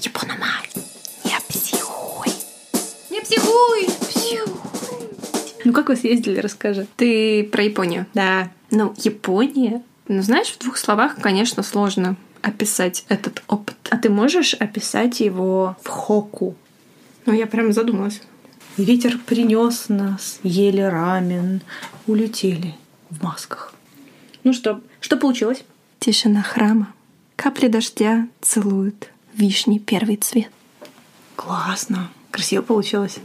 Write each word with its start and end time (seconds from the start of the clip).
Япономать. 0.00 0.76
Не 1.24 1.38
психуй. 1.48 2.28
Не 3.10 3.20
психуй! 3.20 3.88
Ну 5.64 5.72
как 5.72 5.88
вы 5.88 5.96
съездили, 5.96 6.38
расскажи. 6.38 6.86
Ты 6.96 7.44
про 7.44 7.64
Японию? 7.64 8.06
Да. 8.14 8.50
Ну, 8.70 8.94
Япония. 8.98 9.82
Ну, 10.06 10.22
знаешь, 10.22 10.48
в 10.48 10.58
двух 10.58 10.78
словах, 10.78 11.16
конечно, 11.20 11.62
сложно 11.62 12.16
описать 12.42 13.04
этот 13.08 13.42
опыт. 13.48 13.76
А 13.90 13.96
ты 13.96 14.08
можешь 14.08 14.54
описать 14.54 15.20
его 15.20 15.76
в 15.82 15.88
хоку? 15.88 16.54
Ну, 17.26 17.32
я 17.32 17.46
прям 17.46 17.72
задумалась. 17.72 18.22
Ветер 18.76 19.18
принес 19.18 19.88
нас, 19.88 20.38
ели 20.42 20.80
рамен, 20.80 21.60
улетели 22.06 22.74
в 23.10 23.22
масках. 23.22 23.74
Ну 24.44 24.52
что, 24.52 24.80
что 25.00 25.16
получилось? 25.16 25.64
Тишина 25.98 26.42
храма. 26.42 26.94
Капли 27.34 27.66
дождя 27.66 28.28
целуют 28.40 29.10
вишни 29.38 29.78
первый 29.78 30.16
цвет. 30.16 30.50
Классно. 31.36 32.10
Красиво 32.30 32.62
получилось. 32.62 33.18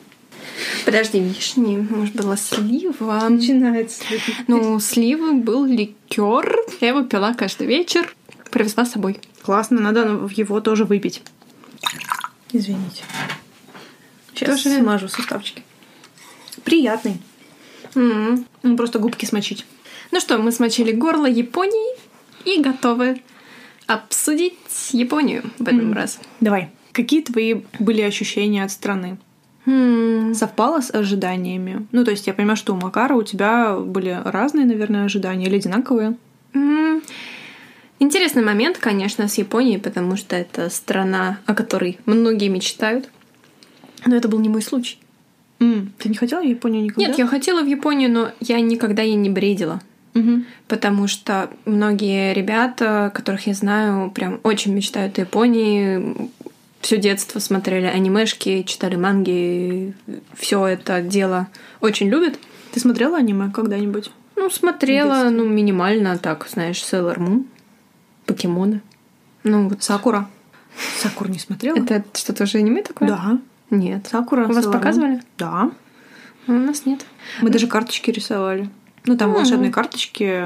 Подожди, 0.86 1.20
вишни, 1.20 1.78
может, 1.78 2.16
была 2.16 2.38
слива? 2.38 3.28
Начинается. 3.28 4.04
Ну, 4.48 4.80
сливы 4.80 5.34
был 5.34 5.66
ликер. 5.66 6.58
Я 6.80 6.90
его 6.90 7.04
пила 7.04 7.34
каждый 7.34 7.68
вечер. 7.68 8.14
Привезла 8.52 8.86
с 8.86 8.92
собой. 8.92 9.20
Классно, 9.42 9.82
надо 9.82 10.30
его 10.36 10.62
тоже 10.62 10.86
выпить. 10.86 11.22
Извините. 12.52 13.04
Сейчас 14.36 14.62
Тоже- 14.62 14.80
смажу 14.80 15.08
суставчики. 15.08 15.64
Приятный. 16.64 17.18
М. 17.95 18.45
Ну, 18.62 18.78
просто 18.78 19.00
губки 19.00 19.26
смочить. 19.26 19.66
Ну 20.12 20.20
что, 20.20 20.38
мы 20.38 20.52
смочили 20.52 20.92
горло 20.92 21.26
Японии 21.26 21.98
и 22.45 22.62
готовы 22.62 23.22
обсудить 23.88 24.54
Японию 24.92 25.44
в 25.60 25.64
этом 25.64 25.86
Мгм. 25.88 25.94
раз. 25.94 26.20
Давай. 26.40 26.70
Какие 26.92 27.22
твои 27.22 27.55
были 27.80 28.02
ощущения 28.02 28.64
от 28.64 28.72
страны? 28.72 29.18
М, 29.66 30.34
Совпало 30.36 30.81
с 30.81 30.94
ожиданиями? 30.94 31.88
Ну, 31.92 32.04
то 32.04 32.11
есть 32.11 32.28
я 32.28 32.34
понимаю, 32.34 32.58
что 32.58 32.73
у 32.73 32.76
Макара 32.78 33.16
у 33.16 33.23
тебя 33.23 33.78
были 33.78 34.20
разные, 34.26 34.66
наверное, 34.66 35.06
ожидания 35.06 35.45
или 35.48 35.56
одинаковые? 35.56 36.16
м. 36.54 37.02
Интересный 38.00 38.44
момент, 38.44 38.78
конечно, 38.80 39.28
с 39.30 39.38
Японией, 39.38 39.80
потому 39.80 40.17
что 40.17 40.36
это 40.36 40.70
страна, 40.70 41.39
о 41.45 41.56
которой 41.56 42.00
многие 42.06 42.50
мечтают. 42.50 43.09
Но 44.06 44.16
это 44.16 44.28
был 44.28 44.39
не 44.39 44.50
мой 44.50 44.61
случай. 44.61 44.98
М, 45.59 45.94
Ты 45.98 46.09
не 46.09 46.16
хотела 46.16 46.42
в 46.42 46.45
Японию 46.45 46.84
никогда? 46.84 47.08
Нет, 47.08 47.17
я 47.17 47.26
хотела 47.26 47.61
в 47.61 47.66
Японию, 47.67 48.11
но 48.11 48.31
я 48.42 48.59
никогда 48.59 49.02
ей 49.02 49.16
не 49.16 49.30
бредила. 49.30 49.81
Мгм. 50.14 50.45
Потому 50.67 51.08
что 51.08 51.50
многие 51.66 52.33
ребята, 52.33 53.11
которых 53.14 53.47
я 53.47 53.53
знаю, 53.53 54.11
прям 54.11 54.39
очень 54.44 54.73
мечтают 54.73 55.17
о 55.17 55.22
Японии. 55.22 56.30
Все 56.81 56.97
детство 56.97 57.39
смотрели 57.39 57.86
анимешки, 57.86 58.64
читали 58.64 58.95
манги, 58.95 59.94
все 60.36 60.67
это 60.67 61.02
дело 61.02 61.47
очень 61.80 62.09
любят. 62.09 62.38
Ты 62.73 62.80
смотрела 62.80 63.17
аниме 63.17 63.52
когда-нибудь? 63.52 64.11
Ну, 64.36 64.50
смотрела, 64.50 65.30
ну, 65.30 65.47
минимально 65.47 66.17
так, 66.17 66.48
знаешь, 66.50 66.77
Sailor 66.77 67.17
Moon, 67.17 67.45
покемоны. 68.25 68.81
Ну, 69.44 69.70
вот 69.70 69.83
Сакура. 69.83 70.27
Сакур 70.98 71.30
не 71.30 71.39
смотрела? 71.39 71.77
это 71.77 72.03
что-то 72.14 72.44
уже 72.44 72.58
аниме 72.58 72.81
такое? 72.81 73.08
Да. 73.08 73.39
Нет. 73.70 74.08
Сакура. 74.11 74.48
У 74.48 74.53
вас 74.53 74.66
Sailor 74.66 74.72
показывали? 74.73 75.22
Да. 75.38 75.72
А 76.48 76.52
У 76.52 76.53
нас 76.53 76.86
нет. 76.86 77.05
Мы 77.42 77.50
даже 77.50 77.67
карточки 77.67 78.11
рисовали. 78.11 78.70
Ну, 79.06 79.18
там 79.18 79.30
Мгм. 79.30 79.38
волшебные 79.40 79.72
карточки, 79.72 80.46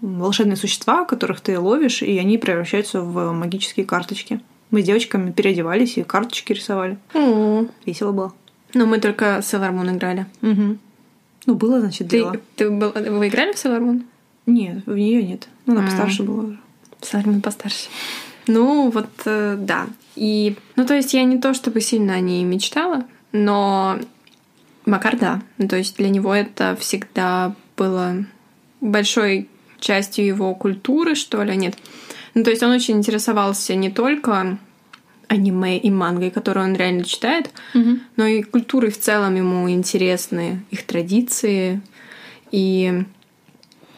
волшебные 0.00 0.56
существа, 0.56 1.04
которых 1.04 1.40
ты 1.40 1.58
ловишь, 1.58 2.02
и 2.02 2.18
они 2.18 2.38
превращаются 2.38 3.00
в 3.00 3.32
магические 3.32 3.86
карточки. 3.86 4.40
Мы 4.70 4.82
с 4.82 4.84
девочками 4.84 5.30
переодевались 5.30 5.96
и 5.98 6.02
карточки 6.02 6.52
рисовали. 6.52 6.98
О, 7.14 7.66
Весело 7.86 8.12
было. 8.12 8.32
Ну, 8.74 8.86
мы 8.86 8.98
только 8.98 9.38
Sailor 9.38 9.72
Moon 9.72 9.96
играли. 9.96 10.26
Угу. 10.42 10.78
Ну, 11.46 11.54
было, 11.54 11.80
значит, 11.80 12.08
Ты, 12.08 12.18
дело. 12.18 12.36
ты 12.56 12.70
был- 12.70 12.92
вы 12.92 13.28
играли 13.28 13.52
в 13.52 13.64
Moon? 13.64 14.02
Нет, 14.46 14.84
в 14.86 14.96
нее 14.96 15.22
нет. 15.22 15.48
Ну, 15.66 15.74
она 15.74 15.82
А. 15.82 15.86
постарше 15.86 16.22
была 16.22 16.44
уже. 16.44 16.58
Moon 17.02 17.40
постарше. 17.40 17.88
Ну, 18.46 18.90
вот, 18.90 19.08
э, 19.26 19.56
да. 19.58 19.86
И, 20.16 20.56
ну, 20.76 20.84
то 20.86 20.94
есть 20.94 21.14
я 21.14 21.24
не 21.24 21.38
то 21.38 21.54
чтобы 21.54 21.80
сильно 21.80 22.14
о 22.14 22.20
ней 22.20 22.44
мечтала, 22.44 23.04
но 23.32 23.98
Макар, 24.86 25.16
да. 25.16 25.40
Ну, 25.56 25.66
то 25.66 25.76
есть 25.76 25.96
для 25.96 26.10
него 26.10 26.34
это 26.34 26.76
всегда 26.78 27.54
было 27.76 28.24
большой 28.80 29.48
частью 29.80 30.26
его 30.26 30.54
культуры, 30.54 31.14
что 31.14 31.42
ли, 31.42 31.56
нет. 31.56 31.76
Ну, 32.34 32.42
то 32.42 32.50
есть 32.50 32.62
он 32.62 32.70
очень 32.70 32.96
интересовался 32.96 33.74
не 33.74 33.90
только 33.90 34.58
аниме 35.28 35.78
и 35.78 35.90
мангой, 35.90 36.30
которую 36.30 36.66
он 36.66 36.74
реально 36.74 37.04
читает, 37.04 37.50
но 38.16 38.26
и 38.26 38.42
культурой 38.42 38.90
в 38.90 38.98
целом 38.98 39.34
ему 39.36 39.70
интересны, 39.70 40.64
их 40.70 40.84
традиции. 40.84 41.80
И 42.50 43.04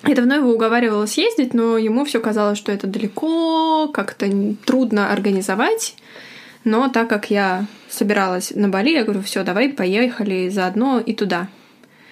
я 0.04 0.14
давно 0.14 0.36
его 0.36 0.52
уговаривала 0.52 1.06
съездить, 1.06 1.52
но 1.52 1.76
ему 1.78 2.04
все 2.04 2.20
казалось, 2.20 2.58
что 2.58 2.72
это 2.72 2.86
далеко, 2.86 3.88
как-то 3.88 4.30
трудно 4.64 5.10
организовать. 5.10 5.96
Но 6.64 6.88
так 6.88 7.08
как 7.08 7.30
я 7.30 7.66
собиралась 7.88 8.52
на 8.54 8.68
Бали, 8.68 8.90
я 8.90 9.04
говорю, 9.04 9.22
все, 9.22 9.44
давай 9.44 9.68
поехали 9.68 10.48
заодно 10.48 11.00
и 11.00 11.12
туда. 11.14 11.48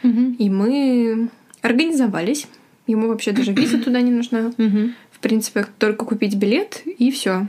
Угу. 0.03 0.37
И 0.39 0.51
мы 0.51 1.29
организовались. 1.65 2.47
Ему 2.87 3.09
вообще 3.09 3.33
даже 3.33 3.53
виза 3.55 3.79
туда 3.79 4.01
не 4.01 4.11
нужна. 4.11 4.53
Угу. 4.59 4.91
В 5.11 5.19
принципе, 5.21 5.67
только 5.79 6.05
купить 6.05 6.37
билет 6.37 6.83
и 6.85 7.11
все. 7.11 7.47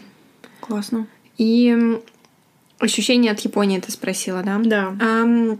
Классно. 0.62 1.08
И 1.38 2.00
ощущения 2.80 3.32
от 3.32 3.42
Японии 3.42 3.80
ты 3.80 3.92
спросила, 3.92 4.42
да? 4.42 4.60
Да. 4.64 4.96
Ам, 5.02 5.60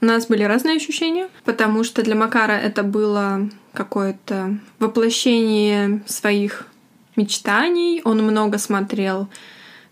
у 0.00 0.04
нас 0.04 0.26
были 0.26 0.42
разные 0.42 0.76
ощущения, 0.76 1.28
потому 1.44 1.84
что 1.84 2.02
для 2.02 2.16
Макара 2.16 2.52
это 2.52 2.82
было 2.82 3.48
какое-то 3.72 4.58
воплощение 4.80 6.02
своих 6.06 6.66
мечтаний. 7.14 8.02
Он 8.04 8.18
много 8.22 8.58
смотрел 8.58 9.28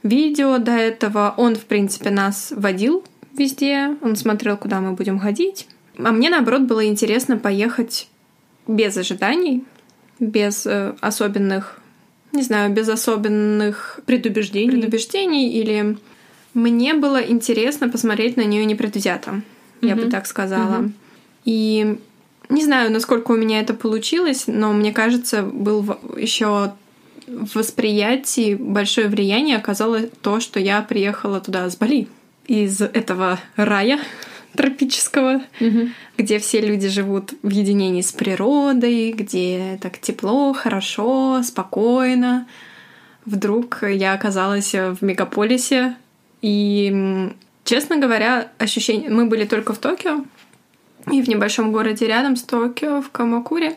видео 0.02 0.58
до 0.58 0.72
этого. 0.72 1.32
Он, 1.36 1.54
в 1.54 1.64
принципе, 1.64 2.10
нас 2.10 2.52
водил 2.56 3.04
везде. 3.38 3.96
Он 4.02 4.16
смотрел, 4.16 4.56
куда 4.56 4.80
мы 4.80 4.92
будем 4.92 5.20
ходить. 5.20 5.68
А 6.04 6.12
мне, 6.12 6.30
наоборот, 6.30 6.62
было 6.62 6.86
интересно 6.86 7.36
поехать 7.36 8.08
без 8.66 8.96
ожиданий, 8.96 9.64
без 10.18 10.66
э, 10.66 10.94
особенных, 11.00 11.80
не 12.32 12.42
знаю, 12.42 12.72
без 12.72 12.88
особенных 12.88 14.00
Предубеждений. 14.06 14.70
предубеждений 14.70 15.50
или 15.50 15.98
мне 16.54 16.94
было 16.94 17.22
интересно 17.22 17.88
посмотреть 17.88 18.36
на 18.36 18.42
нее 18.44 18.64
непредвзято, 18.64 19.42
я 19.80 19.96
бы 19.96 20.10
так 20.10 20.26
сказала. 20.26 20.78
Мгм. 20.78 20.94
И 21.44 21.98
не 22.48 22.64
знаю, 22.64 22.92
насколько 22.92 23.30
у 23.32 23.36
меня 23.36 23.60
это 23.60 23.74
получилось, 23.74 24.44
но 24.46 24.72
мне 24.72 24.92
кажется, 24.92 25.42
был 25.42 25.96
еще 26.16 26.72
в 27.26 27.54
восприятии 27.54 28.54
большое 28.54 29.08
влияние 29.08 29.56
оказало 29.56 30.02
то, 30.02 30.40
что 30.40 30.58
я 30.58 30.82
приехала 30.82 31.40
туда 31.40 31.70
с 31.70 31.76
Бали, 31.76 32.08
из 32.46 32.80
этого 32.80 33.38
рая 33.54 34.00
тропического, 34.56 35.42
Мгм. 35.60 35.92
где 36.18 36.38
все 36.38 36.60
люди 36.60 36.88
живут 36.88 37.34
в 37.42 37.50
единении 37.50 38.02
с 38.02 38.12
природой, 38.12 39.12
где 39.12 39.78
так 39.80 39.98
тепло, 39.98 40.52
хорошо, 40.52 41.42
спокойно. 41.42 42.46
Вдруг 43.24 43.82
я 43.82 44.14
оказалась 44.14 44.74
в 44.74 44.98
мегаполисе, 45.02 45.96
и, 46.42 47.30
честно 47.64 47.96
говоря, 47.96 48.50
ощущение... 48.58 49.10
Мы 49.10 49.26
были 49.26 49.44
только 49.44 49.72
в 49.72 49.78
Токио, 49.78 50.24
и 51.10 51.22
в 51.22 51.28
небольшом 51.28 51.72
городе 51.72 52.06
рядом 52.06 52.36
с 52.36 52.42
Токио, 52.42 53.02
в 53.02 53.10
Камакуре. 53.10 53.76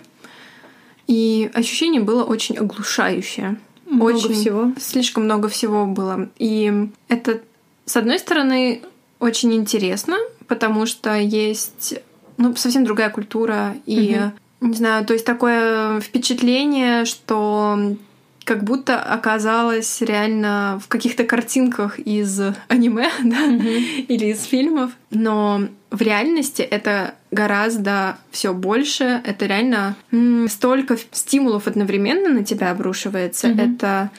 И 1.08 1.52
ощущение 1.54 2.02
было 2.02 2.24
очень 2.24 2.58
оглушающее. 2.58 3.58
Много 3.86 4.16
очень 4.16 4.34
всего. 4.34 4.72
Слишком 4.80 5.26
много 5.26 5.50
всего 5.50 5.86
было. 5.86 6.30
И 6.40 6.90
это, 7.10 7.42
с 7.86 7.98
одной 7.98 8.20
стороны, 8.20 8.82
очень 9.20 9.54
интересно, 9.54 10.16
потому 10.54 10.86
что 10.86 11.18
есть 11.18 11.96
ну, 12.38 12.56
совсем 12.56 12.84
другая 12.84 13.10
культура. 13.10 13.76
И, 13.88 14.20
не 14.62 14.76
знаю, 14.76 15.04
то 15.04 15.14
есть 15.14 15.26
такое 15.26 16.00
впечатление, 16.00 17.06
что 17.06 17.96
как 18.44 18.64
будто 18.64 19.02
оказалась 19.02 20.02
реально 20.02 20.80
в 20.84 20.88
каких-то 20.90 21.24
картинках 21.24 21.98
из 21.98 22.40
аниме, 22.68 23.10
да, 23.24 23.46
или 23.46 24.26
из 24.28 24.44
фильмов. 24.44 24.92
Но 25.10 25.62
в 25.90 26.02
реальности 26.02 26.62
это 26.62 27.16
гораздо 27.32 28.18
все 28.30 28.54
больше. 28.54 29.22
Это 29.26 29.48
реально 29.48 29.96
м, 30.12 30.48
столько 30.50 30.98
стимулов 31.12 31.66
одновременно 31.66 32.30
на 32.30 32.44
тебя 32.44 32.70
обрушивается. 32.70 33.48
Мгм. 33.48 33.60
Это 33.60 34.12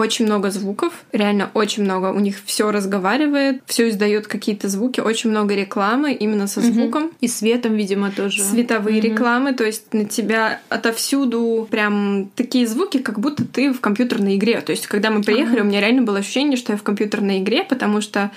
очень 0.00 0.26
много 0.26 0.50
звуков, 0.50 0.92
реально 1.12 1.50
очень 1.54 1.84
много. 1.84 2.12
У 2.12 2.20
них 2.20 2.40
все 2.44 2.70
разговаривает, 2.70 3.62
все 3.66 3.88
издает 3.88 4.26
какие-то 4.26 4.68
звуки, 4.68 5.00
очень 5.00 5.30
много 5.30 5.54
рекламы 5.54 6.12
именно 6.12 6.46
со 6.46 6.60
звуком. 6.60 7.04
Угу. 7.04 7.14
И 7.20 7.28
светом, 7.28 7.74
видимо, 7.74 8.10
тоже. 8.10 8.42
Световые 8.42 8.98
угу. 8.98 9.08
рекламы, 9.08 9.52
то 9.54 9.64
есть 9.64 9.92
на 9.94 10.04
тебя 10.04 10.60
отовсюду 10.68 11.68
прям 11.70 12.30
такие 12.34 12.66
звуки, 12.66 12.98
как 12.98 13.20
будто 13.20 13.44
ты 13.44 13.72
в 13.72 13.80
компьютерной 13.80 14.36
игре. 14.36 14.60
То 14.60 14.72
есть, 14.72 14.86
когда 14.86 15.10
мы 15.10 15.22
приехали, 15.22 15.58
ага. 15.58 15.64
у 15.64 15.68
меня 15.68 15.80
реально 15.80 16.02
было 16.02 16.18
ощущение, 16.18 16.56
что 16.56 16.72
я 16.72 16.78
в 16.78 16.82
компьютерной 16.82 17.38
игре, 17.38 17.64
потому 17.64 18.00
что 18.00 18.30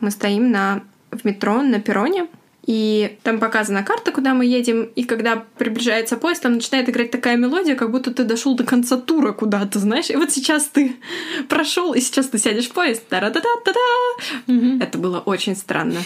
мы 0.00 0.10
стоим 0.10 0.50
на 0.50 0.82
в 1.10 1.24
метро 1.24 1.62
на 1.62 1.80
перроне, 1.80 2.26
и 2.68 3.16
там 3.22 3.40
показана 3.40 3.82
карта, 3.82 4.12
куда 4.12 4.34
мы 4.34 4.44
едем, 4.44 4.90
и 4.94 5.04
когда 5.04 5.42
приближается 5.56 6.18
поезд, 6.18 6.42
там 6.42 6.52
начинает 6.52 6.86
играть 6.90 7.10
такая 7.10 7.38
мелодия, 7.38 7.74
как 7.74 7.90
будто 7.90 8.12
ты 8.12 8.24
дошел 8.24 8.54
до 8.54 8.64
конца 8.64 8.98
тура 8.98 9.32
куда-то, 9.32 9.78
знаешь. 9.78 10.10
И 10.10 10.16
вот 10.16 10.30
сейчас 10.32 10.64
ты 10.66 10.96
прошел, 11.48 11.94
и 11.94 12.00
сейчас 12.00 12.26
ты 12.26 12.36
сядешь 12.36 12.68
в 12.68 12.72
поезд. 12.72 13.08
та 13.08 13.20
да 13.20 13.30
да 13.30 13.40
да 13.64 13.72
да 13.72 14.84
Это 14.84 14.98
было 14.98 15.20
очень 15.20 15.56
странно. 15.56 16.00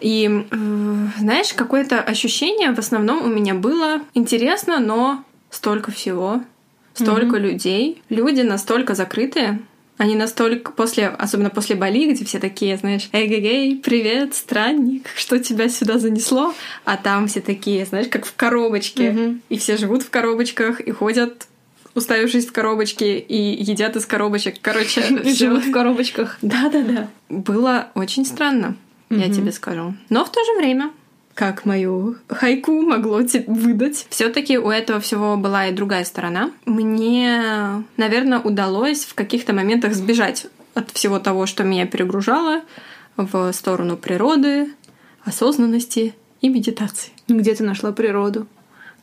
И 0.00 0.46
э, 0.50 1.06
знаешь, 1.18 1.52
какое-то 1.52 2.00
ощущение 2.00 2.72
в 2.72 2.78
основном 2.78 3.24
у 3.24 3.28
меня 3.28 3.52
было 3.52 4.00
интересно, 4.14 4.80
но 4.80 5.22
столько 5.50 5.90
всего, 5.90 6.40
столько 6.94 7.36
mm-hmm. 7.36 7.40
людей, 7.40 8.02
люди 8.08 8.40
настолько 8.40 8.94
закрытые, 8.94 9.60
они 9.98 10.14
настолько 10.14 10.72
после, 10.72 11.08
особенно 11.08 11.50
после 11.50 11.74
Бали, 11.76 12.12
где 12.12 12.24
все 12.24 12.38
такие, 12.38 12.76
знаешь, 12.76 13.08
эй-гей-гей, 13.12 13.76
привет, 13.76 14.34
странник, 14.34 15.08
что 15.16 15.38
тебя 15.40 15.68
сюда 15.68 15.98
занесло? 15.98 16.54
А 16.84 16.96
там 16.96 17.26
все 17.26 17.40
такие, 17.40 17.84
знаешь, 17.84 18.06
как 18.08 18.24
в 18.24 18.34
коробочке. 18.34 19.10
Mm-hmm. 19.10 19.40
И 19.48 19.58
все 19.58 19.76
живут 19.76 20.04
в 20.04 20.10
коробочках 20.10 20.80
и 20.80 20.90
ходят 20.92 21.48
уставившись 21.94 22.46
в 22.46 22.52
коробочки 22.52 23.04
и 23.04 23.62
едят 23.62 23.96
из 23.96 24.06
коробочек. 24.06 24.56
Короче, 24.62 25.02
живут 25.34 25.64
в 25.64 25.72
коробочках. 25.72 26.38
Да-да-да. 26.42 27.08
Было 27.28 27.88
очень 27.94 28.24
странно, 28.24 28.76
я 29.10 29.28
тебе 29.28 29.50
скажу. 29.50 29.94
Но 30.08 30.24
в 30.24 30.30
то 30.30 30.44
же 30.44 30.58
время 30.58 30.92
как 31.38 31.64
мою 31.64 32.16
хайку 32.28 32.82
могло 32.82 33.20
выдать. 33.46 34.08
Все-таки 34.10 34.58
у 34.58 34.70
этого 34.70 34.98
всего 34.98 35.36
была 35.36 35.68
и 35.68 35.72
другая 35.72 36.04
сторона. 36.04 36.50
Мне, 36.64 37.84
наверное, 37.96 38.40
удалось 38.40 39.04
в 39.04 39.14
каких-то 39.14 39.52
моментах 39.52 39.94
сбежать 39.94 40.48
от 40.74 40.90
всего 40.90 41.20
того, 41.20 41.46
что 41.46 41.62
меня 41.62 41.86
перегружало, 41.86 42.62
в 43.16 43.52
сторону 43.52 43.96
природы, 43.96 44.70
осознанности 45.22 46.16
и 46.40 46.48
медитации. 46.48 47.12
Где 47.28 47.54
ты 47.54 47.62
нашла 47.62 47.92
природу? 47.92 48.48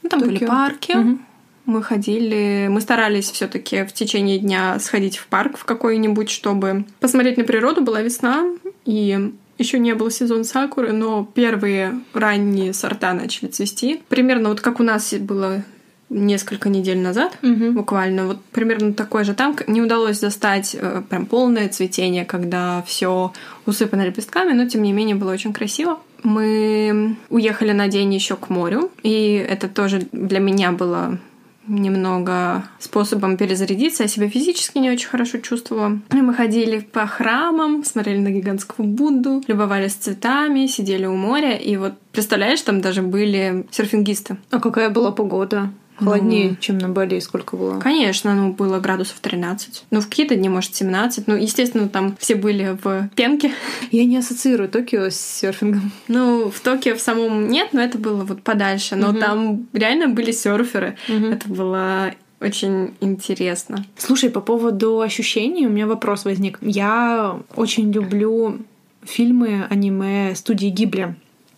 Ну, 0.04 0.10
там 0.10 0.20
Токио. 0.20 0.34
были 0.34 0.46
парки. 0.46 0.92
Угу. 0.92 1.20
Мы 1.68 1.84
ходили, 1.84 2.68
мы 2.70 2.82
старались 2.82 3.32
все-таки 3.32 3.86
в 3.86 3.94
течение 3.94 4.40
дня 4.40 4.78
сходить 4.80 5.16
в 5.16 5.28
парк 5.28 5.58
в 5.58 5.64
какой-нибудь, 5.64 6.30
чтобы 6.30 6.84
посмотреть 7.00 7.38
на 7.38 7.46
природу. 7.46 7.82
Была 7.82 8.02
весна, 8.02 8.44
и 8.84 9.32
еще 9.58 9.80
не 9.80 9.94
был 9.96 10.10
сезон 10.12 10.44
сакуры, 10.44 10.92
но 10.92 11.28
первые 11.34 12.00
ранние 12.14 12.74
сорта 12.74 13.14
начали 13.14 13.48
цвести. 13.48 14.02
Примерно 14.10 14.50
вот 14.50 14.62
как 14.62 14.80
у 14.80 14.84
нас 14.84 15.14
было 15.14 15.64
несколько 16.10 16.70
недель 16.70 17.00
назад, 17.00 17.38
угу. 17.42 17.72
буквально, 17.72 18.28
вот 18.28 18.42
примерно 18.52 18.94
такой 18.94 19.24
же 19.24 19.34
там 19.34 19.56
не 19.68 19.82
удалось 19.82 20.20
застать 20.20 20.76
э, 20.80 21.02
прям 21.10 21.26
полное 21.26 21.68
цветение, 21.68 22.26
когда 22.26 22.84
все 22.86 23.34
усыпано 23.66 24.06
лепестками, 24.06 24.54
но 24.54 24.68
тем 24.68 24.84
не 24.84 24.94
менее 24.94 25.16
было 25.16 25.32
очень 25.32 25.52
красиво. 25.52 26.00
Мы 26.24 27.18
уехали 27.30 27.72
на 27.72 27.88
день 27.88 28.14
еще 28.14 28.36
к 28.36 28.50
морю, 28.50 28.92
и 29.04 29.46
это 29.48 29.68
тоже 29.68 30.08
для 30.12 30.40
меня 30.40 30.72
было 30.72 31.20
немного 31.68 32.64
способом 32.80 33.38
перезарядиться. 33.38 34.04
Я 34.04 34.10
себя 34.10 34.30
физически 34.30 34.78
не 34.78 34.92
очень 34.92 35.08
хорошо 35.08 35.40
чувствовала. 35.40 36.00
И 36.12 36.16
мы 36.16 36.34
ходили 36.34 36.80
по 36.80 37.06
храмам, 37.06 37.84
смотрели 37.84 38.20
на 38.20 38.32
гигантского 38.32 38.86
Будду, 38.86 39.42
любовались 39.48 39.94
цветами, 39.94 40.68
сидели 40.68 41.06
у 41.06 41.16
моря. 41.16 41.56
И 41.56 41.78
вот, 41.78 41.94
представляешь, 42.12 42.62
там 42.62 42.82
даже 42.82 43.02
были 43.02 43.66
серфингисты. 43.72 44.38
А 44.52 44.60
какая 44.60 44.90
была 44.90 45.12
погода? 45.12 45.72
Холоднее, 45.98 46.50
ну, 46.52 46.56
чем 46.60 46.78
на 46.78 46.90
Бали. 46.90 47.20
Сколько 47.20 47.56
было? 47.56 47.80
Конечно, 47.80 48.36
ну, 48.36 48.52
было 48.54 48.80
градусов 48.80 49.20
13. 49.20 49.86
Ну, 49.92 50.02
в 50.02 50.08
какие-то 50.08 50.36
дни, 50.36 50.50
может, 50.50 50.76
17. 50.76 51.28
Ну, 51.28 51.36
естественно, 51.36 51.88
там 51.88 52.16
все 52.20 52.36
были 52.36 52.78
в 52.82 53.10
пенке. 53.16 53.52
Я 53.92 54.06
не 54.06 54.18
ассоциирую 54.18 54.70
Токио 54.70 55.10
с 55.10 55.16
серфингом. 55.16 55.92
Ну, 56.08 56.50
в 56.50 56.60
Токио 56.60 56.96
в 56.96 57.02
самом 57.02 57.48
нет, 57.48 57.70
но 57.74 57.82
это 57.82 57.98
было 57.98 58.24
вот 58.24 58.42
подальше. 58.42 58.96
Но 58.96 59.10
угу. 59.10 59.20
там 59.20 59.68
реально 59.74 60.10
были 60.10 60.32
серферы. 60.32 60.98
Угу. 61.08 61.26
Это 61.26 61.50
было 61.50 62.14
очень 62.42 62.94
интересно. 63.00 63.86
Слушай, 63.98 64.30
по 64.30 64.42
поводу 64.42 65.02
ощущений 65.02 65.66
у 65.66 65.70
меня 65.70 65.88
вопрос 65.88 66.26
возник. 66.26 66.60
Я 66.62 67.40
очень 67.56 67.92
люблю 67.92 68.60
фильмы 69.04 69.66
аниме 69.70 70.36
студии 70.36 70.68
Гибли. 70.68 71.16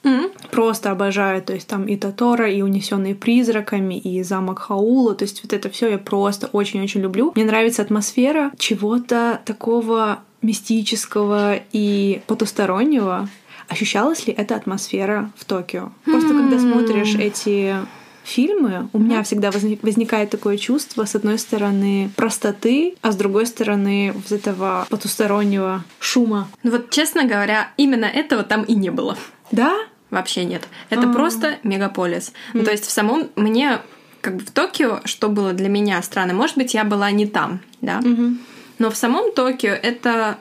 Mm-hmm. 0.07 0.50
Просто 0.51 0.92
обожаю. 0.92 1.42
То 1.42 1.54
есть 1.54 1.68
там 1.68 1.86
и 1.86 1.95
Татора, 1.98 2.50
и 2.50 2.62
Унесенные 2.62 3.15
призраками, 3.15 4.00
и 4.00 4.24
замок 4.24 4.59
Хаула. 4.59 5.15
То 5.15 5.24
есть 5.24 5.44
вот 5.44 5.54
это 5.54 5.69
все 5.69 5.89
я 5.89 5.98
просто 5.98 6.48
очень-очень 6.48 7.01
люблю. 7.01 7.31
Мне 7.36 7.45
нравится 7.45 7.81
атмосфера 7.81 8.51
чего-то 8.57 9.42
такого 9.45 10.19
мистического 10.42 11.59
и 11.71 12.21
потустороннего. 12.27 13.27
Ощущалась 13.68 14.27
ли 14.27 14.33
эта 14.33 14.56
атмосфера 14.56 15.31
в 15.36 15.44
Токио? 15.44 15.92
Просто 16.06 16.30
mm-hmm. 16.30 16.38
когда 16.38 16.60
смотришь 16.60 17.15
эти 17.15 17.75
фильмы, 18.24 18.89
у 18.94 19.00
меня 19.00 19.24
всегда 19.24 19.51
возникает 19.51 20.30
такое 20.30 20.57
чувство, 20.57 21.06
с 21.06 21.15
одной 21.15 21.39
стороны, 21.39 22.12
простоты, 22.15 22.95
а 23.01 23.12
с 23.12 23.15
другой 23.15 23.45
стороны, 23.45 24.13
вот 24.13 24.31
этого 24.31 24.86
потустороннего 24.89 25.83
шума. 26.00 26.48
Ну 26.63 26.71
вот, 26.71 26.89
честно 26.89 27.24
говоря, 27.24 27.71
именно 27.77 28.06
этого 28.06 28.44
там 28.44 28.63
и 28.63 28.75
не 28.75 28.89
было. 28.89 29.18
Да? 29.51 29.75
Вообще 30.09 30.45
нет. 30.45 30.68
Это 30.89 31.04
А-а-а. 31.04 31.13
просто 31.13 31.57
мегаполис. 31.63 32.30
Mm. 32.30 32.59
Ну, 32.59 32.63
то 32.63 32.71
есть 32.71 32.86
в 32.86 32.92
самом 32.92 33.30
мне 33.36 33.80
как 34.21 34.36
бы 34.38 34.44
в 34.44 34.51
Токио, 34.51 35.01
что 35.06 35.30
было 35.30 35.54
для 35.54 35.69
меня 35.69 36.01
странно, 36.01 36.33
может 36.33 36.57
быть, 36.57 36.74
я 36.74 36.83
была 36.83 37.12
не 37.12 37.27
там, 37.27 37.62
да, 37.81 38.00
mm-hmm. 38.00 38.38
но 38.80 38.89
в 38.89 38.98
самом 38.98 39.31
Токио 39.31 39.71
это 39.71 40.38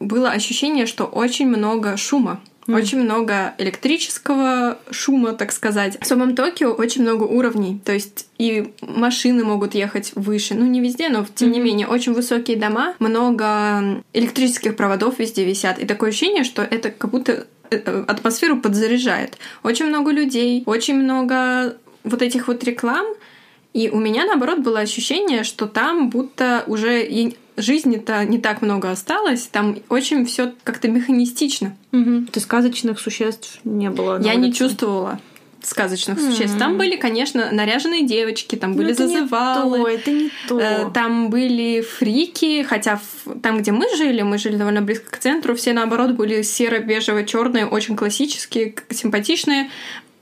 было 0.00 0.30
ощущение, 0.30 0.86
что 0.86 1.04
очень 1.04 1.46
много 1.48 1.96
шума. 1.96 2.40
Mm. 2.66 2.76
Очень 2.76 3.00
много 3.00 3.54
электрического 3.56 4.78
шума, 4.90 5.32
так 5.32 5.52
сказать. 5.52 5.98
В 6.00 6.06
самом 6.06 6.36
Токио 6.36 6.72
очень 6.72 7.00
много 7.00 7.24
уровней. 7.24 7.80
То 7.82 7.92
есть 7.92 8.26
и 8.36 8.74
машины 8.82 9.42
могут 9.42 9.74
ехать 9.74 10.12
выше. 10.14 10.54
Ну, 10.54 10.66
не 10.66 10.80
везде, 10.80 11.08
но 11.08 11.24
тем 11.34 11.48
mm-hmm. 11.48 11.52
не 11.52 11.60
менее, 11.60 11.86
очень 11.86 12.12
высокие 12.12 12.58
дома, 12.58 12.94
много 12.98 14.02
электрических 14.12 14.76
проводов 14.76 15.18
везде 15.18 15.44
висят. 15.44 15.78
И 15.78 15.86
такое 15.86 16.10
ощущение, 16.10 16.44
что 16.44 16.62
это 16.62 16.90
как 16.90 17.10
будто 17.10 17.46
атмосферу 18.06 18.60
подзаряжает. 18.60 19.38
Очень 19.62 19.86
много 19.86 20.10
людей, 20.10 20.62
очень 20.66 20.96
много 20.96 21.76
вот 22.04 22.22
этих 22.22 22.48
вот 22.48 22.64
реклам. 22.64 23.06
И 23.74 23.90
у 23.90 23.98
меня, 23.98 24.24
наоборот, 24.24 24.60
было 24.60 24.80
ощущение, 24.80 25.44
что 25.44 25.66
там 25.66 26.10
будто 26.10 26.64
уже 26.66 27.04
и 27.04 27.36
жизни-то 27.56 28.24
не 28.24 28.38
так 28.38 28.62
много 28.62 28.90
осталось, 28.90 29.42
там 29.42 29.78
очень 29.88 30.24
все 30.26 30.54
как-то 30.64 30.88
механистично. 30.88 31.76
Угу. 31.92 32.26
То 32.32 32.40
сказочных 32.40 32.98
существ 33.00 33.60
не 33.64 33.90
было. 33.90 34.20
Я 34.22 34.36
не 34.36 34.52
чувствовала 34.52 35.20
сказочных 35.62 36.18
mm-hmm. 36.18 36.30
существ. 36.30 36.58
Там 36.58 36.78
были, 36.78 36.96
конечно, 36.96 37.50
наряженные 37.50 38.06
девочки, 38.06 38.56
там 38.56 38.74
были 38.74 38.92
это 38.92 39.06
зазывалы. 39.06 39.78
Не 39.78 39.84
то, 39.84 39.90
это 39.90 40.10
не 40.10 40.30
то. 40.48 40.60
Э, 40.60 40.90
там 40.92 41.30
были 41.30 41.80
фрики, 41.80 42.62
хотя 42.62 43.00
там, 43.42 43.58
где 43.58 43.72
мы 43.72 43.86
жили, 43.96 44.22
мы 44.22 44.38
жили 44.38 44.56
довольно 44.56 44.82
близко 44.82 45.10
к 45.10 45.18
центру, 45.18 45.54
все 45.54 45.72
наоборот 45.72 46.12
были 46.12 46.42
серо-бежево-черные, 46.42 47.66
очень 47.66 47.96
классические, 47.96 48.74
симпатичные. 48.90 49.70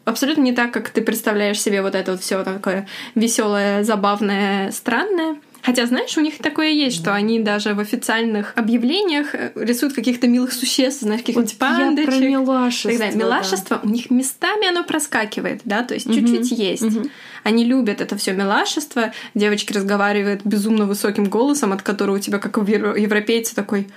Абсолютно 0.04 0.42
не 0.42 0.52
так, 0.52 0.72
как 0.72 0.90
ты 0.90 1.02
представляешь 1.02 1.60
себе 1.60 1.82
вот 1.82 1.94
это 1.94 2.12
вот 2.12 2.22
все 2.22 2.44
такое 2.44 2.86
веселое, 3.14 3.82
забавное, 3.82 4.70
странное. 4.70 5.36
Хотя, 5.66 5.84
знаешь, 5.86 6.16
у 6.16 6.20
них 6.20 6.38
такое 6.38 6.68
есть, 6.68 6.96
что 6.96 7.12
они 7.12 7.40
даже 7.40 7.74
в 7.74 7.80
официальных 7.80 8.52
объявлениях 8.54 9.34
э, 9.34 9.50
рисуют 9.56 9.94
каких-то 9.94 10.28
милых 10.28 10.52
существ, 10.52 11.00
знаешь, 11.00 11.22
каких-нибудь 11.22 11.54
вот 11.54 11.58
пандочек. 11.58 12.12
Я 12.12 12.20
про 12.20 12.28
милашество. 12.28 12.90
Тогда 12.92 13.10
милашество, 13.10 13.80
да. 13.82 13.88
у 13.88 13.92
них 13.92 14.10
местами 14.10 14.68
оно 14.68 14.84
проскакивает, 14.84 15.62
да, 15.64 15.82
то 15.82 15.94
есть 15.94 16.06
угу. 16.06 16.14
чуть-чуть 16.14 16.52
есть. 16.56 16.84
Угу. 16.84 17.08
Они 17.42 17.64
любят 17.64 18.00
это 18.00 18.16
все 18.16 18.32
милашество. 18.32 19.12
Девочки 19.34 19.72
разговаривают 19.72 20.42
безумно 20.44 20.86
высоким 20.86 21.24
голосом, 21.24 21.72
от 21.72 21.82
которого 21.82 22.14
у 22.14 22.20
тебя, 22.20 22.38
как 22.38 22.58
у 22.58 22.62
европейца, 22.62 23.56
такой 23.56 23.88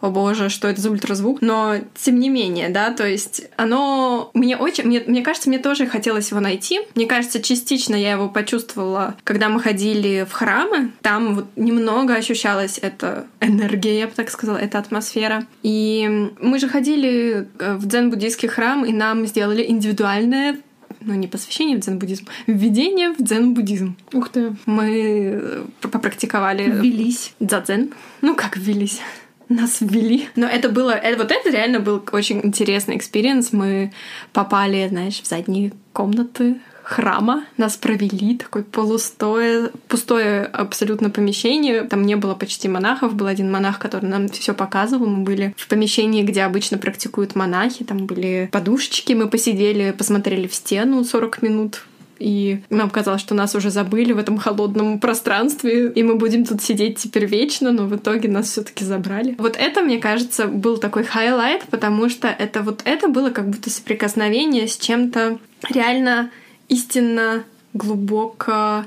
о 0.00 0.10
боже, 0.10 0.48
что 0.48 0.68
это 0.68 0.80
за 0.80 0.90
ультразвук, 0.90 1.40
но 1.40 1.76
тем 1.94 2.20
не 2.20 2.28
менее, 2.28 2.68
да, 2.68 2.92
то 2.92 3.06
есть 3.06 3.42
оно 3.56 4.30
мне 4.34 4.56
очень, 4.56 4.84
мне, 4.84 5.02
мне 5.06 5.22
кажется, 5.22 5.48
мне 5.48 5.58
тоже 5.58 5.86
хотелось 5.86 6.30
его 6.30 6.40
найти. 6.40 6.80
Мне 6.94 7.06
кажется, 7.06 7.42
частично 7.42 7.94
я 7.94 8.12
его 8.12 8.28
почувствовала, 8.28 9.16
когда 9.24 9.48
мы 9.48 9.60
ходили 9.60 10.26
в 10.28 10.32
храмы, 10.32 10.92
там 11.02 11.34
вот 11.34 11.46
немного 11.56 12.14
ощущалась 12.14 12.78
эта 12.80 13.26
энергия, 13.40 14.00
я 14.00 14.06
бы 14.06 14.12
так 14.14 14.30
сказала, 14.30 14.56
эта 14.56 14.78
атмосфера. 14.78 15.46
И 15.62 16.30
мы 16.40 16.58
же 16.58 16.68
ходили 16.68 17.48
э, 17.58 17.74
в 17.74 17.86
дзен-буддийский 17.86 18.48
храм, 18.48 18.84
и 18.84 18.92
нам 18.92 19.26
сделали 19.26 19.64
индивидуальное 19.66 20.58
ну 21.00 21.14
не 21.14 21.28
посвящение 21.28 21.76
в 21.76 21.80
дзен-буддизм, 21.80 22.26
введение 22.46 23.10
в 23.12 23.22
дзен-буддизм. 23.22 23.96
Ух 24.12 24.28
ты. 24.30 24.56
Мы 24.66 25.64
попрактиковали... 25.80 26.64
Ввелись. 26.64 27.34
Дзадзен. 27.40 27.92
Ну 28.20 28.34
как 28.34 28.56
ввелись? 28.56 29.00
Нас 29.48 29.78
ввели. 29.80 30.28
Но 30.36 30.46
это 30.46 30.68
было, 30.68 30.90
это, 30.90 31.22
вот 31.22 31.32
это 31.32 31.50
реально 31.50 31.80
был 31.80 32.02
очень 32.12 32.40
интересный 32.44 32.96
experience. 32.96 33.52
Мы 33.52 33.92
попали, 34.32 34.86
знаешь, 34.88 35.20
в 35.20 35.26
задние 35.26 35.72
комнаты 35.92 36.56
храма. 36.88 37.44
Нас 37.58 37.76
провели, 37.76 38.38
такое 38.38 38.62
полустое, 38.62 39.70
пустое 39.88 40.44
абсолютно 40.44 41.10
помещение. 41.10 41.82
Там 41.82 42.02
не 42.02 42.16
было 42.16 42.34
почти 42.34 42.66
монахов. 42.66 43.14
Был 43.14 43.26
один 43.26 43.50
монах, 43.50 43.78
который 43.78 44.08
нам 44.08 44.28
все 44.28 44.54
показывал. 44.54 45.06
Мы 45.06 45.22
были 45.22 45.54
в 45.58 45.68
помещении, 45.68 46.22
где 46.22 46.42
обычно 46.42 46.78
практикуют 46.78 47.34
монахи. 47.34 47.84
Там 47.84 48.06
были 48.06 48.48
подушечки. 48.50 49.12
Мы 49.12 49.28
посидели, 49.28 49.90
посмотрели 49.90 50.46
в 50.46 50.54
стену 50.54 51.04
40 51.04 51.42
минут 51.42 51.82
и 52.18 52.62
нам 52.70 52.90
казалось, 52.90 53.20
что 53.20 53.34
нас 53.34 53.54
уже 53.54 53.70
забыли 53.70 54.12
в 54.12 54.18
этом 54.18 54.38
холодном 54.38 54.98
пространстве, 54.98 55.90
и 55.90 56.02
мы 56.02 56.16
будем 56.16 56.44
тут 56.44 56.62
сидеть 56.62 56.98
теперь 56.98 57.26
вечно, 57.26 57.72
но 57.72 57.86
в 57.86 57.96
итоге 57.96 58.28
нас 58.28 58.50
все 58.50 58.62
таки 58.62 58.84
забрали. 58.84 59.34
Вот 59.38 59.56
это, 59.56 59.82
мне 59.82 59.98
кажется, 59.98 60.46
был 60.46 60.78
такой 60.78 61.04
highlight, 61.04 61.64
потому 61.70 62.08
что 62.08 62.28
это 62.28 62.62
вот 62.62 62.82
это 62.84 63.08
было 63.08 63.30
как 63.30 63.48
будто 63.48 63.70
соприкосновение 63.70 64.66
с 64.66 64.76
чем-то 64.76 65.38
реально 65.70 66.30
истинно 66.68 67.44
глубоко 67.72 68.84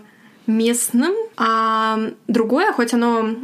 местным, 0.48 1.14
а 1.38 2.00
другое, 2.28 2.74
хоть 2.74 2.94
оно 2.94 3.36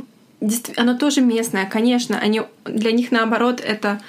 оно 0.76 0.96
тоже 0.96 1.22
местное, 1.22 1.66
конечно, 1.66 2.20
они 2.20 2.44
для 2.66 2.92
них 2.92 3.12
наоборот 3.12 3.60
это 3.60 4.00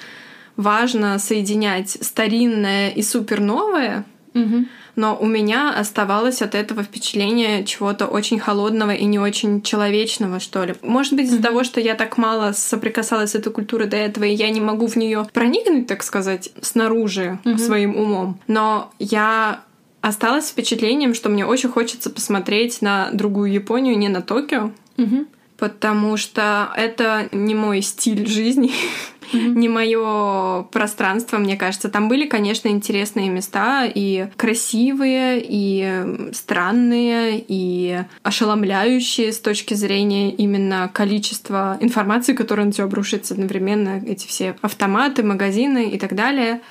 важно 0.57 1.17
соединять 1.17 1.97
старинное 2.01 2.89
и 2.91 3.01
супер 3.01 3.39
новое, 3.39 4.05
угу 4.35 4.65
но 4.99 5.17
у 5.17 5.25
меня 5.25 5.73
оставалось 5.73 6.41
от 6.41 6.55
этого 6.55 6.83
впечатление 6.83 7.63
чего-то 7.63 8.05
очень 8.05 8.37
холодного 8.37 8.91
и 8.91 9.05
не 9.05 9.17
очень 9.17 9.61
человечного, 9.61 10.41
что 10.41 10.65
ли. 10.65 10.75
Может 10.81 11.13
быть, 11.13 11.27
из-за 11.27 11.41
того, 11.41 11.63
что 11.63 11.79
я 11.79 11.95
так 11.95 12.17
мало 12.17 12.51
соприкасалась 12.51 13.31
с 13.31 13.35
этой 13.35 13.53
культурой 13.53 13.87
до 13.87 13.95
этого, 13.95 14.25
и 14.25 14.33
я 14.33 14.49
не 14.49 14.59
могу 14.59 14.87
в 14.87 14.97
нее 14.97 15.25
проникнуть, 15.31 15.87
так 15.87 16.03
сказать, 16.03 16.51
снаружи 16.59 17.39
mm-hmm. 17.45 17.57
своим 17.59 17.95
умом. 17.95 18.41
Но 18.47 18.91
я 18.99 19.61
осталась 20.01 20.49
впечатлением, 20.49 21.13
что 21.13 21.29
мне 21.29 21.45
очень 21.45 21.69
хочется 21.69 22.09
посмотреть 22.09 22.81
на 22.81 23.09
другую 23.13 23.53
Японию, 23.53 23.97
не 23.97 24.09
на 24.09 24.21
Токио. 24.21 24.71
Mm-hmm. 24.97 25.27
Потому 25.55 26.17
что 26.17 26.73
это 26.75 27.29
не 27.31 27.55
мой 27.55 27.81
стиль 27.81 28.27
жизни. 28.27 28.73
mm-hmm. 29.31 29.53
не 29.55 29.69
мое 29.69 30.63
пространство, 30.63 31.37
мне 31.37 31.57
кажется. 31.57 31.89
Там 31.89 32.07
были, 32.09 32.27
конечно, 32.27 32.67
интересные 32.67 33.29
места 33.29 33.85
и 33.85 34.27
красивые, 34.37 35.43
и 35.43 36.31
странные, 36.33 37.43
и 37.47 38.03
ошеломляющие 38.23 39.31
с 39.31 39.39
точки 39.39 39.73
зрения 39.73 40.31
именно 40.31 40.89
количества 40.93 41.77
информации, 41.81 42.33
которая 42.33 42.65
на 42.65 42.71
тебя 42.71 42.85
обрушится 42.85 43.33
одновременно, 43.33 44.01
эти 44.05 44.27
все 44.27 44.55
автоматы, 44.61 45.23
магазины 45.23 45.89
и 45.89 45.97
так 45.99 46.15
далее. 46.15 46.61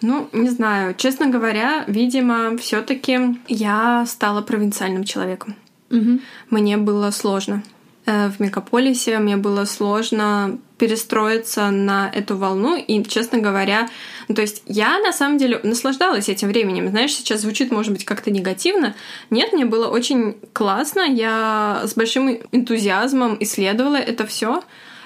Ну, 0.00 0.28
не 0.32 0.50
знаю. 0.50 0.94
Честно 0.96 1.28
говоря, 1.28 1.84
видимо, 1.86 2.56
все-таки 2.58 3.18
я 3.46 4.04
стала 4.06 4.42
провинциальным 4.42 5.04
человеком. 5.04 5.54
Угу. 5.90 6.20
Мне 6.50 6.76
было 6.76 7.10
сложно. 7.10 7.62
Э, 8.04 8.28
в 8.28 8.40
мегаполисе 8.40 9.18
мне 9.18 9.36
было 9.36 9.64
сложно 9.64 10.58
перестроиться 10.78 11.70
на 11.70 12.10
эту 12.12 12.36
волну. 12.36 12.76
И, 12.76 13.04
честно 13.04 13.38
говоря, 13.38 13.88
ну, 14.28 14.34
то 14.34 14.42
есть 14.42 14.62
я 14.66 14.98
на 14.98 15.12
самом 15.12 15.38
деле 15.38 15.60
наслаждалась 15.62 16.28
этим 16.28 16.48
временем. 16.48 16.88
Знаешь, 16.88 17.14
сейчас 17.14 17.42
звучит, 17.42 17.70
может 17.70 17.92
быть, 17.92 18.04
как-то 18.04 18.30
негативно. 18.30 18.94
Нет, 19.30 19.52
мне 19.52 19.64
было 19.64 19.86
очень 19.86 20.36
классно. 20.52 21.02
Я 21.02 21.82
с 21.84 21.94
большим 21.94 22.38
энтузиазмом 22.50 23.36
исследовала 23.40 23.96
это 23.96 24.26
все. 24.26 24.64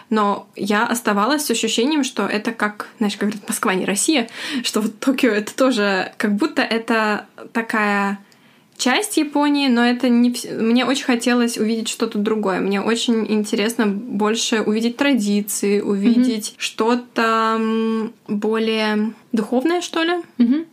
Но 0.08 0.48
я 0.54 0.86
оставалась 0.86 1.44
с 1.44 1.50
ощущением, 1.50 2.04
что 2.04 2.26
это 2.26 2.52
как, 2.52 2.88
знаешь, 2.98 3.16
как 3.16 3.28
говорят, 3.28 3.48
Москва 3.48 3.74
не 3.74 3.84
Россия, 3.84 4.28
что 4.62 4.80
вот 4.80 5.00
Токио 5.00 5.32
это 5.32 5.54
тоже 5.54 6.12
как 6.16 6.36
будто 6.36 6.62
это 6.62 7.26
такая 7.52 8.20
часть 8.76 9.16
Японии, 9.16 9.68
но 9.68 9.84
это 9.84 10.08
не... 10.08 10.34
Мне 10.52 10.84
очень 10.84 11.04
хотелось 11.04 11.58
увидеть 11.58 11.88
что-то 11.88 12.18
другое. 12.18 12.60
Мне 12.60 12.80
очень 12.80 13.30
интересно 13.30 13.86
больше 13.86 14.60
увидеть 14.60 14.96
традиции, 14.96 15.80
увидеть 15.80 16.50
mm-hmm. 16.50 16.54
что-то 16.58 17.60
более 18.28 19.12
духовное, 19.32 19.80
что 19.80 20.02
ли. 20.02 20.14
Mm-hmm 20.38 20.66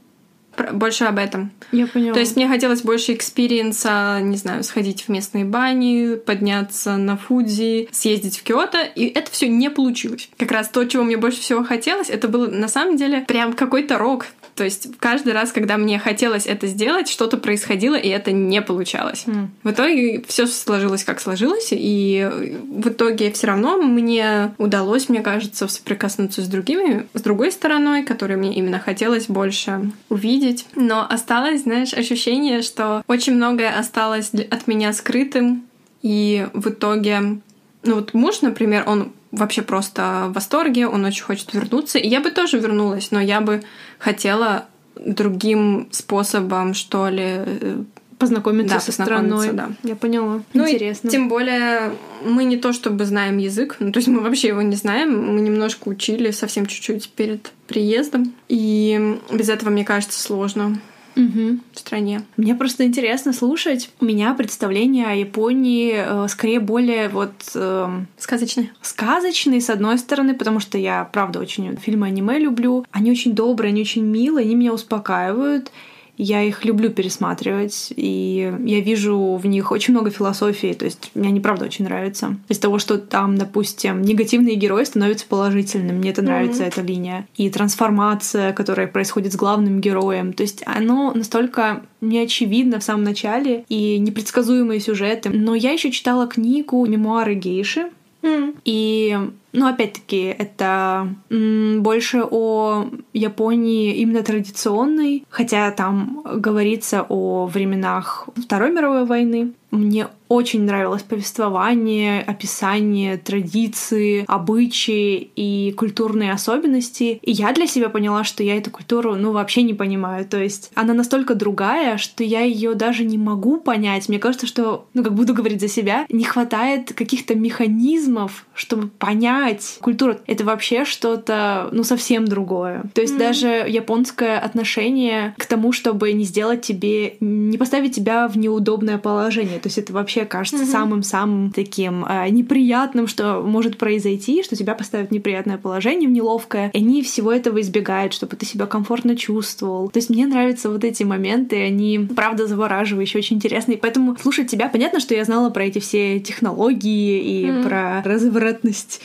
больше 0.71 1.05
об 1.05 1.17
этом. 1.17 1.51
Я 1.71 1.87
поняла. 1.87 2.13
То 2.13 2.19
есть 2.19 2.35
мне 2.35 2.47
хотелось 2.47 2.81
больше 2.81 3.13
experience 3.13 4.02
а, 4.02 4.19
не 4.21 4.37
знаю, 4.37 4.63
сходить 4.63 5.03
в 5.03 5.09
местные 5.09 5.45
бани, 5.45 6.15
подняться 6.15 6.97
на 6.97 7.17
Фудзи, 7.17 7.89
съездить 7.91 8.37
в 8.37 8.43
Киото, 8.43 8.83
и 8.83 9.05
это 9.05 9.31
все 9.31 9.47
не 9.47 9.69
получилось. 9.69 10.29
Как 10.37 10.51
раз 10.51 10.69
то, 10.69 10.83
чего 10.85 11.03
мне 11.03 11.17
больше 11.17 11.41
всего 11.41 11.63
хотелось, 11.63 12.09
это 12.09 12.27
было 12.27 12.47
на 12.47 12.67
самом 12.67 12.97
деле 12.97 13.21
прям 13.21 13.53
какой-то 13.53 13.97
рок. 13.97 14.27
То 14.55 14.63
есть 14.63 14.89
каждый 14.99 15.33
раз, 15.33 15.51
когда 15.51 15.77
мне 15.77 15.99
хотелось 15.99 16.45
это 16.45 16.67
сделать, 16.67 17.09
что-то 17.09 17.37
происходило, 17.37 17.95
и 17.95 18.07
это 18.09 18.31
не 18.31 18.61
получалось. 18.61 19.23
Mm. 19.25 19.47
В 19.63 19.71
итоге 19.71 20.23
все 20.27 20.45
сложилось, 20.47 21.03
как 21.03 21.19
сложилось, 21.19 21.69
и 21.71 22.29
в 22.31 22.89
итоге 22.89 23.31
все 23.31 23.47
равно 23.47 23.77
мне 23.77 24.53
удалось, 24.57 25.09
мне 25.09 25.21
кажется, 25.21 25.67
соприкоснуться 25.67 26.41
с 26.41 26.47
другими, 26.47 27.07
с 27.13 27.21
другой 27.21 27.51
стороной, 27.51 28.03
которую 28.03 28.39
мне 28.39 28.53
именно 28.53 28.79
хотелось 28.79 29.27
больше 29.27 29.91
увидеть. 30.09 30.65
Но 30.75 31.05
осталось, 31.07 31.63
знаешь, 31.63 31.93
ощущение, 31.93 32.61
что 32.61 33.03
очень 33.07 33.33
многое 33.33 33.77
осталось 33.77 34.31
от 34.33 34.67
меня 34.67 34.93
скрытым, 34.93 35.63
и 36.01 36.47
в 36.53 36.69
итоге 36.69 37.39
ну 37.83 37.95
вот 37.95 38.13
муж, 38.13 38.41
например, 38.41 38.83
он 38.87 39.11
вообще 39.33 39.63
просто 39.63 40.27
в 40.29 40.33
восторге, 40.33 40.87
он 40.87 41.03
очень 41.03 41.23
хочет 41.23 41.53
вернуться. 41.53 41.99
И 41.99 42.07
я 42.07 42.21
бы 42.21 42.31
тоже 42.31 42.59
вернулась, 42.59 43.11
но 43.11 43.19
я 43.19 43.41
бы 43.41 43.63
хотела 43.99 44.65
другим 44.95 45.87
способом, 45.91 46.73
что 46.75 47.09
ли, 47.09 47.23
э, 47.25 47.83
познакомиться 48.19 48.75
да, 48.75 48.79
со 48.79 48.91
страной. 48.91 49.51
Да. 49.51 49.71
Я 49.83 49.95
поняла. 49.95 50.43
Ну, 50.53 50.69
Интересно. 50.69 51.09
тем 51.09 51.27
более 51.29 51.93
мы 52.23 52.43
не 52.43 52.57
то 52.57 52.73
чтобы 52.73 53.05
знаем 53.05 53.37
язык, 53.37 53.77
ну, 53.79 53.91
то 53.91 53.97
есть 53.97 54.07
мы 54.07 54.21
вообще 54.21 54.49
его 54.49 54.61
не 54.61 54.75
знаем, 54.75 55.33
мы 55.33 55.41
немножко 55.41 55.89
учили 55.89 56.31
совсем 56.31 56.67
чуть-чуть 56.67 57.09
перед 57.09 57.51
приездом, 57.67 58.33
и 58.47 59.19
без 59.31 59.49
этого, 59.49 59.71
мне 59.71 59.83
кажется, 59.83 60.21
сложно 60.21 60.79
угу. 61.15 61.59
в 61.71 61.79
стране. 61.79 62.23
Мне 62.37 62.55
просто 62.55 62.85
интересно 62.85 63.33
слушать. 63.33 63.89
У 63.99 64.05
меня 64.05 64.33
представление 64.33 65.07
о 65.07 65.15
Японии 65.15 65.93
э, 65.95 66.27
скорее 66.27 66.59
более 66.59 67.09
вот... 67.09 67.33
Э, 67.55 67.89
сказочные. 68.17 68.71
Сказочные, 68.81 69.61
с 69.61 69.69
одной 69.69 69.97
стороны, 69.97 70.33
потому 70.33 70.59
что 70.59 70.77
я, 70.77 71.03
правда, 71.11 71.39
очень 71.39 71.75
фильмы 71.77 72.07
аниме 72.07 72.39
люблю. 72.39 72.85
Они 72.91 73.11
очень 73.11 73.33
добрые, 73.33 73.69
они 73.69 73.81
очень 73.81 74.03
милые, 74.03 74.45
они 74.45 74.55
меня 74.55 74.73
успокаивают. 74.73 75.71
Я 76.17 76.41
их 76.43 76.63
люблю 76.65 76.89
пересматривать, 76.89 77.91
и 77.95 78.53
я 78.65 78.79
вижу 78.81 79.35
в 79.35 79.45
них 79.47 79.71
очень 79.71 79.93
много 79.93 80.11
философии, 80.11 80.73
то 80.73 80.85
есть 80.85 81.11
мне 81.15 81.29
они 81.29 81.39
правда 81.39 81.65
очень 81.65 81.85
нравятся. 81.85 82.37
Из 82.49 82.59
того, 82.59 82.79
что 82.79 82.97
там, 82.97 83.37
допустим, 83.37 84.01
негативные 84.01 84.55
герои 84.55 84.83
становятся 84.83 85.25
положительными, 85.27 85.97
мне 85.97 86.11
это 86.11 86.21
нравится, 86.21 86.63
mm-hmm. 86.63 86.67
эта 86.67 86.81
линия. 86.81 87.27
И 87.35 87.49
трансформация, 87.49 88.53
которая 88.53 88.87
происходит 88.87 89.33
с 89.33 89.35
главным 89.35 89.81
героем, 89.81 90.33
то 90.33 90.43
есть 90.43 90.63
оно 90.65 91.13
настолько 91.13 91.81
неочевидно 92.01 92.79
в 92.79 92.83
самом 92.83 93.03
начале 93.03 93.65
и 93.69 93.97
непредсказуемые 93.97 94.79
сюжеты. 94.79 95.29
Но 95.29 95.55
я 95.55 95.71
еще 95.71 95.91
читала 95.91 96.27
книгу 96.27 96.85
«Мемуары 96.85 97.35
гейши», 97.35 97.89
Mm. 98.23 98.55
И, 98.63 99.17
ну, 99.53 99.67
опять-таки, 99.67 100.35
это 100.37 101.07
больше 101.29 102.23
о 102.29 102.87
Японии 103.13 103.95
именно 103.95 104.23
традиционной, 104.23 105.25
хотя 105.29 105.71
там 105.71 106.23
говорится 106.25 107.05
о 107.07 107.45
временах 107.45 108.27
Второй 108.35 108.71
мировой 108.71 109.05
войны. 109.05 109.53
Мне 109.69 110.07
очень 110.29 110.65
нравилось 110.65 111.01
повествование, 111.01 112.21
описание 112.21 113.17
традиции, 113.17 114.23
обычаи 114.27 115.31
и 115.35 115.71
культурные 115.71 116.31
особенности. 116.31 117.19
И 117.23 117.31
я 117.31 117.51
для 117.53 117.65
себя 117.65 117.89
поняла, 117.89 118.23
что 118.23 118.43
я 118.43 118.55
эту 118.57 118.69
культуру, 118.69 119.15
ну, 119.15 119.31
вообще 119.31 119.63
не 119.63 119.73
понимаю. 119.73 120.25
То 120.25 120.41
есть 120.41 120.71
она 120.75 120.93
настолько 120.93 121.33
другая, 121.33 121.97
что 121.97 122.23
я 122.23 122.41
ее 122.41 122.75
даже 122.75 123.03
не 123.03 123.17
могу 123.17 123.57
понять. 123.57 124.09
Мне 124.09 124.19
кажется, 124.19 124.45
что, 124.45 124.85
ну, 124.93 125.03
как 125.03 125.15
буду 125.15 125.33
говорить 125.33 125.61
за 125.61 125.67
себя, 125.67 126.05
не 126.09 126.23
хватает 126.23 126.93
каких-то 126.93 127.33
механизмов, 127.33 128.45
чтобы 128.53 128.89
понять 128.89 129.42
принять 129.43 129.77
культуру. 129.81 130.17
Это 130.27 130.43
вообще 130.43 130.85
что-то, 130.85 131.69
ну, 131.71 131.83
совсем 131.83 132.25
другое. 132.25 132.83
То 132.93 133.01
есть 133.01 133.13
mm-hmm. 133.13 133.17
даже 133.17 133.47
японское 133.67 134.37
отношение 134.37 135.35
к 135.37 135.45
тому, 135.45 135.71
чтобы 135.71 136.11
не 136.13 136.23
сделать 136.23 136.61
тебе, 136.61 137.15
не 137.19 137.57
поставить 137.57 137.95
тебя 137.95 138.27
в 138.27 138.37
неудобное 138.37 138.97
положение. 138.97 139.59
То 139.59 139.67
есть 139.67 139.77
это 139.77 139.93
вообще 139.93 140.25
кажется 140.25 140.63
mm-hmm. 140.63 140.71
самым-самым 140.71 141.51
таким 141.51 142.05
э, 142.05 142.29
неприятным, 142.29 143.07
что 143.07 143.41
может 143.41 143.77
произойти, 143.77 144.43
что 144.43 144.55
тебя 144.55 144.75
поставят 144.75 145.09
в 145.09 145.11
неприятное 145.11 145.57
положение, 145.57 146.09
в 146.09 146.11
неловкое. 146.11 146.69
И 146.73 146.77
они 146.77 147.01
всего 147.01 147.31
этого 147.31 147.61
избегают, 147.61 148.13
чтобы 148.13 148.35
ты 148.35 148.45
себя 148.45 148.65
комфортно 148.65 149.15
чувствовал. 149.15 149.89
То 149.89 149.97
есть 149.97 150.09
мне 150.09 150.25
нравятся 150.25 150.69
вот 150.69 150.83
эти 150.83 151.03
моменты, 151.03 151.61
они 151.61 152.07
правда 152.15 152.47
завораживающие, 152.47 153.19
очень 153.19 153.37
интересные. 153.37 153.77
Поэтому 153.77 154.15
слушать 154.21 154.49
тебя, 154.49 154.69
понятно, 154.69 154.99
что 154.99 155.13
я 155.13 155.23
знала 155.23 155.49
про 155.49 155.65
эти 155.65 155.79
все 155.79 156.19
технологии 156.19 157.21
и 157.21 157.45
mm-hmm. 157.45 157.63
про 157.63 158.01
развратность. 158.03 159.01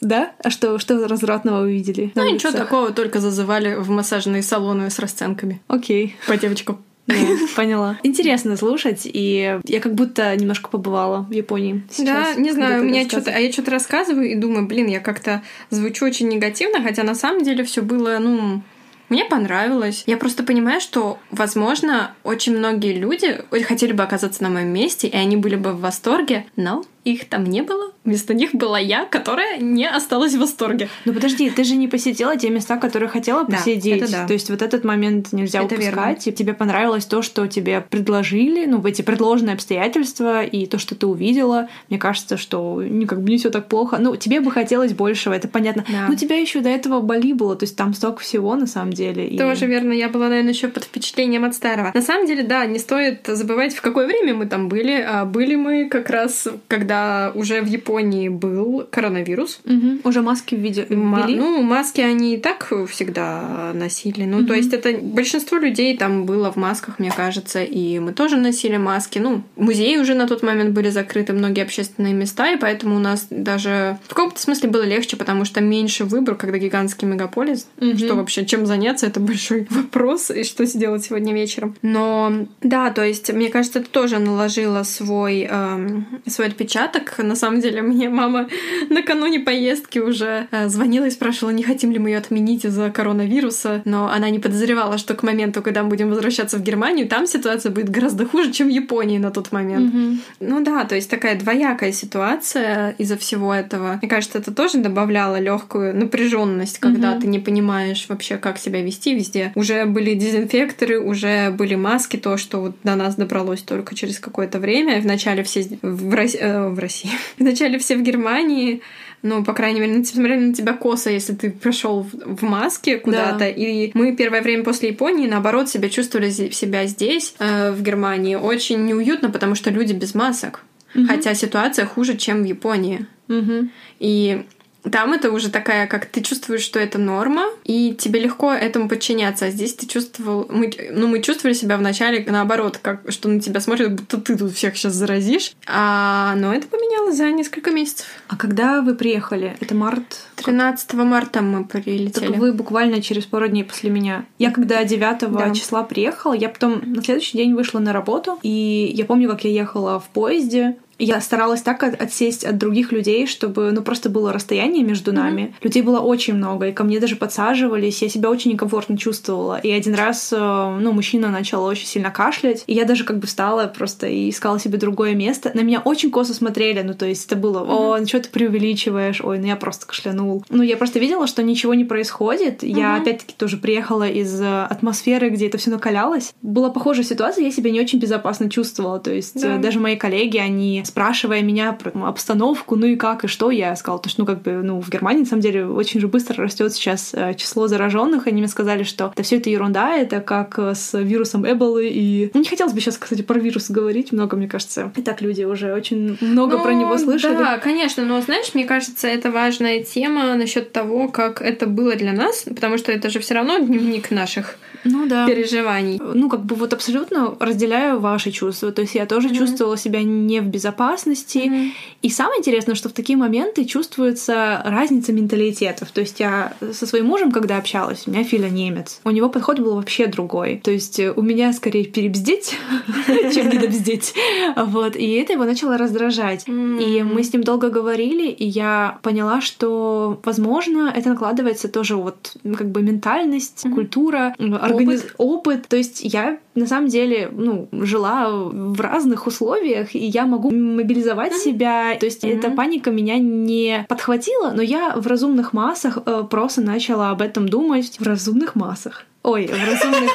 Да? 0.00 0.32
А 0.44 0.50
что, 0.50 0.78
что 0.78 1.08
развратного 1.08 1.62
вы 1.62 1.72
видели? 1.72 2.12
Ну, 2.14 2.30
ничего 2.30 2.52
такого, 2.52 2.92
только 2.92 3.18
зазывали 3.18 3.74
в 3.76 3.88
массажные 3.88 4.42
салоны 4.42 4.90
с 4.90 4.98
расценками. 4.98 5.60
Окей. 5.68 6.16
По 6.26 6.36
девочкам. 6.36 6.78
поняла. 7.56 7.98
Интересно 8.02 8.56
слушать, 8.56 9.02
и 9.04 9.60
я 9.64 9.80
как 9.80 9.94
будто 9.94 10.34
немножко 10.34 10.68
побывала 10.68 11.22
в 11.22 11.30
Японии. 11.30 11.84
Сейчас, 11.90 12.34
да, 12.34 12.40
не 12.40 12.52
знаю, 12.52 12.82
у 12.82 12.84
меня 12.84 13.04
что-то, 13.04 13.30
а 13.30 13.38
я 13.38 13.52
что-то 13.52 13.70
рассказываю 13.70 14.30
и 14.30 14.34
думаю, 14.34 14.66
блин, 14.66 14.88
я 14.88 15.00
как-то 15.00 15.42
звучу 15.70 16.04
очень 16.04 16.28
негативно, 16.28 16.82
хотя 16.82 17.04
на 17.04 17.14
самом 17.14 17.44
деле 17.44 17.64
все 17.64 17.82
было, 17.82 18.18
ну, 18.18 18.62
мне 19.08 19.24
понравилось. 19.24 20.02
Я 20.06 20.16
просто 20.16 20.42
понимаю, 20.42 20.80
что, 20.80 21.18
возможно, 21.30 22.12
очень 22.24 22.56
многие 22.56 22.94
люди 22.94 23.40
хотели 23.62 23.92
бы 23.92 24.02
оказаться 24.02 24.42
на 24.42 24.48
моем 24.48 24.68
месте, 24.68 25.06
и 25.06 25.16
они 25.16 25.36
были 25.36 25.54
бы 25.54 25.72
в 25.72 25.80
восторге, 25.80 26.46
но 26.56 26.84
их 27.06 27.28
там 27.28 27.44
не 27.44 27.62
было. 27.62 27.92
Вместо 28.04 28.34
них 28.34 28.52
была 28.52 28.78
я, 28.78 29.04
которая 29.04 29.58
не 29.58 29.88
осталась 29.88 30.34
в 30.34 30.40
восторге. 30.40 30.88
Ну 31.04 31.12
подожди, 31.12 31.50
ты 31.50 31.62
же 31.62 31.76
не 31.76 31.86
посетила 31.86 32.36
те 32.36 32.50
места, 32.50 32.76
которые 32.78 33.08
хотела 33.08 33.44
посетить. 33.44 34.00
Да, 34.00 34.04
это 34.04 34.12
да. 34.12 34.26
То 34.26 34.32
есть 34.32 34.50
вот 34.50 34.60
этот 34.60 34.84
момент 34.84 35.32
нельзя 35.32 35.62
это 35.62 35.74
упускать. 35.74 36.26
И 36.26 36.32
тебе 36.32 36.52
понравилось 36.52 37.06
то, 37.06 37.22
что 37.22 37.46
тебе 37.46 37.80
предложили, 37.80 38.66
ну, 38.66 38.78
в 38.78 38.86
эти 38.86 39.02
предложенные 39.02 39.54
обстоятельства, 39.54 40.44
и 40.44 40.66
то, 40.66 40.78
что 40.78 40.96
ты 40.96 41.06
увидела. 41.06 41.68
Мне 41.88 41.98
кажется, 41.98 42.36
что 42.36 42.82
ну, 42.84 43.06
как 43.06 43.22
бы 43.22 43.30
не 43.30 43.38
все 43.38 43.50
так 43.50 43.68
плохо. 43.68 43.98
Ну, 43.98 44.16
тебе 44.16 44.40
бы 44.40 44.50
хотелось 44.50 44.92
большего, 44.92 45.32
это 45.32 45.46
понятно. 45.46 45.84
Да. 45.88 46.06
Но 46.08 46.14
у 46.14 46.16
тебя 46.16 46.36
еще 46.36 46.60
до 46.60 46.68
этого 46.68 47.00
Бали 47.00 47.32
было, 47.32 47.54
то 47.54 47.64
есть 47.64 47.76
там 47.76 47.94
столько 47.94 48.20
всего 48.22 48.56
на 48.56 48.66
самом 48.66 48.92
деле. 48.92 49.28
И... 49.28 49.38
Тоже 49.38 49.66
верно. 49.66 49.92
Я 49.92 50.08
была, 50.08 50.28
наверное, 50.28 50.52
еще 50.52 50.68
под 50.68 50.84
впечатлением 50.84 51.44
от 51.44 51.54
старого. 51.54 51.92
На 51.94 52.02
самом 52.02 52.26
деле, 52.26 52.42
да, 52.42 52.66
не 52.66 52.80
стоит 52.80 53.26
забывать, 53.26 53.74
в 53.74 53.80
какое 53.80 54.06
время 54.06 54.34
мы 54.34 54.46
там 54.46 54.68
были. 54.68 55.00
А 55.00 55.24
были 55.24 55.54
мы 55.54 55.88
как 55.88 56.10
раз, 56.10 56.48
когда 56.66 56.95
уже 57.34 57.60
в 57.60 57.66
Японии 57.66 58.28
был 58.28 58.86
коронавирус. 58.90 59.60
Угу. 59.64 60.08
Уже 60.08 60.22
маски 60.22 60.54
ввели? 60.54 60.86
Ма- 60.94 61.26
ну, 61.28 61.62
маски 61.62 62.00
они 62.00 62.34
и 62.34 62.38
так 62.38 62.72
всегда 62.90 63.72
носили. 63.74 64.24
Ну, 64.24 64.38
угу. 64.38 64.46
то 64.46 64.54
есть 64.54 64.72
это 64.72 64.96
большинство 64.98 65.58
людей 65.58 65.96
там 65.96 66.24
было 66.24 66.50
в 66.52 66.56
масках, 66.56 66.98
мне 66.98 67.10
кажется, 67.10 67.62
и 67.62 67.98
мы 67.98 68.12
тоже 68.12 68.36
носили 68.36 68.76
маски. 68.76 69.18
Ну, 69.18 69.42
музеи 69.56 69.96
уже 69.96 70.14
на 70.14 70.26
тот 70.26 70.42
момент 70.42 70.70
были 70.70 70.90
закрыты, 70.90 71.32
многие 71.32 71.62
общественные 71.62 72.14
места, 72.14 72.50
и 72.52 72.56
поэтому 72.56 72.96
у 72.96 72.98
нас 72.98 73.26
даже 73.30 73.98
в 74.04 74.08
каком-то 74.08 74.40
смысле 74.40 74.68
было 74.68 74.82
легче, 74.82 75.16
потому 75.16 75.44
что 75.44 75.60
меньше 75.60 76.04
выбор, 76.04 76.34
когда 76.34 76.58
гигантский 76.58 77.06
мегаполис. 77.06 77.68
Угу. 77.80 77.98
Что 77.98 78.14
вообще, 78.14 78.46
чем 78.46 78.66
заняться, 78.66 79.06
это 79.06 79.20
большой 79.20 79.66
вопрос, 79.70 80.30
и 80.30 80.44
что 80.44 80.64
сделать 80.64 81.04
сегодня 81.04 81.34
вечером. 81.34 81.76
Но 81.82 82.46
да, 82.62 82.90
то 82.90 83.04
есть, 83.04 83.32
мне 83.32 83.48
кажется, 83.48 83.80
это 83.80 83.90
тоже 83.90 84.18
наложило 84.18 84.82
свой, 84.82 85.46
эм, 85.48 86.06
свой 86.26 86.48
отпечаток 86.48 86.85
на 87.18 87.36
самом 87.36 87.60
деле 87.60 87.82
мне 87.82 88.08
мама 88.08 88.48
накануне 88.90 89.40
поездки 89.40 89.98
уже 89.98 90.48
э, 90.50 90.68
звонила 90.68 91.06
и 91.06 91.10
спрашивала, 91.10 91.52
не 91.52 91.62
хотим 91.62 91.92
ли 91.92 91.98
мы 91.98 92.10
ее 92.10 92.18
отменить 92.18 92.64
из-за 92.64 92.90
коронавируса, 92.90 93.82
но 93.84 94.08
она 94.08 94.30
не 94.30 94.38
подозревала, 94.38 94.98
что 94.98 95.14
к 95.14 95.22
моменту, 95.22 95.62
когда 95.62 95.82
мы 95.82 95.90
будем 95.90 96.10
возвращаться 96.10 96.58
в 96.58 96.62
Германию, 96.62 97.08
там 97.08 97.26
ситуация 97.26 97.72
будет 97.72 97.90
гораздо 97.90 98.26
хуже, 98.26 98.52
чем 98.52 98.68
в 98.68 98.70
Японии 98.70 99.18
на 99.18 99.30
тот 99.30 99.52
момент. 99.52 99.94
Mm-hmm. 99.94 100.18
Ну 100.40 100.64
да, 100.64 100.84
то 100.84 100.94
есть 100.94 101.10
такая 101.10 101.38
двоякая 101.38 101.92
ситуация 101.92 102.94
из-за 102.98 103.16
всего 103.16 103.52
этого. 103.52 103.98
Мне 104.00 104.08
кажется, 104.08 104.38
это 104.38 104.52
тоже 104.52 104.78
добавляло 104.78 105.38
легкую 105.38 105.96
напряженность, 105.96 106.78
когда 106.78 107.14
mm-hmm. 107.14 107.20
ты 107.20 107.26
не 107.26 107.38
понимаешь 107.38 108.06
вообще, 108.08 108.36
как 108.36 108.58
себя 108.58 108.82
вести 108.82 109.14
везде. 109.14 109.52
Уже 109.54 109.86
были 109.86 110.14
дезинфекторы, 110.14 111.00
уже 111.00 111.50
были 111.50 111.74
маски, 111.74 112.16
то, 112.16 112.36
что 112.36 112.60
вот 112.60 112.76
до 112.82 112.94
нас 112.94 113.16
добралось 113.16 113.62
только 113.62 113.94
через 113.94 114.18
какое-то 114.18 114.58
время. 114.58 115.00
Вначале 115.00 115.42
все 115.42 115.66
в, 115.82 116.14
России, 116.14 116.40
э, 116.40 116.68
в 116.76 116.78
России, 116.78 117.10
Вначале 117.38 117.78
все 117.78 117.96
в 117.96 118.02
Германии, 118.02 118.82
ну, 119.22 119.42
по 119.44 119.52
крайней 119.52 119.80
мере, 119.80 120.04
смотрели 120.04 120.40
на 120.40 120.54
тебя 120.54 120.74
косо, 120.74 121.10
если 121.10 121.34
ты 121.34 121.50
пришел 121.50 122.02
в, 122.02 122.36
в 122.36 122.42
маске 122.42 122.98
куда-то. 122.98 123.38
Да. 123.38 123.48
И 123.48 123.90
мы 123.94 124.14
первое 124.14 124.42
время 124.42 124.62
после 124.62 124.90
Японии, 124.90 125.26
наоборот, 125.26 125.68
себя 125.68 125.88
чувствовали 125.88 126.30
себя 126.30 126.86
здесь, 126.86 127.34
э, 127.38 127.72
в 127.72 127.82
Германии, 127.82 128.36
очень 128.36 128.84
неуютно, 128.84 129.30
потому 129.30 129.54
что 129.54 129.70
люди 129.70 129.92
без 129.92 130.14
масок. 130.14 130.62
Угу. 130.94 131.06
Хотя 131.06 131.34
ситуация 131.34 131.86
хуже, 131.86 132.16
чем 132.16 132.42
в 132.42 132.46
Японии. 132.46 133.06
Угу. 133.28 133.68
И 133.98 134.44
там 134.90 135.12
это 135.12 135.30
уже 135.32 135.50
такая, 135.50 135.86
как 135.86 136.06
ты 136.06 136.22
чувствуешь, 136.22 136.62
что 136.62 136.78
это 136.78 136.98
норма, 136.98 137.46
и 137.64 137.94
тебе 137.94 138.20
легко 138.20 138.52
этому 138.52 138.88
подчиняться. 138.88 139.46
А 139.46 139.50
здесь 139.50 139.74
ты 139.74 139.86
чувствовал... 139.86 140.46
Мы, 140.50 140.70
ну, 140.92 141.08
мы 141.08 141.20
чувствовали 141.20 141.54
себя 141.54 141.76
вначале 141.76 142.24
наоборот, 142.28 142.78
как, 142.80 143.00
что 143.10 143.28
на 143.28 143.40
тебя 143.40 143.60
смотрят, 143.60 143.92
будто 143.92 144.18
ты 144.18 144.36
тут 144.36 144.52
всех 144.52 144.76
сейчас 144.76 144.94
заразишь. 144.94 145.52
А, 145.66 146.34
но 146.36 146.54
это 146.54 146.66
поменялось 146.68 147.16
за 147.16 147.30
несколько 147.30 147.70
месяцев. 147.70 148.06
А 148.28 148.36
когда 148.36 148.82
вы 148.82 148.94
приехали? 148.94 149.56
Это 149.60 149.74
март? 149.74 150.26
13 150.36 150.94
марта 150.94 151.42
мы 151.42 151.64
прилетели. 151.64 152.26
Так 152.28 152.36
вы 152.36 152.52
буквально 152.52 153.02
через 153.02 153.24
пару 153.24 153.48
дней 153.48 153.64
после 153.64 153.90
меня. 153.90 154.24
Я 154.38 154.50
когда 154.50 154.84
9 154.84 155.32
да. 155.32 155.54
числа 155.54 155.82
приехала, 155.82 156.34
я 156.34 156.48
потом 156.48 156.80
на 156.84 157.02
следующий 157.02 157.38
день 157.38 157.54
вышла 157.54 157.78
на 157.78 157.92
работу, 157.92 158.38
и 158.42 158.92
я 158.94 159.04
помню, 159.04 159.28
как 159.30 159.44
я 159.44 159.50
ехала 159.50 159.98
в 159.98 160.08
поезде, 160.08 160.76
я 160.98 161.20
старалась 161.20 161.62
так 161.62 161.82
отсесть 161.82 162.44
от 162.44 162.58
других 162.58 162.92
людей, 162.92 163.26
чтобы, 163.26 163.70
ну, 163.72 163.82
просто 163.82 164.08
было 164.08 164.32
расстояние 164.32 164.82
между 164.82 165.12
нами. 165.12 165.42
Mm-hmm. 165.42 165.54
Людей 165.62 165.82
было 165.82 166.00
очень 166.00 166.34
много, 166.34 166.68
и 166.68 166.72
ко 166.72 166.84
мне 166.84 167.00
даже 167.00 167.16
подсаживались, 167.16 168.02
я 168.02 168.08
себя 168.08 168.30
очень 168.30 168.52
некомфортно 168.52 168.96
чувствовала. 168.96 169.58
И 169.58 169.70
один 169.70 169.94
раз, 169.94 170.32
э, 170.32 170.36
ну, 170.38 170.92
мужчина 170.92 171.28
начал 171.28 171.64
очень 171.64 171.86
сильно 171.86 172.10
кашлять, 172.10 172.64
и 172.66 172.74
я 172.74 172.84
даже 172.84 173.04
как 173.04 173.18
бы 173.18 173.26
встала 173.26 173.66
просто 173.66 174.06
и 174.06 174.30
искала 174.30 174.58
себе 174.58 174.78
другое 174.78 175.14
место. 175.14 175.50
На 175.54 175.60
меня 175.60 175.80
очень 175.80 176.10
косо 176.10 176.34
смотрели, 176.34 176.82
ну, 176.82 176.94
то 176.94 177.06
есть 177.06 177.26
это 177.26 177.36
было, 177.36 177.60
о, 177.60 177.98
ну, 177.98 178.06
что 178.06 178.20
ты 178.20 178.30
преувеличиваешь, 178.30 179.20
ой, 179.20 179.38
ну, 179.38 179.46
я 179.46 179.56
просто 179.56 179.86
кашлянул. 179.86 180.44
Ну, 180.48 180.62
я 180.62 180.76
просто 180.76 180.98
видела, 180.98 181.26
что 181.26 181.42
ничего 181.42 181.74
не 181.74 181.84
происходит. 181.84 182.62
Mm-hmm. 182.62 182.78
Я, 182.78 182.96
опять-таки, 182.96 183.34
тоже 183.36 183.58
приехала 183.58 184.08
из 184.08 184.40
э, 184.40 184.64
атмосферы, 184.64 185.28
где 185.28 185.48
это 185.48 185.58
все 185.58 185.70
накалялось. 185.70 186.32
Была 186.40 186.70
похожая 186.70 187.04
ситуация, 187.04 187.44
я 187.44 187.50
себя 187.50 187.70
не 187.70 187.80
очень 187.80 187.98
безопасно 187.98 188.48
чувствовала, 188.48 188.98
то 188.98 189.12
есть 189.12 189.40
да. 189.40 189.58
даже 189.58 189.78
мои 189.78 189.96
коллеги, 189.96 190.38
они 190.38 190.85
спрашивая 190.86 191.42
меня 191.42 191.72
про 191.72 191.90
ну, 191.94 192.06
обстановку, 192.06 192.76
ну 192.76 192.86
и 192.86 192.96
как, 192.96 193.24
и 193.24 193.28
что, 193.28 193.50
я 193.50 193.76
сказала, 193.76 194.00
то, 194.00 194.08
что, 194.08 194.22
ну, 194.22 194.26
как 194.26 194.42
бы, 194.42 194.52
ну, 194.52 194.80
в 194.80 194.88
Германии, 194.88 195.20
на 195.20 195.26
самом 195.26 195.42
деле, 195.42 195.66
очень 195.66 196.00
же 196.00 196.08
быстро 196.08 196.42
растет 196.42 196.72
сейчас 196.72 197.12
э, 197.12 197.34
число 197.34 197.66
зараженных. 197.68 198.26
Они 198.26 198.38
мне 198.40 198.48
сказали, 198.48 198.82
что 198.82 199.12
это 199.12 199.22
все 199.22 199.36
это 199.36 199.50
ерунда, 199.50 199.94
это 199.96 200.20
как 200.20 200.58
э, 200.58 200.74
с 200.74 200.98
вирусом 200.98 201.50
Эболы. 201.50 201.88
И 201.88 202.30
ну, 202.32 202.40
не 202.40 202.48
хотелось 202.48 202.72
бы 202.72 202.80
сейчас, 202.80 202.98
кстати, 202.98 203.22
про 203.22 203.38
вирус 203.38 203.70
говорить 203.70 204.12
много, 204.12 204.36
мне 204.36 204.48
кажется. 204.48 204.92
И 204.96 205.02
так 205.02 205.20
люди 205.20 205.42
уже 205.42 205.74
очень 205.74 206.16
много 206.20 206.56
ну, 206.56 206.62
про 206.62 206.72
него 206.72 206.96
слышали. 206.98 207.36
Да, 207.36 207.58
конечно, 207.58 208.04
но 208.04 208.20
знаешь, 208.20 208.54
мне 208.54 208.64
кажется, 208.64 209.08
это 209.08 209.30
важная 209.30 209.82
тема 209.82 210.34
насчет 210.34 210.72
того, 210.72 211.08
как 211.08 211.42
это 211.42 211.66
было 211.66 211.96
для 211.96 212.12
нас, 212.12 212.44
потому 212.48 212.78
что 212.78 212.92
это 212.92 213.10
же 213.10 213.18
все 213.18 213.34
равно 213.34 213.58
дневник 213.58 214.10
наших 214.10 214.56
ну, 214.86 215.06
да. 215.06 215.26
переживаний. 215.26 216.00
Ну, 216.14 216.28
как 216.28 216.44
бы 216.44 216.54
вот 216.56 216.72
абсолютно 216.72 217.34
разделяю 217.38 218.00
ваши 218.00 218.30
чувства. 218.30 218.72
То 218.72 218.82
есть 218.82 218.94
я 218.94 219.06
тоже 219.06 219.28
mm-hmm. 219.28 219.38
чувствовала 219.38 219.76
себя 219.76 220.02
не 220.02 220.40
в 220.40 220.46
безопасности. 220.46 221.38
Mm-hmm. 221.38 221.70
И 222.02 222.10
самое 222.10 222.38
интересное, 222.38 222.74
что 222.74 222.88
в 222.88 222.92
такие 222.92 223.16
моменты 223.16 223.64
чувствуется 223.64 224.62
разница 224.64 225.12
менталитетов. 225.12 225.90
То 225.90 226.00
есть 226.00 226.20
я 226.20 226.54
со 226.72 226.86
своим 226.86 227.06
мужем, 227.06 227.32
когда 227.32 227.56
общалась, 227.56 228.04
у 228.06 228.10
меня 228.10 228.24
Филя 228.24 228.48
немец. 228.48 229.00
У 229.04 229.10
него 229.10 229.28
подход 229.28 229.58
был 229.58 229.76
вообще 229.76 230.06
другой. 230.06 230.60
То 230.62 230.70
есть 230.70 231.00
у 231.00 231.22
меня 231.22 231.52
скорее 231.52 231.84
перебздеть, 231.84 232.56
чем 233.34 233.50
недобздеть. 233.50 234.14
Вот. 234.56 234.96
И 234.96 235.12
это 235.14 235.32
его 235.32 235.44
начало 235.44 235.78
раздражать. 235.78 236.44
И 236.46 237.02
мы 237.02 237.22
с 237.22 237.32
ним 237.32 237.42
долго 237.42 237.70
говорили, 237.70 238.28
и 238.28 238.46
я 238.46 238.98
поняла, 239.02 239.40
что, 239.40 240.20
возможно, 240.24 240.92
это 240.94 241.10
накладывается 241.10 241.68
тоже 241.68 241.96
вот 241.96 242.36
как 242.56 242.70
бы 242.70 242.82
ментальность, 242.82 243.64
культура, 243.74 244.34
организ... 244.76 245.06
опыт. 245.18 245.68
То 245.68 245.76
есть 245.76 246.00
я 246.02 246.38
на 246.54 246.66
самом 246.66 246.88
деле, 246.88 247.28
ну, 247.32 247.68
жила 247.72 248.30
в 248.30 248.80
разных 248.80 249.26
условиях, 249.26 249.94
и 249.94 249.98
я 249.98 250.26
могу 250.26 250.50
мобилизовать 250.50 251.32
mm-hmm. 251.32 251.44
себя. 251.44 251.96
То 251.98 252.06
есть 252.06 252.24
mm-hmm. 252.24 252.38
эта 252.38 252.50
паника 252.50 252.90
меня 252.90 253.18
не 253.18 253.84
подхватила, 253.88 254.52
но 254.54 254.62
я 254.62 254.94
в 254.96 255.06
разумных 255.06 255.52
массах 255.52 255.98
э, 256.04 256.24
просто 256.28 256.60
начала 256.60 257.10
об 257.10 257.22
этом 257.22 257.48
думать. 257.48 257.96
В 257.98 258.06
разумных 258.06 258.54
массах. 258.54 259.04
Ой, 259.22 259.46
в 259.46 259.52
разумных... 259.52 260.10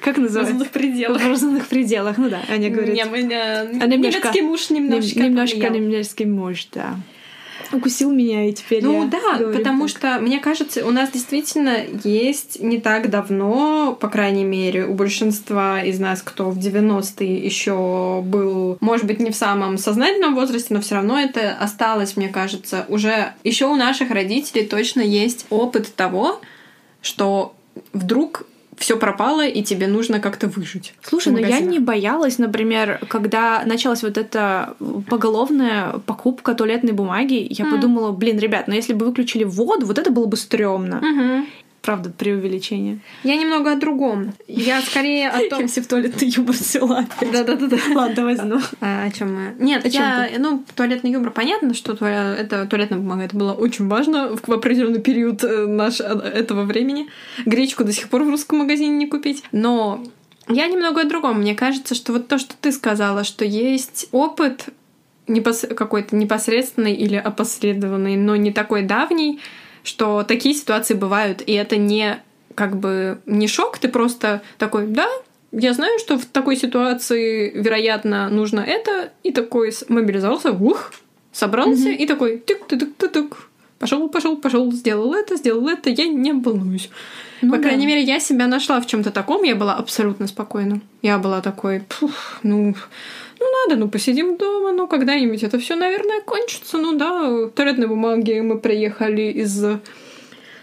как 0.00 0.16
называется? 0.16 0.54
В 0.54 0.58
разумных 0.58 0.70
пределах. 0.70 1.22
В 1.22 1.28
разумных 1.28 1.66
пределах, 1.66 2.18
ну 2.18 2.30
да. 2.30 2.40
Аня 2.48 2.70
говорит. 2.70 2.94
Не, 2.94 3.04
мы, 3.04 3.18
а 3.18 3.86
немецкий 3.86 4.42
муж 4.42 4.70
немножко 4.70 5.18
Немножко 5.18 5.68
немецкий 5.68 6.26
муж, 6.26 6.68
да 6.72 6.96
укусил 7.72 8.10
меня, 8.10 8.48
и 8.48 8.52
теперь 8.52 8.82
Ну 8.82 9.04
я 9.04 9.08
да, 9.08 9.38
говорю 9.38 9.56
потому 9.58 9.88
так. 9.88 9.96
что, 9.96 10.18
мне 10.20 10.38
кажется, 10.40 10.86
у 10.86 10.90
нас 10.90 11.10
действительно 11.10 11.78
есть 12.04 12.60
не 12.60 12.80
так 12.80 13.10
давно, 13.10 13.96
по 14.00 14.08
крайней 14.08 14.44
мере, 14.44 14.86
у 14.86 14.94
большинства 14.94 15.82
из 15.82 15.98
нас, 15.98 16.22
кто 16.22 16.50
в 16.50 16.58
90-е 16.58 17.44
еще 17.44 18.22
был, 18.24 18.78
может 18.80 19.06
быть, 19.06 19.20
не 19.20 19.30
в 19.30 19.36
самом 19.36 19.78
сознательном 19.78 20.34
возрасте, 20.34 20.74
но 20.74 20.80
все 20.80 20.96
равно 20.96 21.18
это 21.18 21.52
осталось, 21.52 22.16
мне 22.16 22.28
кажется, 22.28 22.86
уже 22.88 23.32
еще 23.44 23.66
у 23.66 23.76
наших 23.76 24.10
родителей 24.10 24.66
точно 24.66 25.00
есть 25.00 25.46
опыт 25.50 25.94
того, 25.94 26.40
что 27.02 27.54
вдруг 27.92 28.46
все 28.76 28.96
пропало, 28.96 29.46
и 29.46 29.62
тебе 29.62 29.86
нужно 29.86 30.20
как-то 30.20 30.48
выжить. 30.48 30.94
Слушай, 31.02 31.32
но 31.32 31.38
я 31.38 31.46
магазинах. 31.46 31.72
не 31.72 31.78
боялась, 31.78 32.38
например, 32.38 33.00
когда 33.08 33.62
началась 33.64 34.02
вот 34.02 34.18
эта 34.18 34.76
поголовная 35.08 35.98
покупка 36.06 36.54
туалетной 36.54 36.92
бумаги, 36.92 37.46
я 37.50 37.64
М. 37.64 37.70
подумала, 37.70 38.12
блин, 38.12 38.38
ребят, 38.38 38.68
ну 38.68 38.74
если 38.74 38.92
бы 38.92 39.06
выключили 39.06 39.44
воду, 39.44 39.86
вот 39.86 39.98
это 39.98 40.10
было 40.10 40.26
бы 40.26 40.36
стрёмно. 40.36 40.96
Мгм. 41.02 41.46
Правда, 41.86 42.10
преувеличение. 42.10 42.98
Я 43.22 43.36
немного 43.36 43.70
о 43.70 43.76
другом. 43.76 44.34
Я 44.48 44.80
скорее 44.82 45.28
о 45.28 45.48
том... 45.48 45.68
все 45.68 45.80
в 45.80 45.86
туалетный 45.86 46.28
юмор 46.28 46.50
взяла. 46.50 47.06
Да-да-да. 47.20 47.76
Ладно, 47.94 48.34
заново. 48.34 48.62
А, 48.80 49.04
о 49.04 49.10
чем 49.12 49.32
мы? 49.32 49.54
Нет, 49.64 49.86
я, 49.86 50.28
ну, 50.36 50.64
туалетный 50.74 51.12
юмор, 51.12 51.30
понятно, 51.30 51.74
что 51.74 51.92
это 52.04 52.66
туалетная 52.66 52.98
бумага, 52.98 53.22
это 53.22 53.36
было 53.36 53.52
очень 53.52 53.86
важно 53.86 54.36
в, 54.36 54.48
в 54.48 54.52
определенный 54.52 55.00
период 55.00 55.44
э, 55.44 55.66
наш, 55.66 56.00
э, 56.00 56.04
этого 56.04 56.64
времени. 56.64 57.06
Гречку 57.44 57.84
до 57.84 57.92
сих 57.92 58.08
пор 58.08 58.24
в 58.24 58.30
русском 58.30 58.58
магазине 58.58 58.96
не 58.96 59.06
купить. 59.06 59.44
Но 59.52 60.02
я 60.48 60.66
немного 60.66 61.02
о 61.02 61.04
другом. 61.04 61.40
Мне 61.40 61.54
кажется, 61.54 61.94
что 61.94 62.12
вот 62.12 62.26
то, 62.26 62.38
что 62.38 62.56
ты 62.60 62.72
сказала, 62.72 63.22
что 63.22 63.44
есть 63.44 64.08
опыт 64.10 64.70
непос- 65.28 65.72
какой-то 65.72 66.16
непосредственный 66.16 66.94
или 66.94 67.14
опосредованный, 67.14 68.16
но 68.16 68.34
не 68.34 68.50
такой 68.50 68.82
давний, 68.82 69.38
что 69.86 70.24
такие 70.24 70.54
ситуации 70.54 70.94
бывают, 70.94 71.42
и 71.46 71.52
это 71.52 71.76
не 71.76 72.22
как 72.54 72.76
бы 72.76 73.18
не 73.26 73.48
шок, 73.48 73.78
ты 73.78 73.88
просто 73.88 74.42
такой, 74.58 74.86
да, 74.86 75.08
я 75.52 75.72
знаю, 75.72 75.98
что 75.98 76.18
в 76.18 76.24
такой 76.24 76.56
ситуации, 76.56 77.50
вероятно, 77.54 78.28
нужно 78.28 78.60
это, 78.60 79.12
и 79.22 79.30
такой 79.30 79.72
мобилизовался, 79.88 80.52
ух, 80.52 80.92
собрался, 81.32 81.90
и 81.90 82.06
такой 82.06 82.38
тык 82.38 82.66
тык 82.66 82.96
тык 82.96 83.12
тык 83.12 83.45
пошел, 83.78 84.08
пошел, 84.08 84.36
пошел, 84.36 84.72
сделал 84.72 85.14
это, 85.14 85.36
сделал 85.36 85.68
это, 85.68 85.90
я 85.90 86.06
не 86.06 86.32
волнуюсь. 86.32 86.90
Ну 87.42 87.50
По 87.50 87.56
да. 87.56 87.64
крайней 87.64 87.86
мере, 87.86 88.02
я 88.02 88.20
себя 88.20 88.46
нашла 88.46 88.80
в 88.80 88.86
чем-то 88.86 89.10
таком, 89.10 89.42
я 89.42 89.54
была 89.54 89.74
абсолютно 89.74 90.26
спокойна. 90.26 90.80
Я 91.02 91.18
была 91.18 91.40
такой, 91.42 91.80
«Пф, 91.80 92.40
ну, 92.42 92.74
ну 93.38 93.46
надо, 93.64 93.78
ну 93.78 93.88
посидим 93.88 94.36
дома, 94.36 94.72
ну 94.72 94.86
когда-нибудь 94.86 95.42
это 95.42 95.58
все, 95.58 95.76
наверное, 95.76 96.20
кончится. 96.22 96.78
Ну 96.78 96.96
да, 96.96 97.48
туалетной 97.54 97.86
бумаги 97.86 98.40
мы 98.40 98.58
приехали 98.58 99.22
из 99.22 99.64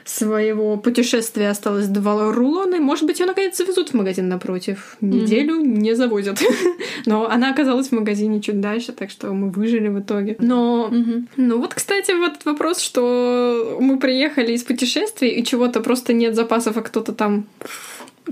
своего 0.06 0.78
путешествия 0.78 1.50
осталось 1.50 1.88
два 1.88 2.32
рулона. 2.32 2.76
и, 2.76 2.80
Может 2.80 3.06
быть, 3.06 3.20
ее 3.20 3.26
наконец 3.26 3.58
завезут 3.58 3.90
в 3.90 3.94
магазин 3.94 4.28
напротив. 4.30 4.98
Неделю 5.02 5.56
не 5.58 5.96
завозят. 5.96 6.40
Но 7.06 7.30
она 7.30 7.52
оказалась 7.52 7.90
в 7.90 7.92
магазине 7.94 8.42
чуть 8.42 8.60
дальше, 8.60 8.92
так 8.92 9.10
что 9.10 9.32
мы 9.34 9.50
выжили 9.50 9.88
в 9.88 10.00
итоге. 10.00 10.36
Но, 10.40 10.88
Мгм. 10.92 11.28
ну 11.38 11.60
вот, 11.60 11.74
кстати, 11.74 12.12
вот 12.12 12.46
вопрос, 12.46 12.80
что 12.80 13.78
мы 13.82 13.98
приехали 14.00 14.54
из 14.54 14.64
путешествий 14.64 15.30
и 15.30 15.44
чего-то 15.44 15.80
просто 15.82 16.14
нет 16.14 16.36
запасов, 16.36 16.78
а 16.78 16.82
кто-то 16.82 17.12
там 17.14 17.46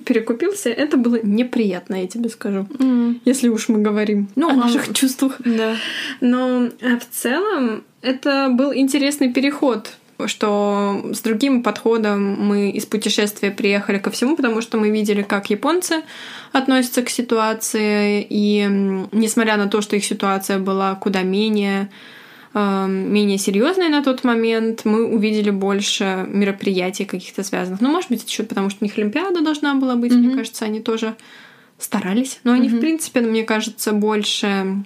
перекупился, 0.06 0.70
это 0.70 0.96
было 0.98 1.20
неприятно, 1.22 1.96
я 2.02 2.08
тебе 2.08 2.30
скажу. 2.30 2.66
М. 2.80 3.20
Если 3.26 3.50
уж 3.50 3.68
мы 3.70 3.80
говорим 3.82 4.30
Ну, 4.36 4.48
о 4.50 4.54
а- 4.54 4.56
наших 4.56 4.94
чувствах. 4.94 5.36
Да. 5.44 5.76
Но 6.22 6.70
э, 6.80 6.98
в 6.98 7.10
целом 7.12 7.84
это 8.02 8.50
был 8.52 8.74
интересный 8.74 9.34
переход 9.34 9.92
что 10.28 11.10
с 11.14 11.22
другим 11.22 11.64
подходом 11.64 12.34
мы 12.34 12.70
из 12.72 12.86
путешествия 12.86 13.52
приехали 13.52 13.98
ко 14.00 14.10
всему, 14.12 14.36
потому 14.36 14.62
что 14.62 14.78
мы 14.78 14.90
видели, 14.90 15.22
как 15.22 15.50
японцы 15.50 16.02
относятся 16.52 17.02
к 17.04 17.10
ситуации, 17.10 18.26
и 18.30 18.66
несмотря 19.12 19.58
на 19.58 19.68
то, 19.68 19.82
что 19.82 19.96
их 19.96 20.06
ситуация 20.06 20.60
была 20.60 20.96
куда 20.96 21.22
менее 21.24 21.90
эм, 22.54 23.14
менее 23.14 23.38
серьезной 23.38 23.90
на 23.90 24.04
тот 24.04 24.24
момент, 24.24 24.82
мы 24.84 25.06
увидели 25.08 25.50
больше 25.52 26.26
мероприятий 26.28 27.06
каких-то 27.06 27.44
связанных. 27.44 27.80
Ну, 27.82 27.90
может 27.90 28.10
быть, 28.10 28.30
еще 28.30 28.44
потому, 28.44 28.70
что 28.70 28.80
у 28.82 28.86
них 28.86 28.98
Олимпиада 28.98 29.42
должна 29.42 29.74
была 29.76 29.96
быть, 29.96 30.12
мне 30.12 30.28
Мгм. 30.30 30.38
кажется, 30.38 30.66
они 30.66 30.82
тоже 30.82 31.16
старались. 31.80 32.40
Но 32.44 32.52
они, 32.52 32.68
в 32.68 32.74
Мгм. 32.74 32.82
принципе, 32.82 33.22
мне 33.22 33.44
кажется, 33.44 33.92
больше... 33.94 34.84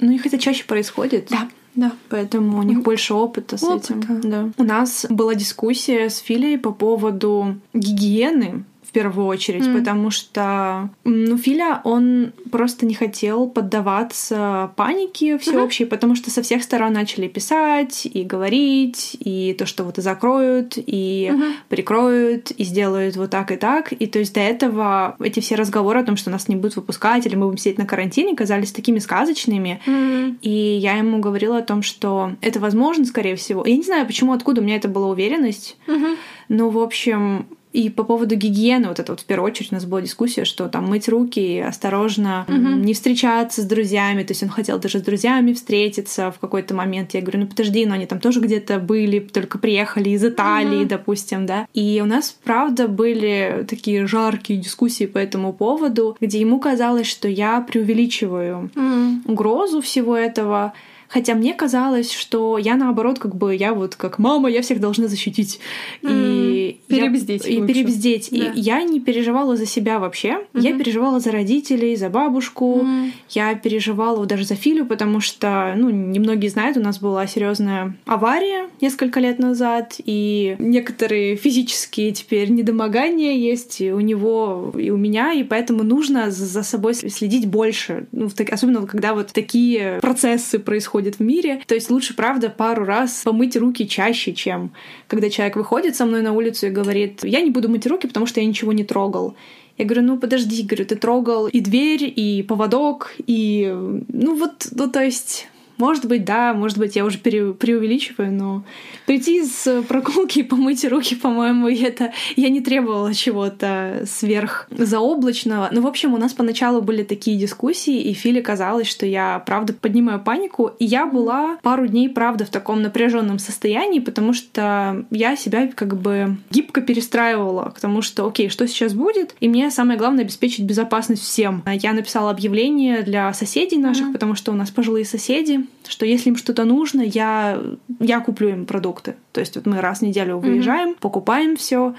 Ну, 0.00 0.12
их 0.12 0.26
это 0.26 0.38
чаще 0.38 0.64
происходит. 0.64 1.28
Да, 1.30 1.48
да. 1.74 1.92
Поэтому 2.08 2.58
у 2.58 2.62
них 2.62 2.78
Ну, 2.78 2.82
больше 2.82 3.14
опыта 3.14 3.56
с 3.56 3.62
опыта. 3.62 3.94
этим. 3.94 4.20
Да. 4.22 4.48
У 4.56 4.64
нас 4.64 5.06
была 5.08 5.34
дискуссия 5.34 6.08
с 6.10 6.18
Филей 6.18 6.58
по 6.58 6.72
поводу 6.72 7.56
гигиены 7.74 8.64
в 8.88 8.92
первую 8.92 9.26
очередь, 9.26 9.66
М. 9.66 9.74
потому 9.78 10.10
что 10.10 10.88
ну, 11.04 11.36
Филя, 11.36 11.82
он 11.84 12.32
просто 12.50 12.86
не 12.86 12.94
хотел 12.94 13.46
поддаваться 13.48 14.70
панике 14.76 15.36
всеобщей, 15.38 15.84
потому 15.84 16.14
что 16.14 16.30
со 16.30 16.42
всех 16.42 16.62
сторон 16.62 16.94
начали 16.94 17.28
писать 17.28 18.06
и 18.06 18.22
говорить, 18.24 19.16
и 19.20 19.54
то, 19.58 19.66
что 19.66 19.84
вот 19.84 19.98
и 19.98 20.00
закроют, 20.00 20.74
и 20.76 21.30
Мгм. 21.32 21.52
прикроют, 21.68 22.50
и 22.52 22.64
сделают 22.64 23.16
вот 23.16 23.30
так 23.30 23.50
и 23.52 23.56
так. 23.56 23.92
И 23.92 24.06
то 24.06 24.18
есть 24.18 24.34
до 24.34 24.40
этого 24.40 25.16
эти 25.20 25.40
все 25.40 25.54
разговоры 25.56 26.00
о 26.00 26.04
том, 26.04 26.16
что 26.16 26.30
нас 26.30 26.48
не 26.48 26.56
будут 26.56 26.76
выпускать, 26.76 27.26
или 27.26 27.34
мы 27.34 27.46
будем 27.46 27.58
сидеть 27.58 27.78
на 27.78 27.86
карантине, 27.86 28.34
казались 28.34 28.72
такими 28.72 28.98
сказочными. 29.00 29.80
М. 29.86 30.38
И 30.40 30.50
я 30.50 30.94
ему 30.96 31.18
говорила 31.18 31.58
о 31.58 31.62
том, 31.62 31.82
что 31.82 32.32
это 32.40 32.58
возможно, 32.58 33.04
скорее 33.04 33.36
всего. 33.36 33.66
Я 33.66 33.76
не 33.76 33.82
знаю, 33.82 34.06
почему, 34.06 34.32
откуда 34.32 34.60
у 34.60 34.64
меня 34.64 34.76
это 34.76 34.88
была 34.88 35.08
уверенность, 35.08 35.76
Мгм. 35.86 36.16
но, 36.48 36.70
в 36.70 36.78
общем, 36.78 37.46
и 37.72 37.90
по 37.90 38.02
поводу 38.04 38.34
гигиены, 38.36 38.88
вот 38.88 38.98
это 38.98 39.12
вот 39.12 39.20
в 39.20 39.24
первую 39.24 39.50
очередь 39.50 39.72
у 39.72 39.74
нас 39.74 39.84
была 39.84 40.00
дискуссия, 40.00 40.44
что 40.44 40.68
там 40.68 40.88
мыть 40.88 41.08
руки, 41.08 41.58
осторожно, 41.60 42.44
м, 42.48 42.54
Мгм. 42.54 42.82
не 42.82 42.94
встречаться 42.94 43.62
с 43.62 43.64
друзьями. 43.64 44.22
То 44.22 44.32
есть 44.32 44.42
он 44.42 44.48
хотел 44.48 44.78
даже 44.78 44.98
с 44.98 45.02
друзьями 45.02 45.52
встретиться 45.52 46.30
в 46.30 46.38
какой-то 46.38 46.74
момент. 46.74 47.14
Я 47.14 47.20
говорю, 47.20 47.40
ну 47.40 47.46
подожди, 47.46 47.84
но 47.86 47.94
они 47.94 48.06
там 48.06 48.20
тоже 48.20 48.40
где-то 48.40 48.78
были, 48.78 49.20
только 49.20 49.58
приехали 49.58 50.10
из 50.10 50.24
Италии, 50.24 50.80
Мгм. 50.80 50.88
допустим, 50.88 51.46
да. 51.46 51.66
И 51.74 52.00
у 52.02 52.06
нас, 52.06 52.36
правда, 52.44 52.88
были 52.88 53.66
такие 53.68 54.06
жаркие 54.06 54.58
дискуссии 54.60 55.06
по 55.06 55.18
этому 55.18 55.52
поводу, 55.52 56.16
где 56.20 56.40
ему 56.40 56.58
казалось, 56.60 57.06
что 57.06 57.28
я 57.28 57.60
преувеличиваю 57.60 58.70
М. 58.76 59.22
угрозу 59.26 59.80
всего 59.80 60.16
этого. 60.16 60.72
Хотя 61.08 61.34
мне 61.34 61.54
казалось, 61.54 62.12
что 62.12 62.58
я 62.58 62.76
наоборот, 62.76 63.18
как 63.18 63.34
бы 63.34 63.54
я 63.54 63.72
вот 63.72 63.94
как 63.96 64.18
мама, 64.18 64.50
я 64.50 64.60
всех 64.62 64.78
должна 64.80 65.08
защитить. 65.08 65.58
И 66.02 66.06
М, 66.06 66.74
я- 66.88 67.02
перебздеть 67.02 67.46
И 67.46 67.62
перебздеть. 67.62 68.28
Да. 68.30 68.36
И 68.36 68.60
я 68.60 68.82
не 68.82 69.00
переживала 69.00 69.56
за 69.56 69.64
себя 69.64 69.98
вообще. 69.98 70.38
Я 70.54 70.70
Мгм. 70.70 70.78
переживала 70.78 71.18
за 71.20 71.32
родителей, 71.32 71.96
за 71.96 72.10
бабушку. 72.10 72.80
М. 72.80 73.12
Я 73.30 73.54
переживала 73.54 74.26
даже 74.26 74.44
за 74.44 74.54
Филю, 74.54 74.84
потому 74.84 75.20
что, 75.20 75.74
ну, 75.76 75.88
немногие 75.88 76.50
знают, 76.50 76.76
у 76.76 76.80
нас 76.80 76.98
была 76.98 77.26
серьезная 77.26 77.96
авария 78.04 78.68
несколько 78.82 79.18
лет 79.20 79.38
назад, 79.38 79.94
и 80.04 80.56
некоторые 80.58 81.36
физические 81.36 82.12
теперь 82.12 82.50
недомогания 82.50 83.32
есть 83.32 83.80
у 83.80 84.00
него, 84.00 84.74
и 84.78 84.90
у 84.90 84.96
меня, 84.98 85.32
и 85.32 85.42
поэтому 85.42 85.84
нужно 85.84 86.30
за- 86.30 86.62
собой 86.62 86.92
следить 86.94 87.46
больше, 87.46 88.06
ну, 88.12 88.28
так- 88.28 88.52
особенно 88.52 88.86
когда 88.86 89.14
вот 89.14 89.28
такие 89.28 90.00
процессы 90.02 90.58
происходят 90.58 90.97
в 91.06 91.20
мире. 91.20 91.60
То 91.66 91.74
есть 91.74 91.90
лучше, 91.90 92.14
правда, 92.14 92.48
пару 92.50 92.84
раз 92.84 93.22
помыть 93.24 93.56
руки 93.56 93.88
чаще, 93.88 94.34
чем 94.34 94.72
когда 95.06 95.30
человек 95.30 95.56
выходит 95.56 95.96
со 95.96 96.04
мной 96.04 96.22
на 96.22 96.32
улицу 96.32 96.66
и 96.66 96.70
говорит, 96.70 97.24
я 97.24 97.40
не 97.40 97.50
буду 97.50 97.68
мыть 97.68 97.86
руки, 97.86 98.06
потому 98.06 98.26
что 98.26 98.40
я 98.40 98.46
ничего 98.46 98.72
не 98.72 98.84
трогал. 98.84 99.34
Я 99.76 99.84
говорю, 99.84 100.02
ну 100.02 100.18
подожди, 100.18 100.64
говорю, 100.64 100.86
ты 100.86 100.96
трогал 100.96 101.46
и 101.46 101.60
дверь, 101.60 102.12
и 102.14 102.42
поводок, 102.42 103.14
и 103.26 103.72
ну 104.08 104.34
вот, 104.34 104.68
ну 104.72 104.90
то 104.90 105.02
есть, 105.02 105.48
может 105.78 106.06
быть, 106.06 106.24
да, 106.24 106.52
может 106.54 106.78
быть, 106.78 106.96
я 106.96 107.04
уже 107.04 107.18
пере- 107.18 107.52
преувеличиваю, 107.54 108.32
но 108.32 108.64
прийти 109.06 109.44
с 109.44 109.82
прогулки 109.88 110.40
и 110.40 110.42
помыть 110.48 110.84
руки, 110.84 111.14
по-моему, 111.14 111.68
это 111.68 112.12
я 112.36 112.48
не 112.50 112.60
требовала 112.60 113.14
чего-то 113.14 114.04
сверхзаоблачного. 114.06 115.68
Ну, 115.72 115.80
в 115.82 115.86
общем, 115.86 116.14
у 116.14 116.18
нас 116.18 116.32
поначалу 116.32 116.82
были 116.82 117.02
такие 117.02 117.38
дискуссии, 117.38 118.00
и 118.02 118.12
Филе 118.12 118.42
казалось, 118.42 118.86
что 118.88 119.06
я, 119.06 119.42
правда, 119.46 119.72
поднимаю 119.72 120.20
панику, 120.20 120.70
и 120.78 120.84
я 120.84 121.06
была 121.06 121.58
пару 121.62 121.86
дней, 121.86 122.08
правда, 122.08 122.44
в 122.44 122.50
таком 122.50 122.82
напряженном 122.82 123.38
состоянии, 123.38 124.00
потому 124.00 124.32
что 124.32 125.04
я 125.10 125.36
себя 125.36 125.68
как 125.74 126.00
бы 126.00 126.36
гибко 126.50 126.80
перестраивала 126.80 127.70
к 127.74 127.80
тому, 127.80 128.02
что, 128.02 128.26
окей, 128.26 128.48
что 128.48 128.66
сейчас 128.66 128.94
будет, 128.94 129.34
и 129.40 129.48
мне 129.48 129.70
самое 129.70 129.98
главное 129.98 130.24
обеспечить 130.24 130.64
безопасность 130.64 131.22
всем. 131.22 131.62
Я 131.66 131.92
написала 131.92 132.30
объявление 132.30 133.02
для 133.02 133.32
соседей 133.32 133.78
наших, 133.78 134.04
Мгм. 134.06 134.12
потому 134.12 134.34
что 134.34 134.52
у 134.52 134.54
нас 134.54 134.70
пожилые 134.70 135.04
соседи, 135.04 135.66
что 135.86 136.06
если 136.06 136.30
им 136.30 136.36
что-то 136.36 136.64
нужно, 136.64 137.02
я, 137.02 137.60
я 138.00 138.20
куплю 138.20 138.50
им 138.50 138.66
продукты. 138.66 139.16
То 139.32 139.40
есть 139.40 139.56
вот 139.56 139.66
мы 139.66 139.80
раз 139.80 140.00
в 140.00 140.02
неделю 140.02 140.38
выезжаем, 140.38 140.94
покупаем 140.94 141.56
все, 141.56 141.94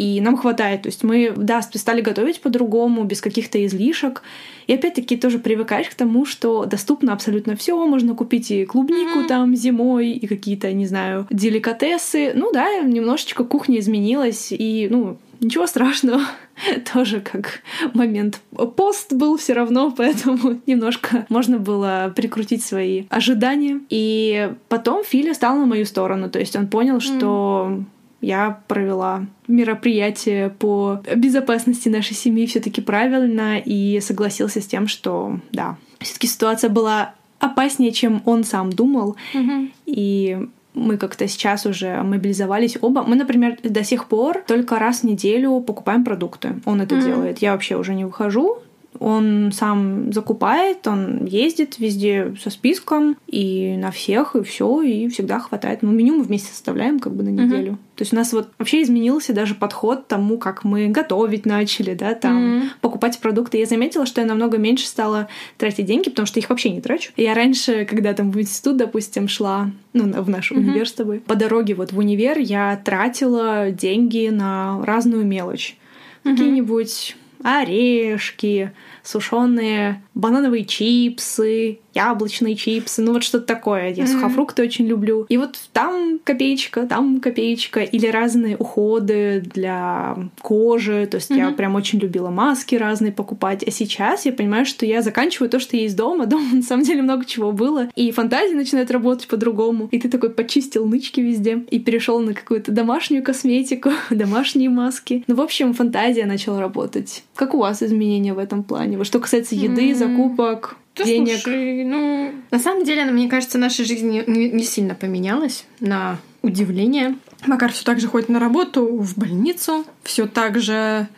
и 0.00 0.20
нам 0.22 0.38
хватает. 0.38 0.82
То 0.82 0.88
есть 0.88 1.04
мы, 1.04 1.32
да, 1.36 1.60
стали 1.60 2.00
готовить 2.00 2.40
по-другому, 2.40 3.04
без 3.04 3.20
каких-то 3.20 3.64
излишек. 3.66 4.22
И 4.66 4.72
опять-таки 4.72 5.16
тоже 5.16 5.38
привыкаешь 5.38 5.88
к 5.90 5.94
тому, 5.94 6.24
что 6.24 6.64
доступно 6.64 7.12
абсолютно 7.12 7.54
все. 7.54 7.86
Можно 7.86 8.14
купить 8.14 8.50
и 8.50 8.64
клубнику 8.64 9.18
mm-hmm. 9.18 9.28
там 9.28 9.54
зимой, 9.54 10.12
и 10.12 10.26
какие-то, 10.26 10.72
не 10.72 10.86
знаю, 10.86 11.26
деликатесы. 11.30 12.32
Ну 12.34 12.50
да, 12.50 12.80
немножечко 12.80 13.44
кухня 13.44 13.78
изменилась, 13.78 14.48
и, 14.52 14.88
ну, 14.90 15.18
ничего 15.40 15.66
страшного. 15.66 16.20
Тоже 16.92 17.20
как 17.20 17.62
момент 17.94 18.40
пост 18.76 19.12
был 19.12 19.36
все 19.36 19.54
равно, 19.54 19.90
поэтому 19.96 20.60
немножко 20.66 21.26
можно 21.28 21.58
было 21.58 22.12
прикрутить 22.14 22.64
свои 22.64 23.04
ожидания. 23.10 23.80
И 23.88 24.52
потом 24.68 25.04
Филя 25.04 25.34
стал 25.34 25.58
на 25.58 25.66
мою 25.66 25.84
сторону, 25.84 26.30
то 26.30 26.38
есть 26.38 26.56
он 26.56 26.68
понял, 26.68 27.00
что 27.00 27.82
я 28.20 28.60
провела 28.68 29.26
мероприятие 29.48 30.50
по 30.50 31.02
безопасности 31.16 31.88
нашей 31.88 32.14
семьи 32.14 32.46
все-таки 32.46 32.82
правильно 32.82 33.58
и 33.58 33.98
согласился 34.00 34.60
с 34.60 34.66
тем, 34.66 34.88
что 34.88 35.40
да, 35.52 35.78
все-таки 36.00 36.26
ситуация 36.26 36.68
была 36.68 37.14
опаснее, 37.38 37.92
чем 37.92 38.22
он 38.26 38.44
сам 38.44 38.70
думал. 38.70 39.16
Mm-hmm. 39.34 39.70
И 39.86 40.48
мы 40.80 40.96
как-то 40.96 41.28
сейчас 41.28 41.66
уже 41.66 42.02
мобилизовались 42.02 42.78
оба. 42.80 43.02
Мы, 43.02 43.16
например, 43.16 43.58
до 43.62 43.84
сих 43.84 44.06
пор 44.06 44.42
только 44.46 44.78
раз 44.78 45.00
в 45.00 45.04
неделю 45.04 45.60
покупаем 45.60 46.04
продукты. 46.04 46.54
Он 46.64 46.80
это 46.80 46.94
mm-hmm. 46.94 47.04
делает. 47.04 47.38
Я 47.38 47.52
вообще 47.52 47.76
уже 47.76 47.94
не 47.94 48.04
выхожу 48.04 48.58
он 49.00 49.50
сам 49.52 50.12
закупает, 50.12 50.86
он 50.86 51.24
ездит 51.24 51.78
везде 51.78 52.34
со 52.40 52.50
списком 52.50 53.16
и 53.26 53.74
на 53.78 53.90
всех, 53.90 54.36
и 54.36 54.42
все, 54.42 54.82
и 54.82 55.08
всегда 55.08 55.40
хватает. 55.40 55.80
Ну, 55.80 55.90
меню 55.90 56.18
мы 56.18 56.22
вместе 56.22 56.52
составляем 56.52 57.00
как 57.00 57.14
бы 57.14 57.22
на 57.22 57.30
неделю. 57.30 57.72
Mm-hmm. 57.72 57.96
То 57.96 58.02
есть 58.02 58.12
у 58.12 58.16
нас 58.16 58.32
вот 58.34 58.50
вообще 58.58 58.82
изменился 58.82 59.32
даже 59.32 59.54
подход 59.54 60.00
к 60.00 60.06
тому, 60.06 60.36
как 60.36 60.64
мы 60.64 60.88
готовить 60.88 61.46
начали, 61.46 61.94
да, 61.94 62.14
там, 62.14 62.38
mm-hmm. 62.38 62.68
покупать 62.82 63.18
продукты. 63.20 63.58
Я 63.58 63.66
заметила, 63.66 64.04
что 64.04 64.20
я 64.20 64.26
намного 64.26 64.58
меньше 64.58 64.86
стала 64.86 65.28
тратить 65.56 65.86
деньги, 65.86 66.10
потому 66.10 66.26
что 66.26 66.38
их 66.38 66.50
вообще 66.50 66.68
не 66.68 66.82
трачу. 66.82 67.12
Я 67.16 67.32
раньше, 67.32 67.86
когда 67.86 68.12
там 68.12 68.30
в 68.30 68.38
институт, 68.38 68.76
допустим, 68.76 69.28
шла, 69.28 69.70
ну, 69.94 70.22
в 70.22 70.28
наш 70.28 70.52
универ 70.52 70.86
с 70.86 70.92
тобой, 70.92 71.20
по 71.20 71.36
дороге 71.36 71.74
вот 71.74 71.92
в 71.92 71.98
универ 71.98 72.38
я 72.38 72.78
тратила 72.84 73.70
деньги 73.70 74.28
на 74.28 74.84
разную 74.84 75.24
мелочь. 75.24 75.78
Какие-нибудь 76.22 77.16
орешки, 77.42 78.72
сушеные 79.02 80.02
банановые 80.14 80.64
чипсы, 80.64 81.78
яблочные 81.94 82.54
чипсы, 82.54 83.02
ну 83.02 83.12
вот 83.12 83.22
что-то 83.22 83.46
такое. 83.46 83.90
Я 83.90 84.04
mm-hmm. 84.04 84.06
сухофрукты 84.06 84.62
очень 84.62 84.86
люблю. 84.86 85.26
И 85.28 85.36
вот 85.36 85.58
там 85.72 86.20
копеечка, 86.22 86.86
там 86.86 87.20
копеечка, 87.20 87.80
или 87.80 88.06
разные 88.06 88.56
уходы 88.56 89.42
для 89.54 90.16
кожи. 90.40 91.06
То 91.06 91.16
есть 91.16 91.30
mm-hmm. 91.30 91.38
я 91.38 91.50
прям 91.50 91.74
очень 91.74 91.98
любила 91.98 92.30
маски 92.30 92.74
разные 92.74 93.12
покупать. 93.12 93.62
А 93.66 93.70
сейчас 93.70 94.26
я 94.26 94.32
понимаю, 94.32 94.66
что 94.66 94.86
я 94.86 95.02
заканчиваю 95.02 95.50
то, 95.50 95.60
что 95.60 95.76
есть 95.76 95.96
дома. 95.96 96.26
Дома 96.30 96.54
на 96.54 96.62
самом 96.62 96.84
деле 96.84 97.02
много 97.02 97.24
чего 97.24 97.52
было. 97.52 97.88
И 97.96 98.12
фантазия 98.12 98.54
начинает 98.54 98.90
работать 98.90 99.26
по-другому. 99.26 99.88
И 99.90 99.98
ты 99.98 100.08
такой 100.08 100.30
почистил 100.30 100.86
нычки 100.86 101.20
везде 101.20 101.64
и 101.70 101.78
перешел 101.78 102.20
на 102.20 102.34
какую-то 102.34 102.72
домашнюю 102.72 103.24
косметику, 103.24 103.90
домашние 104.10 104.70
маски. 104.70 105.24
Ну, 105.26 105.34
в 105.34 105.40
общем, 105.40 105.74
фантазия 105.74 106.26
начала 106.26 106.60
работать. 106.60 107.24
Как 107.34 107.54
у 107.54 107.58
вас 107.58 107.82
изменения 107.82 108.32
в 108.32 108.38
этом 108.38 108.62
плане? 108.62 108.96
Вот 108.96 109.06
что 109.06 109.18
касается 109.18 109.54
еды, 109.54 109.90
mm-hmm. 109.90 109.94
Закупок, 110.06 110.76
да 110.96 111.04
денег. 111.04 111.40
Слушай, 111.42 111.84
ну, 111.84 112.32
на 112.50 112.58
самом 112.58 112.84
деле, 112.84 113.04
мне 113.04 113.28
кажется, 113.28 113.58
наша 113.58 113.84
жизнь 113.84 114.24
не, 114.26 114.62
сильно 114.64 114.94
поменялась 114.94 115.64
на 115.80 116.18
удивление. 116.42 117.16
Макар 117.46 117.72
все 117.72 117.84
так 117.84 118.00
же 118.00 118.08
ходит 118.08 118.28
на 118.28 118.38
работу, 118.38 118.86
в 118.86 119.16
больницу, 119.16 119.84
все 120.02 120.26
так 120.26 120.60
же 120.60 121.08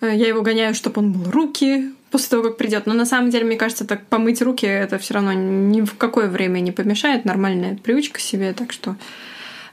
э, 0.00 0.14
я 0.14 0.28
его 0.28 0.42
гоняю, 0.42 0.74
чтобы 0.74 1.00
он 1.00 1.10
мыл 1.10 1.30
руки 1.30 1.92
после 2.10 2.28
того, 2.28 2.42
как 2.42 2.56
придет. 2.56 2.86
Но 2.86 2.94
на 2.94 3.06
самом 3.06 3.30
деле, 3.30 3.44
мне 3.44 3.56
кажется, 3.56 3.86
так 3.86 4.06
помыть 4.06 4.42
руки 4.42 4.66
это 4.66 4.98
все 4.98 5.14
равно 5.14 5.32
ни 5.32 5.82
в 5.82 5.94
какое 5.96 6.28
время 6.28 6.60
не 6.60 6.72
помешает. 6.72 7.24
Нормальная 7.24 7.76
привычка 7.76 8.20
себе, 8.20 8.52
так 8.52 8.72
что 8.72 8.96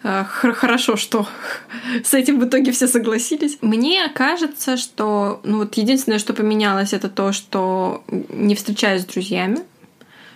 хорошо, 0.03 0.95
что 0.95 1.27
с 2.03 2.13
этим 2.13 2.39
в 2.39 2.45
итоге 2.45 2.71
все 2.71 2.87
согласились. 2.87 3.57
Мне 3.61 4.07
кажется, 4.09 4.77
что 4.77 5.41
ну 5.43 5.59
вот 5.59 5.75
единственное, 5.75 6.19
что 6.19 6.33
поменялось, 6.33 6.93
это 6.93 7.09
то, 7.09 7.31
что 7.31 8.03
не 8.07 8.55
встречаюсь 8.55 9.01
с 9.01 9.05
друзьями, 9.05 9.59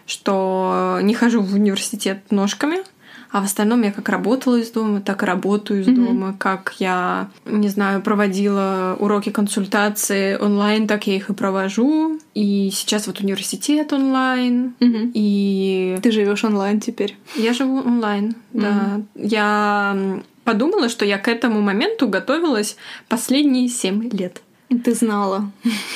что 0.05 0.99
не 1.01 1.13
хожу 1.13 1.41
в 1.41 1.53
университет 1.53 2.31
ножками, 2.31 2.79
а 3.31 3.41
в 3.41 3.45
остальном 3.45 3.81
я 3.83 3.91
как 3.91 4.09
работала 4.09 4.57
из 4.57 4.71
дома, 4.71 4.99
так 4.99 5.23
и 5.23 5.25
работаю 5.25 5.81
из 5.81 5.87
mm-hmm. 5.87 6.05
дома. 6.05 6.35
Как 6.37 6.75
я, 6.79 7.29
не 7.45 7.69
знаю, 7.69 8.01
проводила 8.01 8.97
уроки 8.99 9.29
консультации 9.29 10.35
онлайн, 10.35 10.85
так 10.87 11.07
я 11.07 11.15
их 11.15 11.29
и 11.29 11.33
провожу. 11.33 12.19
И 12.33 12.69
сейчас 12.73 13.07
вот 13.07 13.21
университет 13.21 13.93
онлайн. 13.93 14.73
Mm-hmm. 14.79 15.11
И... 15.13 15.97
Ты 16.03 16.11
живешь 16.11 16.43
онлайн 16.43 16.81
теперь? 16.81 17.17
Я 17.35 17.53
живу 17.53 17.79
онлайн, 17.79 18.35
mm-hmm. 18.53 18.61
да. 18.61 19.01
Я 19.15 20.21
подумала, 20.43 20.89
что 20.89 21.05
я 21.05 21.17
к 21.17 21.29
этому 21.29 21.61
моменту 21.61 22.09
готовилась 22.09 22.75
последние 23.07 23.69
семь 23.69 24.09
лет. 24.09 24.41
Ты 24.83 24.93
знала. 24.93 25.51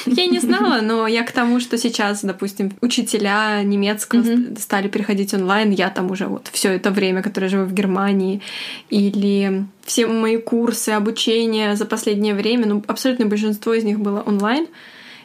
Я 0.05 0.25
не 0.25 0.39
знала, 0.39 0.81
но 0.81 1.07
я 1.07 1.23
к 1.23 1.31
тому, 1.31 1.61
что 1.61 1.77
сейчас, 1.77 2.23
допустим, 2.23 2.73
учителя 2.81 3.63
немецкого 3.63 4.21
mm-hmm. 4.21 4.59
стали 4.59 4.89
переходить 4.89 5.33
онлайн, 5.33 5.71
я 5.71 5.89
там 5.89 6.11
уже 6.11 6.27
вот 6.27 6.49
все 6.51 6.71
это 6.71 6.91
время, 6.91 7.23
которое 7.23 7.47
живу 7.47 7.63
в 7.63 7.73
Германии, 7.73 8.41
или 8.89 9.65
все 9.85 10.07
мои 10.07 10.37
курсы 10.37 10.89
обучения 10.89 11.75
за 11.75 11.85
последнее 11.85 12.33
время, 12.33 12.67
ну, 12.67 12.83
абсолютно 12.87 13.25
большинство 13.27 13.73
из 13.73 13.85
них 13.85 13.99
было 13.99 14.21
онлайн. 14.21 14.67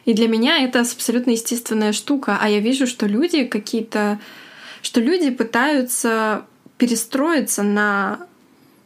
И 0.05 0.13
для 0.13 0.27
меня 0.27 0.63
это 0.63 0.79
абсолютно 0.79 1.31
естественная 1.31 1.91
штука. 1.91 2.39
А 2.41 2.49
я 2.49 2.59
вижу, 2.59 2.87
что 2.87 3.05
люди 3.05 3.43
какие-то, 3.43 4.19
что 4.81 5.01
люди 5.01 5.29
пытаются 5.29 6.45
перестроиться 6.77 7.63
на 7.63 8.25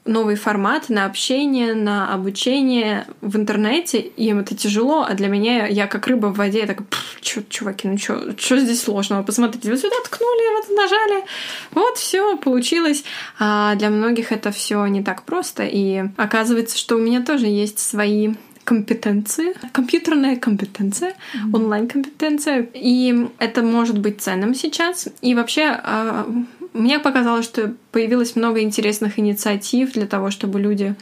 новый 0.06 0.36
формат 0.36 0.90
на 0.90 1.06
общение, 1.06 1.74
на 1.74 2.14
обучение 2.14 3.08
в 3.22 3.36
интернете, 3.38 4.00
им 4.00 4.40
это 4.40 4.56
тяжело, 4.56 5.04
а 5.08 5.14
для 5.16 5.28
меня 5.28 5.66
я 5.68 5.88
как 5.88 6.08
рыба 6.08 6.28
в 6.28 6.38
воде, 6.38 6.60
я 6.60 6.68
так, 6.68 6.80
чё, 7.22 7.42
чуваки, 7.50 7.88
ну 7.88 7.98
чё, 7.98 8.34
чё 8.34 8.58
здесь 8.58 8.84
сложного? 8.84 9.24
Посмотрите, 9.24 9.70
вы 9.70 9.78
сюда 9.78 9.96
ткнули, 10.06 10.58
вот 10.58 10.78
нажали, 10.78 11.26
вот 11.72 11.98
все 11.98 12.38
получилось. 12.38 13.04
А 13.40 13.76
для 13.76 13.90
многих 13.90 14.32
это 14.32 14.52
все 14.52 14.86
не 14.86 15.04
так 15.04 15.24
просто, 15.24 15.64
и 15.64 16.04
оказывается, 16.18 16.78
что 16.78 16.96
у 16.96 17.00
меня 17.00 17.22
тоже 17.24 17.48
есть 17.48 17.80
свои 17.80 18.36
компетенции, 18.66 19.54
компьютерная 19.72 20.36
компетенция, 20.36 21.12
mm-hmm. 21.12 21.56
онлайн-компетенция. 21.56 22.68
И 22.74 23.28
это 23.40 23.62
может 23.62 23.98
быть 24.00 24.22
ценным 24.22 24.54
сейчас. 24.54 25.08
И 25.22 25.36
вообще 25.36 25.80
а, 25.82 26.28
мне 26.74 27.00
показалось, 27.00 27.46
что 27.46 27.74
появилось 27.92 28.36
много 28.36 28.62
интересных 28.62 29.18
инициатив 29.18 29.94
для 29.94 30.08
того, 30.08 30.32
чтобы 30.32 30.60
люди 30.60 30.96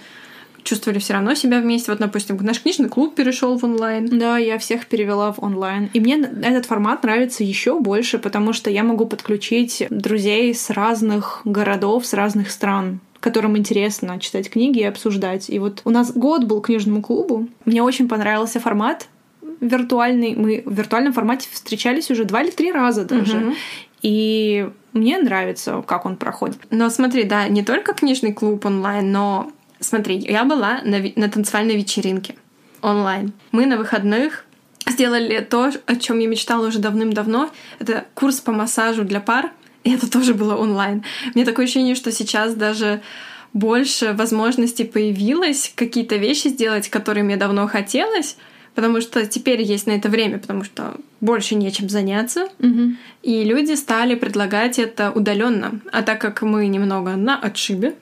чувствовали 0.64 1.00
все 1.00 1.14
равно 1.14 1.34
себя 1.36 1.60
вместе. 1.60 1.92
Вот, 1.92 2.00
допустим, 2.00 2.38
наш 2.38 2.62
книжный 2.62 2.90
клуб 2.90 3.16
перешел 3.16 3.58
в 3.58 3.64
онлайн. 3.64 4.08
Да, 4.20 4.38
я 4.38 4.58
всех 4.58 4.88
перевела 4.88 5.32
в 5.32 5.44
онлайн. 5.44 5.90
И 5.94 6.00
мне 6.00 6.16
этот 6.16 6.66
формат 6.66 7.04
нравится 7.04 7.44
еще 7.44 7.80
больше, 7.80 8.20
потому 8.20 8.54
что 8.54 8.70
я 8.70 8.84
могу 8.84 9.06
подключить 9.06 9.86
друзей 9.90 10.54
с 10.54 10.70
разных 10.70 11.42
городов, 11.44 12.06
с 12.06 12.14
разных 12.14 12.52
стран 12.52 13.00
которым 13.24 13.58
интересно 13.58 14.20
читать 14.20 14.50
книги 14.50 14.80
и 14.80 14.84
обсуждать. 14.84 15.50
И 15.50 15.58
вот 15.58 15.82
у 15.86 15.92
нас 15.92 16.12
год 16.12 16.44
был 16.44 16.60
книжному 16.60 17.02
клубу. 17.02 17.48
Мне 17.64 17.82
очень 17.82 18.10
понравился 18.10 18.60
формат 18.60 19.08
виртуальный. 19.62 20.36
Мы 20.36 20.62
в 20.66 20.74
виртуальном 20.74 21.14
формате 21.14 21.48
встречались 21.50 22.12
уже 22.12 22.26
два 22.26 22.42
или 22.44 22.52
три 22.52 22.74
раза 22.74 23.06
даже. 23.06 23.38
Угу. 23.38 23.54
И 24.02 24.70
мне 24.92 25.18
нравится, 25.20 25.82
как 25.88 26.06
он 26.06 26.18
проходит. 26.18 26.58
Но 26.70 26.90
смотри, 26.90 27.24
да, 27.24 27.48
не 27.48 27.64
только 27.64 27.94
книжный 27.94 28.34
клуб 28.34 28.66
онлайн, 28.66 29.10
но 29.14 29.50
смотри, 29.80 30.18
я 30.18 30.44
была 30.44 30.82
на, 30.84 31.00
на 31.16 31.30
танцевальной 31.30 31.78
вечеринке 31.78 32.36
онлайн. 32.82 33.32
Мы 33.54 33.66
на 33.66 33.78
выходных 33.78 34.44
сделали 34.86 35.40
то, 35.40 35.72
о 35.86 35.96
чем 35.96 36.20
я 36.20 36.28
мечтала 36.28 36.68
уже 36.68 36.80
давным-давно. 36.80 37.50
Это 37.80 38.04
курс 38.16 38.42
по 38.42 38.52
массажу 38.52 39.06
для 39.06 39.22
пар. 39.22 39.52
И 39.84 39.92
это 39.92 40.10
тоже 40.10 40.34
было 40.34 40.56
онлайн. 40.56 41.04
Мне 41.36 41.46
такое 41.46 41.66
ощущение, 41.66 41.96
что 41.96 42.12
сейчас 42.12 42.56
даже 42.56 43.02
больше 43.54 44.14
возможностей 44.14 44.84
появилось 44.84 45.72
какие-то 45.76 46.16
вещи 46.16 46.48
сделать, 46.48 46.90
которые 46.90 47.24
мне 47.24 47.38
давно 47.38 47.68
хотелось, 47.68 48.38
потому 48.76 49.02
что 49.02 49.26
теперь 49.26 49.62
есть 49.62 49.86
на 49.86 49.92
это 49.92 50.10
время, 50.10 50.40
потому 50.40 50.64
что 50.64 50.96
больше 51.22 51.56
нечем 51.56 51.90
заняться, 51.90 52.48
угу. 52.60 52.96
и 53.22 53.44
люди 53.44 53.74
стали 53.74 54.16
предлагать 54.16 54.80
это 54.80 55.12
удаленно. 55.12 55.80
А 55.92 56.02
так 56.02 56.20
как 56.20 56.42
мы 56.42 56.68
немного 56.68 57.16
на 57.16 57.38
отшибе, 57.38 57.96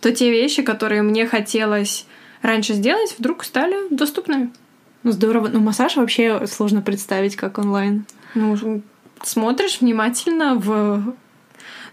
то 0.00 0.12
те 0.12 0.30
вещи, 0.30 0.62
которые 0.62 1.02
мне 1.02 1.26
хотелось 1.26 2.06
раньше 2.40 2.74
сделать, 2.74 3.14
вдруг 3.18 3.44
стали 3.44 3.76
доступными. 3.90 4.50
Ну 5.02 5.12
здорово. 5.12 5.48
Ну 5.48 5.60
массаж 5.60 5.96
вообще 5.96 6.46
сложно 6.46 6.80
представить 6.80 7.36
как 7.36 7.58
онлайн. 7.58 8.06
Ну 8.34 8.82
смотришь 9.22 9.80
внимательно 9.80 10.54
в 10.54 11.14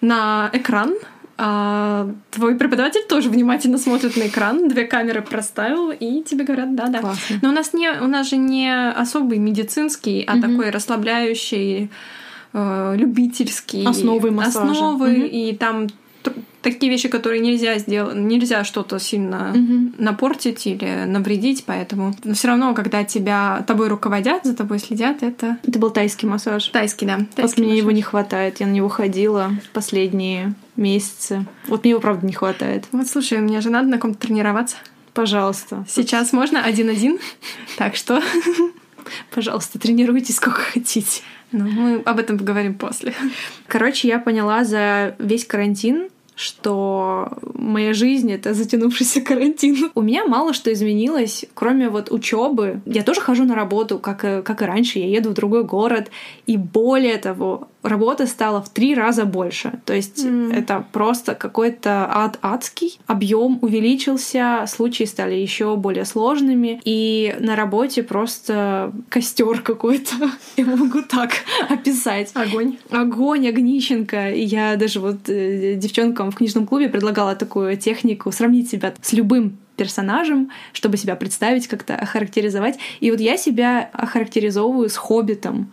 на 0.01 0.49
экран 0.53 0.93
а 1.37 2.09
твой 2.31 2.55
преподаватель 2.55 3.03
тоже 3.09 3.29
внимательно 3.29 3.77
смотрит 3.77 4.15
на 4.15 4.27
экран, 4.27 4.69
две 4.69 4.85
камеры 4.85 5.21
проставил, 5.21 5.91
и 5.91 6.23
тебе 6.23 6.45
говорят, 6.45 6.75
да-да. 6.75 6.99
Классно. 6.99 7.39
Но 7.41 7.49
у 7.49 7.51
нас, 7.51 7.73
не, 7.73 7.89
у 7.91 8.07
нас 8.07 8.29
же 8.29 8.37
не 8.37 8.73
особый 8.91 9.37
медицинский, 9.37 10.23
а 10.25 10.35
Мгм. 10.35 10.41
такой 10.41 10.69
расслабляющий, 10.69 11.89
э, 12.53 12.95
любительский. 12.97 13.85
Основы 13.85 14.31
массажа. 14.31 14.71
Основы, 14.71 15.09
Мгм. 15.09 15.25
и 15.25 15.55
там 15.55 15.87
такие 16.65 16.91
вещи, 16.91 17.07
которые 17.07 17.39
нельзя 17.41 17.77
сделать, 17.77 18.15
нельзя 18.15 18.63
что-то 18.65 18.99
сильно 18.99 19.53
Мгм. 19.55 19.95
напортить 19.97 20.67
или 20.67 21.05
навредить, 21.05 21.63
поэтому 21.65 22.13
все 22.33 22.47
равно, 22.49 22.73
когда 22.73 23.03
тебя 23.05 23.63
тобой 23.67 23.87
руководят, 23.87 24.43
за 24.43 24.55
тобой 24.55 24.79
следят, 24.79 25.23
это 25.23 25.57
Это 25.65 25.79
был 25.79 25.91
тайский 25.91 26.27
массаж. 26.27 26.67
тайский, 26.67 27.07
да. 27.07 27.17
Вот 27.19 27.35
тайский 27.35 27.63
мне 27.63 27.77
его 27.77 27.85
массаж. 27.87 27.95
не 27.97 28.01
хватает. 28.01 28.59
Я 28.59 28.67
на 28.67 28.71
него 28.71 28.89
ходила 28.89 29.51
последние 29.73 30.53
месяцы. 30.75 31.45
Вот 31.67 31.83
мне 31.83 31.91
его, 31.91 32.01
правда, 32.01 32.25
не 32.25 32.33
хватает. 32.33 32.85
Вот 32.91 33.07
слушай, 33.07 33.37
мне 33.39 33.61
же 33.61 33.69
надо 33.69 33.87
на 33.87 33.97
ком-то 33.97 34.19
тренироваться. 34.27 34.75
Пожалуйста. 35.13 35.85
Сейчас 35.87 36.33
можно 36.33 36.61
один-один, 36.61 37.19
так 37.77 37.95
что 37.95 38.21
Пожалуйста, 39.33 39.77
тренируйтесь 39.79 40.35
сколько 40.37 40.61
хотите. 40.61 41.21
ну, 41.51 41.65
мы 41.69 42.01
об 42.05 42.17
этом 42.19 42.37
поговорим 42.39 42.73
после. 42.73 43.13
Короче, 43.67 44.07
я 44.07 44.19
поняла 44.19 44.63
за 44.63 45.15
весь 45.19 45.45
карантин, 45.45 46.09
что 46.35 47.29
моя 47.53 47.93
жизнь 47.93 48.31
это 48.31 48.53
затянувшийся 48.53 49.21
карантин. 49.21 49.91
У 49.95 50.01
меня 50.01 50.25
мало 50.25 50.53
что 50.53 50.71
изменилось, 50.71 51.45
кроме 51.53 51.89
вот 51.89 52.11
учебы. 52.11 52.81
Я 52.85 53.03
тоже 53.03 53.21
хожу 53.21 53.45
на 53.45 53.55
работу, 53.55 53.99
как 53.99 54.21
как 54.43 54.61
и 54.61 54.65
раньше. 54.65 54.99
Я 54.99 55.07
еду 55.07 55.29
в 55.29 55.33
другой 55.33 55.63
город. 55.63 56.09
И 56.45 56.57
более 56.57 57.17
того, 57.17 57.67
работа 57.87 58.27
стала 58.27 58.61
в 58.61 58.69
три 58.69 58.95
раза 58.95 59.25
больше. 59.25 59.79
То 59.85 59.93
есть 59.93 60.23
М. 60.25 60.51
это 60.51 60.85
просто 60.91 61.35
какой-то 61.35 62.07
ад 62.09 62.39
адский. 62.41 62.99
Объем 63.07 63.59
увеличился, 63.61 64.65
случаи 64.67 65.03
стали 65.05 65.35
еще 65.35 65.75
более 65.77 66.05
сложными. 66.05 66.81
И 66.85 67.35
на 67.39 67.55
работе 67.55 68.03
просто 68.03 68.91
костер 69.09 69.61
какой-то. 69.61 70.15
Я 70.57 70.65
могу 70.65 71.01
так 71.01 71.31
описать 71.69 72.31
Огонь. 72.33 72.77
огонь, 72.89 73.47
огнищенко. 73.47 74.31
И 74.31 74.43
я 74.43 74.75
даже 74.75 74.99
вот 74.99 75.29
э, 75.29 75.75
девчонкам 75.75 76.31
в 76.31 76.35
книжном 76.35 76.65
клубе 76.67 76.89
предлагала 76.89 77.35
такую 77.35 77.77
технику 77.77 78.31
сравнить 78.31 78.69
себя 78.69 78.93
с 79.01 79.13
любым 79.13 79.57
персонажем, 79.75 80.51
чтобы 80.73 80.97
себя 80.97 81.15
представить, 81.15 81.67
как-то 81.67 81.95
охарактеризовать. 81.95 82.77
И 83.01 83.11
вот 83.11 83.19
я 83.19 83.37
себя 83.37 83.89
охарактеризовываю 83.93 84.89
с 84.89 84.95
хоббитом. 84.95 85.71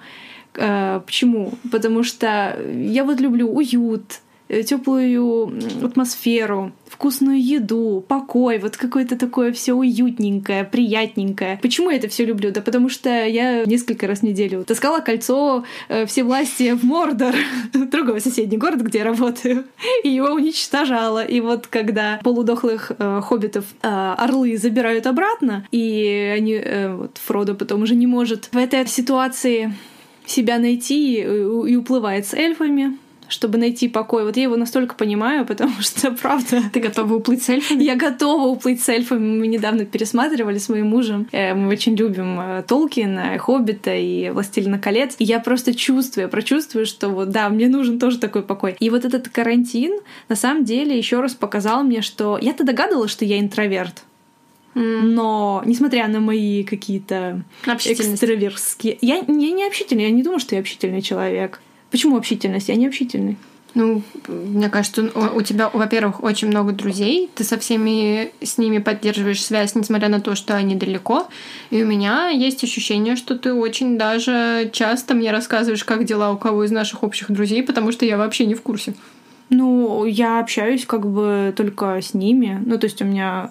Э, 0.54 1.00
Почему? 1.04 1.54
Потому 1.70 2.02
что 2.02 2.58
я 2.72 3.04
вот 3.04 3.20
люблю 3.20 3.48
уют, 3.48 4.20
теплую 4.62 5.52
атмосферу, 5.82 6.72
вкусную 6.86 7.42
еду, 7.42 8.04
покой, 8.06 8.58
вот 8.58 8.76
какое-то 8.76 9.16
такое 9.16 9.52
все 9.52 9.72
уютненькое, 9.72 10.64
приятненькое. 10.64 11.58
Почему 11.62 11.90
я 11.90 11.96
это 11.96 12.08
все 12.08 12.26
люблю? 12.26 12.52
Да 12.52 12.60
потому 12.60 12.90
что 12.90 13.08
я 13.24 13.64
несколько 13.64 14.06
раз 14.06 14.18
в 14.20 14.22
неделю 14.24 14.64
таскала 14.64 15.00
кольцо 15.00 15.64
э, 15.88 16.04
власти 16.22 16.74
в 16.74 16.84
Мордор, 16.84 17.34
другой 17.72 18.20
соседний 18.20 18.58
город, 18.58 18.82
где 18.82 18.98
я 18.98 19.04
работаю, 19.04 19.64
и 20.04 20.10
его 20.10 20.28
уничтожала. 20.28 21.24
И 21.24 21.40
вот 21.40 21.66
когда 21.66 22.20
полудохлых 22.22 22.92
э, 22.98 23.20
хоббитов 23.22 23.64
э, 23.82 24.14
орлы 24.18 24.58
забирают 24.58 25.06
обратно, 25.06 25.66
и 25.70 26.32
они, 26.36 26.54
э, 26.54 26.94
вот 26.94 27.18
Фродо 27.24 27.54
потом 27.54 27.82
уже 27.82 27.94
не 27.94 28.06
может 28.06 28.50
в 28.52 28.56
этой 28.56 28.86
ситуации 28.86 29.72
себя 30.26 30.58
найти 30.58 31.14
и, 31.16 31.20
и 31.22 31.76
уплывает 31.76 32.26
с 32.26 32.34
эльфами, 32.34 32.96
чтобы 33.28 33.56
найти 33.56 33.88
покой. 33.88 34.24
Вот 34.24 34.36
я 34.36 34.42
его 34.42 34.56
настолько 34.56 34.94
понимаю, 34.94 35.46
потому 35.46 35.72
что, 35.80 36.10
правда, 36.12 36.62
Ты 36.72 36.80
готова 36.80 37.14
уплыть 37.14 37.42
с 37.42 37.48
эльфами? 37.48 37.82
я 37.82 37.96
готова 37.96 38.48
уплыть 38.48 38.82
с 38.82 38.88
эльфами. 38.90 39.38
Мы 39.38 39.46
недавно 39.46 39.86
пересматривали 39.86 40.58
с 40.58 40.68
моим 40.68 40.88
мужем. 40.88 41.26
Э, 41.32 41.54
Мы 41.54 41.68
очень 41.68 41.96
любим 41.96 42.38
э, 42.38 42.62
Толкина, 42.68 43.38
Хоббита 43.38 43.94
и 43.94 44.28
Властелина 44.30 44.78
колец. 44.78 45.14
И 45.18 45.24
я 45.24 45.40
просто 45.40 45.74
чувствую, 45.74 46.24
я 46.24 46.28
прочувствую, 46.28 46.84
что 46.84 47.08
вот 47.08 47.30
да, 47.30 47.48
мне 47.48 47.68
нужен 47.68 47.98
тоже 47.98 48.18
такой 48.18 48.42
покой. 48.42 48.76
И 48.78 48.90
вот 48.90 49.04
этот 49.06 49.30
карантин 49.30 49.98
на 50.28 50.36
самом 50.36 50.64
деле 50.64 50.96
еще 50.96 51.20
раз 51.20 51.32
показал 51.34 51.84
мне, 51.84 52.02
что 52.02 52.38
я-то 52.40 52.64
догадывалась, 52.64 53.10
что 53.10 53.24
я 53.24 53.40
интроверт. 53.40 54.02
Но, 54.74 55.62
несмотря 55.66 56.08
на 56.08 56.20
мои 56.20 56.64
какие-то 56.64 57.42
экстраверские... 57.66 58.98
Я, 59.00 59.16
я 59.16 59.24
не 59.26 59.66
общительный, 59.66 60.04
я 60.04 60.10
не 60.10 60.22
думаю, 60.22 60.40
что 60.40 60.54
я 60.54 60.60
общительный 60.60 61.02
человек. 61.02 61.60
Почему 61.90 62.16
общительность? 62.16 62.68
Я 62.68 62.76
не 62.76 62.86
общительный. 62.86 63.36
Ну, 63.74 64.02
мне 64.28 64.68
кажется, 64.68 65.10
у 65.14 65.38
у 65.38 65.42
тебя, 65.42 65.70
во-первых, 65.70 66.22
очень 66.22 66.48
много 66.48 66.72
друзей, 66.72 67.30
ты 67.34 67.42
со 67.42 67.58
всеми 67.58 68.30
с 68.42 68.58
ними 68.58 68.78
поддерживаешь 68.78 69.42
связь, 69.42 69.74
несмотря 69.74 70.08
на 70.08 70.20
то, 70.20 70.34
что 70.34 70.54
они 70.54 70.74
далеко. 70.74 71.26
И 71.70 71.82
у 71.82 71.86
меня 71.86 72.28
есть 72.28 72.62
ощущение, 72.62 73.16
что 73.16 73.36
ты 73.38 73.52
очень 73.54 73.96
даже 73.96 74.70
часто 74.72 75.14
мне 75.14 75.32
рассказываешь, 75.32 75.84
как 75.84 76.04
дела 76.04 76.32
у 76.32 76.36
кого 76.36 76.64
из 76.64 76.70
наших 76.70 77.02
общих 77.02 77.30
друзей, 77.30 77.62
потому 77.62 77.92
что 77.92 78.04
я 78.04 78.18
вообще 78.18 78.44
не 78.44 78.54
в 78.54 78.62
курсе. 78.62 78.94
Ну, 79.50 80.04
я 80.06 80.40
общаюсь 80.40 80.86
как 80.86 81.06
бы 81.06 81.52
только 81.56 82.00
с 82.00 82.14
ними. 82.14 82.62
Ну, 82.64 82.78
то 82.78 82.86
есть 82.86 83.02
у 83.02 83.04
меня 83.04 83.50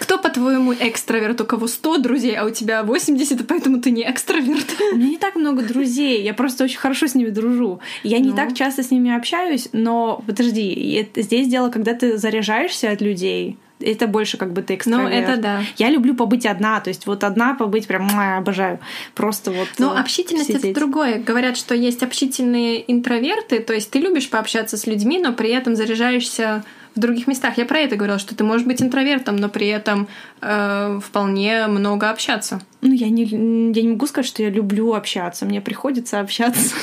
Кто, 0.00 0.18
по-твоему, 0.18 0.72
экстраверт? 0.72 1.40
У 1.40 1.44
кого 1.44 1.66
100 1.66 1.98
друзей, 1.98 2.34
а 2.36 2.44
у 2.46 2.50
тебя 2.50 2.82
80, 2.82 3.40
и 3.40 3.44
поэтому 3.44 3.80
ты 3.80 3.90
не 3.90 4.02
экстраверт? 4.10 4.66
У 4.92 4.96
меня 4.96 5.08
не 5.10 5.18
так 5.18 5.36
много 5.36 5.62
друзей, 5.62 6.22
я 6.22 6.32
просто 6.34 6.64
очень 6.64 6.78
хорошо 6.78 7.06
с 7.08 7.14
ними 7.14 7.28
дружу. 7.30 7.80
Я 8.02 8.18
не 8.20 8.30
Ну. 8.30 8.36
так 8.36 8.54
часто 8.54 8.82
с 8.82 8.90
ними 8.90 9.14
общаюсь, 9.14 9.68
но 9.72 10.22
подожди, 10.26 10.72
это- 10.94 11.20
здесь 11.22 11.48
дело, 11.48 11.68
когда 11.68 11.92
ты 11.94 12.16
заряжаешься 12.16 12.90
от 12.90 13.00
людей, 13.02 13.58
это 13.80 14.06
больше 14.06 14.36
как 14.36 14.52
бы 14.52 14.62
ты 14.62 14.74
Ну, 14.74 14.78
экстраверт. 14.78 15.28
это 15.28 15.40
да. 15.40 15.62
Я 15.76 15.90
люблю 15.90 16.14
побыть 16.14 16.46
одна, 16.46 16.80
то 16.80 16.88
есть 16.88 17.06
вот 17.06 17.24
одна 17.24 17.54
побыть 17.54 17.86
прям 17.86 18.04
муа, 18.04 18.38
обожаю. 18.38 18.78
Просто 19.14 19.50
вот. 19.50 19.68
Но 19.78 19.94
э, 19.94 20.00
общительность 20.00 20.50
это 20.50 20.72
другое. 20.74 21.18
Говорят, 21.18 21.56
что 21.56 21.74
есть 21.74 22.02
общительные 22.02 22.90
интроверты, 22.90 23.60
то 23.60 23.74
есть 23.74 23.90
ты 23.90 23.98
любишь 23.98 24.28
пообщаться 24.30 24.76
с 24.76 24.86
людьми, 24.86 25.18
но 25.18 25.32
при 25.32 25.50
этом 25.50 25.76
заряжаешься 25.76 26.64
в 26.98 27.00
других 27.00 27.28
местах. 27.28 27.56
Я 27.58 27.64
про 27.64 27.78
это 27.78 27.96
говорила, 27.96 28.18
что 28.18 28.34
ты 28.34 28.44
можешь 28.44 28.66
быть 28.66 28.82
интровертом, 28.82 29.36
но 29.36 29.48
при 29.48 29.68
этом 29.68 30.08
э, 30.40 31.00
вполне 31.02 31.68
много 31.68 32.10
общаться. 32.10 32.60
Ну, 32.80 32.92
я 32.92 33.08
не, 33.08 33.24
я 33.24 33.82
не 33.82 33.88
могу 33.88 34.06
сказать, 34.06 34.26
что 34.26 34.42
я 34.42 34.50
люблю 34.50 34.94
общаться. 34.94 35.46
Мне 35.46 35.60
приходится 35.60 36.20
общаться. 36.20 36.74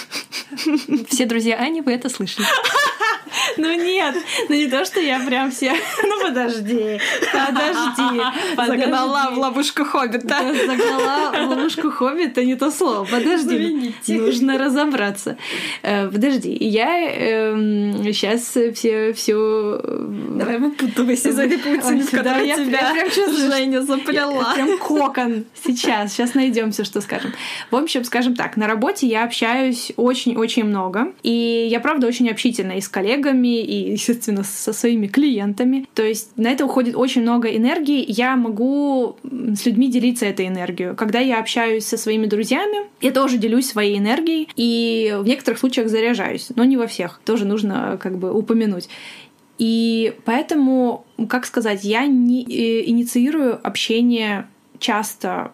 Все 1.09 1.25
друзья 1.25 1.57
Ани, 1.57 1.81
вы 1.81 1.93
это 1.93 2.09
слышали. 2.09 2.47
Ну 3.57 3.73
нет, 3.73 4.15
ну 4.49 4.55
не 4.55 4.67
то, 4.67 4.85
что 4.85 4.99
я 4.99 5.19
прям 5.19 5.51
все... 5.51 5.73
Ну 6.03 6.21
подожди, 6.21 6.99
подожди. 7.31 8.21
Загнала 8.55 9.31
в 9.31 9.37
ловушку 9.37 9.85
хоббита. 9.85 10.53
Загнала 10.65 11.31
в 11.31 11.49
ловушку 11.49 11.91
хоббита, 11.91 12.43
не 12.43 12.55
то 12.55 12.71
слово. 12.71 13.05
Подожди, 13.05 13.93
нужно 14.07 14.57
разобраться. 14.57 15.37
Э, 15.83 16.09
Подожди, 16.09 16.55
я 16.59 16.85
сейчас 18.03 18.41
все 18.75 19.13
все 19.13 19.79
Давай 20.05 20.59
выпутывайся 20.59 21.29
из 21.29 21.39
этой 21.39 21.57
паутины, 21.57 22.03
в 22.03 22.11
которой 22.11 22.47
я 22.47 22.55
тебя 22.55 22.93
прям 22.93 23.09
чувствую, 23.09 23.51
Женя 23.51 23.81
заплела. 23.81 24.53
Прям 24.53 24.77
кокон. 24.77 25.45
Сейчас, 25.63 26.13
сейчас 26.13 26.33
найдем 26.33 26.71
все, 26.71 26.83
что 26.83 27.01
скажем. 27.01 27.31
В 27.71 27.75
общем, 27.75 28.03
скажем 28.03 28.35
так, 28.35 28.57
на 28.57 28.67
работе 28.67 29.07
я 29.07 29.23
общаюсь 29.23 29.91
очень-очень 29.95 30.63
много. 30.63 31.13
И 31.23 31.67
я, 31.69 31.79
правда, 31.79 32.07
очень 32.07 32.29
общительна 32.29 32.73
и 32.73 32.81
с 32.81 32.87
коллегами, 32.87 33.61
и, 33.61 33.91
естественно, 33.91 34.43
со 34.43 34.73
своими 34.73 35.07
клиентами. 35.07 35.87
То 35.93 36.03
есть 36.03 36.31
на 36.37 36.49
это 36.49 36.65
уходит 36.65 36.95
очень 36.95 37.21
много 37.21 37.47
энергии. 37.49 38.05
Я 38.07 38.35
могу 38.35 39.17
с 39.23 39.65
людьми 39.65 39.89
делиться 39.89 40.25
этой 40.25 40.47
энергией. 40.47 40.95
Когда 40.95 41.19
я 41.19 41.39
общаюсь 41.39 41.85
со 41.85 41.97
своими 41.97 42.25
друзьями, 42.25 42.87
я 43.01 43.11
тоже 43.11 43.37
делюсь 43.37 43.67
своей 43.67 43.97
энергией. 43.97 44.49
И 44.55 45.15
в 45.19 45.25
некоторых 45.25 45.59
случаях 45.59 45.89
заряжаюсь, 45.89 46.49
но 46.55 46.63
не 46.63 46.77
во 46.77 46.87
всех. 46.87 47.19
Тоже 47.25 47.45
нужно 47.45 47.99
как 48.01 48.17
бы 48.17 48.31
упомянуть. 48.31 48.89
И 49.57 50.13
поэтому, 50.25 51.05
как 51.29 51.45
сказать, 51.45 51.83
я 51.83 52.05
не 52.07 52.43
э, 52.43 52.89
инициирую 52.89 53.59
общение 53.65 54.47
часто 54.79 55.51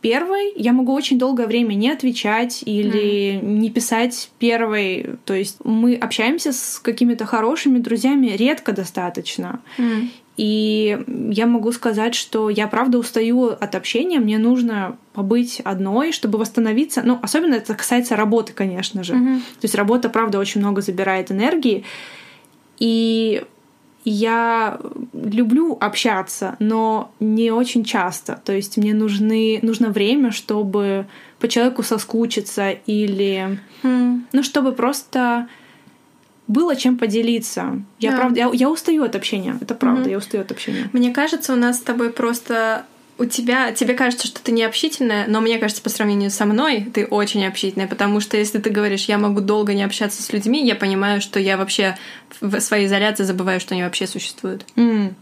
первой. 0.00 0.52
Я 0.56 0.72
могу 0.72 0.92
очень 0.92 1.18
долгое 1.18 1.46
время 1.46 1.74
не 1.74 1.90
отвечать 1.90 2.62
или 2.64 3.40
не 3.42 3.70
писать 3.70 4.30
первой. 4.38 5.16
То 5.24 5.34
есть 5.34 5.58
мы 5.64 5.94
общаемся 5.94 6.52
с 6.52 6.78
какими-то 6.78 7.24
хорошими 7.26 7.78
друзьями 7.78 8.28
редко 8.28 8.72
достаточно. 8.72 9.60
М. 9.78 10.10
И 10.36 10.98
я 11.30 11.46
могу 11.46 11.72
сказать, 11.72 12.14
что 12.14 12.50
я 12.50 12.68
правда 12.68 12.98
устаю 12.98 13.46
от 13.46 13.74
общения, 13.74 14.20
мне 14.20 14.38
нужно 14.38 14.98
побыть 15.14 15.60
одной, 15.64 16.12
чтобы 16.12 16.38
восстановиться. 16.38 17.02
Ну, 17.02 17.18
особенно 17.22 17.54
это 17.54 17.74
касается 17.74 18.16
работы, 18.16 18.52
конечно 18.52 19.02
же. 19.02 19.14
Мгм. 19.14 19.40
То 19.40 19.64
есть 19.64 19.74
работа, 19.74 20.10
правда, 20.10 20.38
очень 20.38 20.60
много 20.60 20.82
забирает 20.82 21.32
энергии. 21.32 21.84
И 22.78 23.42
я 24.04 24.78
люблю 25.12 25.76
общаться, 25.80 26.56
но 26.60 27.10
не 27.18 27.50
очень 27.50 27.84
часто. 27.84 28.40
То 28.44 28.52
есть 28.52 28.76
мне 28.76 28.94
нужны, 28.94 29.58
нужно 29.62 29.90
время, 29.90 30.30
чтобы 30.30 31.06
по 31.38 31.48
человеку 31.48 31.82
соскучиться 31.82 32.70
или... 32.86 33.58
М. 33.82 34.26
Ну, 34.32 34.42
чтобы 34.42 34.72
просто 34.72 35.48
было 36.46 36.76
чем 36.76 36.96
поделиться. 36.96 37.82
Я 37.98 38.12
Да. 38.12 38.16
правда, 38.18 38.38
я, 38.38 38.50
я 38.52 38.70
устаю 38.70 39.02
от 39.02 39.16
общения. 39.16 39.58
Это 39.60 39.74
правда, 39.74 40.02
Мгм. 40.02 40.10
я 40.10 40.18
устаю 40.18 40.42
от 40.44 40.52
общения. 40.52 40.88
Мне 40.92 41.12
кажется, 41.12 41.52
у 41.52 41.56
нас 41.56 41.78
с 41.78 41.80
тобой 41.82 42.10
просто 42.10 42.84
у 43.18 43.24
тебя, 43.24 43.72
тебе 43.72 43.94
кажется, 43.94 44.26
что 44.26 44.42
ты 44.42 44.52
не 44.52 44.62
общительная, 44.62 45.26
но 45.26 45.40
мне 45.40 45.58
кажется, 45.58 45.82
по 45.82 45.88
сравнению 45.88 46.30
со 46.30 46.44
мной, 46.44 46.86
ты 46.92 47.06
очень 47.06 47.46
общительная, 47.46 47.86
потому 47.86 48.20
что 48.20 48.36
если 48.36 48.58
ты 48.58 48.70
говоришь, 48.70 49.06
я 49.06 49.18
могу 49.18 49.40
долго 49.40 49.72
не 49.74 49.82
общаться 49.82 50.22
с 50.22 50.32
людьми, 50.32 50.66
я 50.66 50.74
понимаю, 50.74 51.20
что 51.20 51.40
я 51.40 51.56
вообще 51.56 51.96
в 52.40 52.60
своей 52.60 52.86
изоляции 52.86 53.24
забываю, 53.24 53.60
что 53.60 53.74
они 53.74 53.82
вообще 53.82 54.06
существуют. 54.06 54.64
М. 54.76 55.14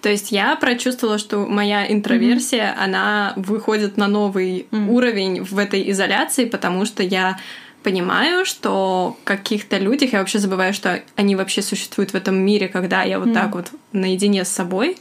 То 0.00 0.08
есть 0.08 0.32
я 0.32 0.56
прочувствовала, 0.56 1.18
что 1.18 1.46
моя 1.46 1.90
интроверсия, 1.92 2.74
она 2.78 3.34
выходит 3.36 3.96
на 3.96 4.08
новый 4.08 4.66
Мгм. 4.70 4.90
уровень 4.90 5.42
в 5.42 5.58
этой 5.58 5.90
изоляции, 5.90 6.44
потому 6.44 6.84
что 6.84 7.02
я 7.02 7.38
понимаю, 7.82 8.44
что 8.44 9.16
каких-то 9.24 9.78
людях 9.78 10.12
я 10.12 10.20
вообще 10.20 10.38
забываю, 10.38 10.72
что 10.72 11.02
они 11.16 11.36
вообще 11.36 11.62
существуют 11.62 12.12
в 12.12 12.14
этом 12.14 12.36
мире, 12.36 12.68
когда 12.68 13.02
я 13.02 13.18
вот 13.18 13.26
Мгм. 13.28 13.34
так 13.34 13.54
вот 13.54 13.66
наедине 13.92 14.44
с 14.44 14.48
собой. 14.48 14.96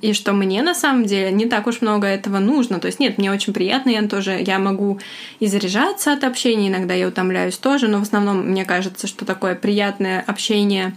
И 0.00 0.12
что 0.14 0.32
мне 0.32 0.62
на 0.62 0.74
самом 0.74 1.04
деле 1.04 1.30
не 1.30 1.46
так 1.46 1.66
уж 1.66 1.80
много 1.80 2.06
этого 2.06 2.38
нужно. 2.38 2.80
То 2.80 2.86
есть 2.86 2.98
нет, 2.98 3.18
мне 3.18 3.30
очень 3.30 3.52
приятно, 3.52 3.90
я 3.90 4.06
тоже 4.08 4.42
я 4.44 4.58
могу 4.58 4.98
и 5.38 5.46
заряжаться 5.46 6.12
от 6.12 6.24
общения, 6.24 6.68
иногда 6.68 6.94
я 6.94 7.06
утомляюсь 7.06 7.56
тоже, 7.56 7.86
но 7.86 7.98
в 7.98 8.02
основном 8.02 8.48
мне 8.48 8.64
кажется, 8.64 9.06
что 9.06 9.24
такое 9.24 9.54
приятное 9.54 10.24
общение 10.26 10.96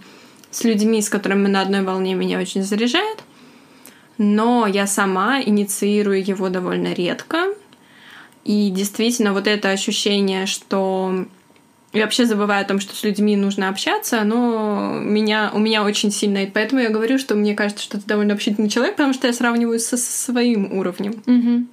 с 0.50 0.64
людьми, 0.64 1.02
с 1.02 1.10
которыми 1.10 1.44
мы 1.44 1.50
на 1.50 1.62
одной 1.62 1.84
волне, 1.84 2.16
меня 2.16 2.40
очень 2.40 2.64
заряжает. 2.64 3.20
Но 4.18 4.68
я 4.68 4.88
сама 4.88 5.42
инициирую 5.42 6.26
его 6.26 6.50
довольно 6.50 6.94
редко. 6.94 7.54
И 8.44 8.70
действительно, 8.70 9.34
вот 9.34 9.48
это 9.48 9.70
ощущение, 9.70 10.46
что 10.46 11.26
я 11.94 12.04
вообще 12.04 12.26
забываю 12.26 12.62
о 12.62 12.68
том, 12.68 12.80
что 12.80 12.96
с 12.96 13.04
людьми 13.04 13.36
нужно 13.36 13.70
общаться, 13.70 14.20
оно 14.20 15.00
меня, 15.00 15.52
у 15.54 15.60
меня 15.60 15.84
очень 15.84 16.12
сильно. 16.12 16.44
И 16.44 16.48
поэтому 16.48 16.82
я 16.82 16.90
говорю, 16.90 17.20
что 17.20 17.36
мне 17.36 17.54
кажется, 17.54 17.84
что 17.84 18.00
ты 18.00 18.06
довольно 18.08 18.34
общительный 18.34 18.70
человек, 18.70 18.96
потому 18.96 19.14
что 19.14 19.28
я 19.28 19.34
сравниваю 19.34 19.80
со 19.80 19.96
своим 19.96 20.74
уровнем. 20.74 21.22
Мгм. 21.28 21.70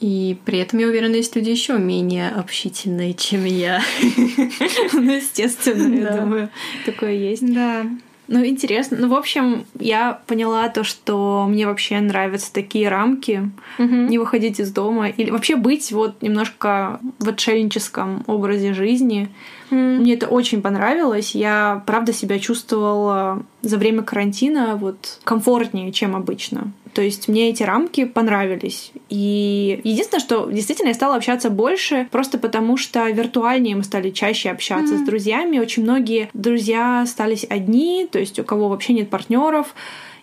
И 0.00 0.36
при 0.44 0.58
этом 0.58 0.78
я 0.80 0.88
уверена, 0.88 1.14
есть 1.14 1.34
люди 1.36 1.50
еще 1.50 1.78
менее 1.78 2.28
общительные, 2.28 3.14
чем 3.14 3.44
я. 3.44 3.80
Ну, 4.92 5.12
естественно, 5.12 5.94
я 5.94 6.10
думаю, 6.12 6.50
такое 6.84 7.12
есть. 7.12 7.46
Да. 7.54 7.86
Ну, 8.28 8.44
интересно. 8.44 8.96
Ну, 9.00 9.08
в 9.08 9.14
общем, 9.14 9.66
я 9.78 10.20
поняла 10.26 10.68
то, 10.68 10.84
что 10.84 11.46
мне 11.48 11.66
вообще 11.66 12.00
нравятся 12.00 12.52
такие 12.52 12.88
рамки. 12.88 13.50
Не 13.78 14.18
выходить 14.18 14.60
из 14.60 14.72
дома. 14.72 15.08
Или 15.08 15.30
вообще 15.30 15.56
быть 15.56 15.92
вот 15.92 16.22
немножко 16.22 17.00
в 17.18 17.28
отшельническом 17.28 18.24
образе 18.26 18.74
жизни. 18.74 19.28
Мне 19.70 20.14
это 20.14 20.26
очень 20.28 20.62
понравилось. 20.62 21.34
Я, 21.34 21.82
правда, 21.86 22.12
себя 22.12 22.38
чувствовала 22.38 23.42
за 23.62 23.78
время 23.78 24.02
карантина 24.02 24.76
вот 24.76 25.20
комфортнее, 25.24 25.92
чем 25.92 26.14
обычно. 26.14 26.72
То 26.92 27.02
есть 27.02 27.28
мне 27.28 27.50
эти 27.50 27.62
рамки 27.62 28.04
понравились. 28.06 28.92
И 29.10 29.80
единственное, 29.84 30.20
что 30.20 30.48
действительно 30.50 30.88
я 30.88 30.94
стала 30.94 31.16
общаться 31.16 31.50
больше, 31.50 32.08
просто 32.10 32.38
потому 32.38 32.76
что 32.78 33.06
виртуальнее 33.10 33.76
мы 33.76 33.84
стали 33.84 34.10
чаще 34.10 34.50
общаться 34.50 34.94
Мгм. 34.94 35.02
с 35.02 35.06
друзьями. 35.06 35.58
Очень 35.58 35.82
многие 35.82 36.30
друзья 36.32 37.02
остались 37.02 37.44
одни, 37.48 38.08
то 38.10 38.18
есть 38.18 38.38
у 38.38 38.44
кого 38.44 38.68
вообще 38.68 38.94
нет 38.94 39.10
партнеров. 39.10 39.74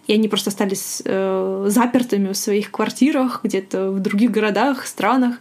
И 0.07 0.13
они 0.13 0.27
просто 0.27 0.51
стали 0.51 0.75
э, 1.05 1.65
запертыми 1.69 2.33
в 2.33 2.37
своих 2.37 2.71
квартирах, 2.71 3.39
где-то 3.43 3.91
в 3.91 3.99
других 3.99 4.31
городах, 4.31 4.85
странах. 4.85 5.37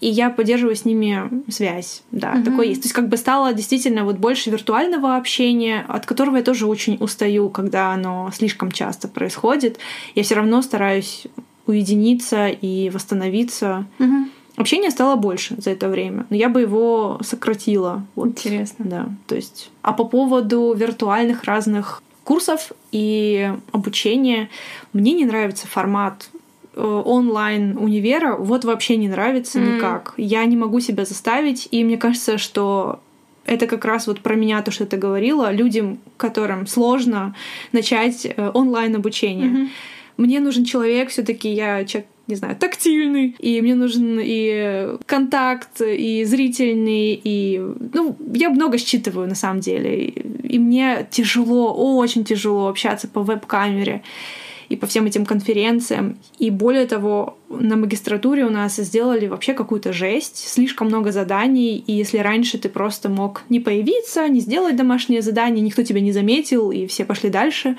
И 0.00 0.08
я 0.08 0.28
поддерживаю 0.30 0.76
с 0.76 0.84
ними 0.84 1.30
связь. 1.50 2.02
Да, 2.10 2.32
Мгм. 2.32 2.44
такое 2.44 2.66
есть. 2.66 2.82
То 2.82 2.86
есть 2.86 2.94
как 2.94 3.08
бы 3.08 3.16
стало 3.16 3.52
действительно 3.54 4.04
вот 4.04 4.16
больше 4.18 4.50
виртуального 4.50 5.16
общения, 5.16 5.84
от 5.88 6.04
которого 6.04 6.36
я 6.36 6.42
тоже 6.42 6.66
очень 6.66 6.96
устаю, 7.00 7.48
когда 7.48 7.92
оно 7.92 8.30
слишком 8.34 8.70
часто 8.72 9.08
происходит. 9.08 9.78
Я 10.14 10.22
все 10.24 10.34
равно 10.34 10.60
стараюсь 10.62 11.26
уединиться 11.66 12.48
и 12.48 12.90
восстановиться. 12.90 13.86
Общения 14.56 14.90
стало 14.90 15.16
больше 15.16 15.56
за 15.58 15.70
это 15.70 15.88
время, 15.88 16.26
но 16.30 16.36
я 16.36 16.48
бы 16.48 16.60
его 16.60 17.18
сократила. 17.24 18.04
Вот. 18.14 18.28
Интересно. 18.28 18.84
Да, 18.84 19.08
то 19.26 19.34
есть. 19.34 19.70
А 19.82 19.92
по 19.92 20.04
поводу 20.04 20.74
виртуальных 20.74 21.42
разных 21.44 22.02
курсов 22.22 22.70
и 22.92 23.52
обучения, 23.72 24.48
мне 24.92 25.12
не 25.12 25.24
нравится 25.24 25.66
формат 25.66 26.28
онлайн 26.76 27.76
универа, 27.78 28.36
вот 28.36 28.64
вообще 28.64 28.96
не 28.96 29.08
нравится 29.08 29.58
М. 29.58 29.76
никак. 29.76 30.14
Я 30.16 30.44
не 30.44 30.56
могу 30.56 30.80
себя 30.80 31.04
заставить, 31.04 31.68
и 31.70 31.84
мне 31.84 31.96
кажется, 31.96 32.38
что 32.38 33.00
это 33.46 33.66
как 33.66 33.84
раз 33.84 34.06
вот 34.06 34.20
про 34.20 34.34
меня 34.34 34.62
то, 34.62 34.70
что 34.70 34.86
ты 34.86 34.96
говорила, 34.96 35.52
людям, 35.52 35.98
которым 36.16 36.66
сложно 36.66 37.34
начать 37.72 38.26
э, 38.26 38.50
онлайн 38.54 38.96
обучение. 38.96 39.48
Мгм. 39.48 39.70
Мне 40.16 40.40
нужен 40.40 40.64
человек, 40.64 41.10
все-таки 41.10 41.48
я 41.48 41.84
человек, 41.84 42.08
не 42.26 42.36
знаю, 42.36 42.56
тактильный, 42.56 43.34
и 43.38 43.60
мне 43.60 43.74
нужен 43.74 44.18
и 44.22 44.96
контакт, 45.06 45.80
и 45.80 46.24
зрительный, 46.24 47.20
и 47.22 47.60
ну 47.92 48.16
я 48.32 48.48
много 48.48 48.78
считываю 48.78 49.28
на 49.28 49.34
самом 49.34 49.60
деле, 49.60 50.06
и 50.06 50.58
мне 50.58 51.06
тяжело, 51.10 51.74
очень 51.98 52.24
тяжело 52.24 52.68
общаться 52.68 53.08
по 53.08 53.22
веб-камере 53.22 54.02
и 54.68 54.76
по 54.76 54.86
всем 54.86 55.06
этим 55.06 55.26
конференциям. 55.26 56.18
И 56.38 56.50
более 56.50 56.86
того, 56.86 57.36
на 57.48 57.76
магистратуре 57.76 58.44
у 58.44 58.50
нас 58.50 58.76
сделали 58.76 59.26
вообще 59.26 59.54
какую-то 59.54 59.92
жесть, 59.92 60.48
слишком 60.48 60.88
много 60.88 61.12
заданий, 61.12 61.76
и 61.86 61.92
если 61.92 62.18
раньше 62.18 62.58
ты 62.58 62.68
просто 62.68 63.08
мог 63.08 63.42
не 63.48 63.60
появиться, 63.60 64.28
не 64.28 64.40
сделать 64.40 64.76
домашнее 64.76 65.22
задание, 65.22 65.64
никто 65.64 65.82
тебя 65.82 66.00
не 66.00 66.12
заметил, 66.12 66.70
и 66.70 66.86
все 66.86 67.04
пошли 67.04 67.30
дальше, 67.30 67.76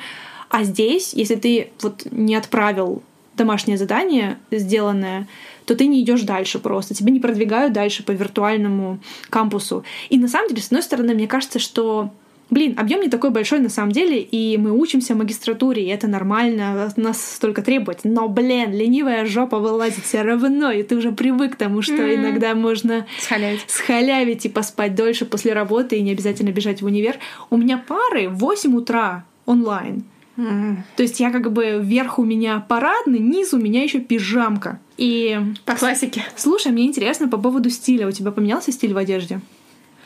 а 0.50 0.64
здесь, 0.64 1.14
если 1.14 1.36
ты 1.36 1.72
вот 1.82 2.08
не 2.12 2.36
отправил 2.36 3.04
домашнее 3.36 3.78
задание 3.78 4.38
сделанное, 4.52 5.28
то 5.66 5.76
ты 5.76 5.88
не 5.88 6.02
идешь 6.02 6.22
дальше 6.22 6.60
просто, 6.60 6.94
тебя 6.94 7.12
не 7.12 7.20
продвигают 7.20 7.74
дальше 7.74 8.04
по 8.04 8.12
виртуальному 8.12 9.00
кампусу. 9.30 9.84
И 10.10 10.18
на 10.18 10.28
самом 10.28 10.50
деле, 10.50 10.62
с 10.62 10.68
одной 10.68 10.84
стороны, 10.84 11.14
мне 11.14 11.28
кажется, 11.28 11.60
что 11.60 12.12
Блин, 12.52 12.76
объем 12.78 13.02
не 13.02 13.10
такой 13.10 13.32
большой 13.32 13.60
на 13.60 13.70
самом 13.70 13.92
деле, 13.92 14.20
и 14.22 14.56
мы 14.58 14.72
учимся 14.72 15.16
в 15.16 15.18
магистратуре, 15.18 15.84
и 15.84 15.88
это 15.90 16.08
нормально, 16.08 16.92
нас 16.96 17.20
столько 17.36 17.62
требовать. 17.64 18.02
Но, 18.04 18.28
блин, 18.30 18.72
ленивая 18.72 19.26
жопа 19.26 19.58
вылазит 19.60 20.04
все 20.06 20.22
равно, 20.22 20.72
и 20.72 20.84
ты 20.84 20.96
уже 20.96 21.12
привык 21.12 21.54
к 21.54 21.56
тому, 21.56 21.82
что 21.82 21.94
Мгм. 21.94 22.16
иногда 22.16 22.54
можно 22.54 23.08
Схалявить. 23.20 23.64
схалявить 23.68 24.46
и 24.46 24.50
поспать 24.50 24.94
дольше 24.96 25.26
после 25.26 25.54
работы, 25.54 25.98
и 25.98 26.02
не 26.02 26.12
обязательно 26.12 26.50
бежать 26.52 26.82
в 26.82 26.86
универ. 26.86 27.16
У 27.50 27.58
меня 27.58 27.78
пары 27.86 28.30
в 28.30 28.36
8 28.38 28.76
утра 28.76 29.26
онлайн. 29.48 30.04
М. 30.38 30.84
То 30.98 31.04
есть 31.04 31.20
я 31.22 31.32
как 31.32 31.52
бы 31.52 31.80
вверх 31.82 32.20
у 32.20 32.24
меня 32.26 32.64
парадный, 32.68 33.20
низ 33.20 33.54
у 33.54 33.58
меня 33.58 33.82
еще 33.84 34.00
пижамка. 34.00 34.80
И 34.98 35.40
По 35.66 35.76
классике. 35.76 36.24
слушай, 36.36 36.72
мне 36.72 36.86
интересно 36.86 37.28
по 37.30 37.38
поводу 37.38 37.70
стиля. 37.70 38.08
У 38.08 38.12
тебя 38.12 38.32
поменялся 38.32 38.72
стиль 38.72 38.94
в 38.94 38.98
одежде? 38.98 39.40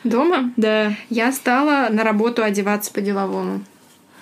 Дома 0.04 0.52
Да. 0.56 0.94
я 1.10 1.32
стала 1.32 1.88
на 1.90 2.04
работу 2.04 2.42
одеваться 2.42 2.92
по-деловому. 2.92 3.62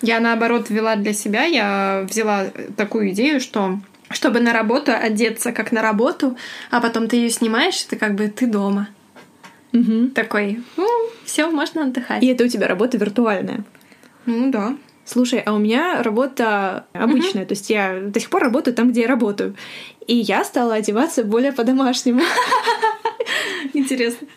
Я, 0.01 0.19
наоборот, 0.19 0.69
ввела 0.69 0.95
для 0.95 1.13
себя, 1.13 1.43
я 1.43 2.05
взяла 2.09 2.45
такую 2.77 3.09
идею, 3.11 3.39
что 3.41 3.79
чтобы 4.11 4.39
на 4.39 4.53
работу 4.53 4.91
одеться 4.91 5.51
как 5.51 5.71
на 5.71 5.81
работу, 5.81 6.35
а 6.71 6.81
потом 6.81 7.07
ты 7.07 7.17
ее 7.17 7.29
снимаешь, 7.29 7.81
ты 7.83 7.95
как 7.95 8.15
бы 8.15 8.27
ты 8.27 8.47
дома. 8.47 8.89
Мгм. 9.71 10.11
Такой, 10.11 10.63
ну, 10.77 10.87
все, 11.25 11.49
можно 11.49 11.83
отдыхать. 11.83 12.23
И 12.23 12.27
это 12.27 12.45
у 12.45 12.47
тебя 12.47 12.67
работа 12.67 12.97
виртуальная. 12.97 13.63
Ну 14.25 14.51
да. 14.51 14.75
Слушай, 15.05 15.39
а 15.39 15.53
у 15.53 15.59
меня 15.59 16.01
работа 16.03 16.85
обычная, 16.93 17.45
то 17.45 17.53
есть 17.53 17.69
я 17.69 17.99
до 17.99 18.19
сих 18.19 18.29
пор 18.29 18.43
работаю 18.43 18.75
там, 18.75 18.91
где 18.91 19.01
я 19.01 19.07
работаю. 19.07 19.55
И 20.07 20.15
я 20.15 20.43
стала 20.43 20.75
одеваться 20.75 21.23
более 21.23 21.51
по-домашнему. 21.51 22.21
Интересно. 23.73 24.27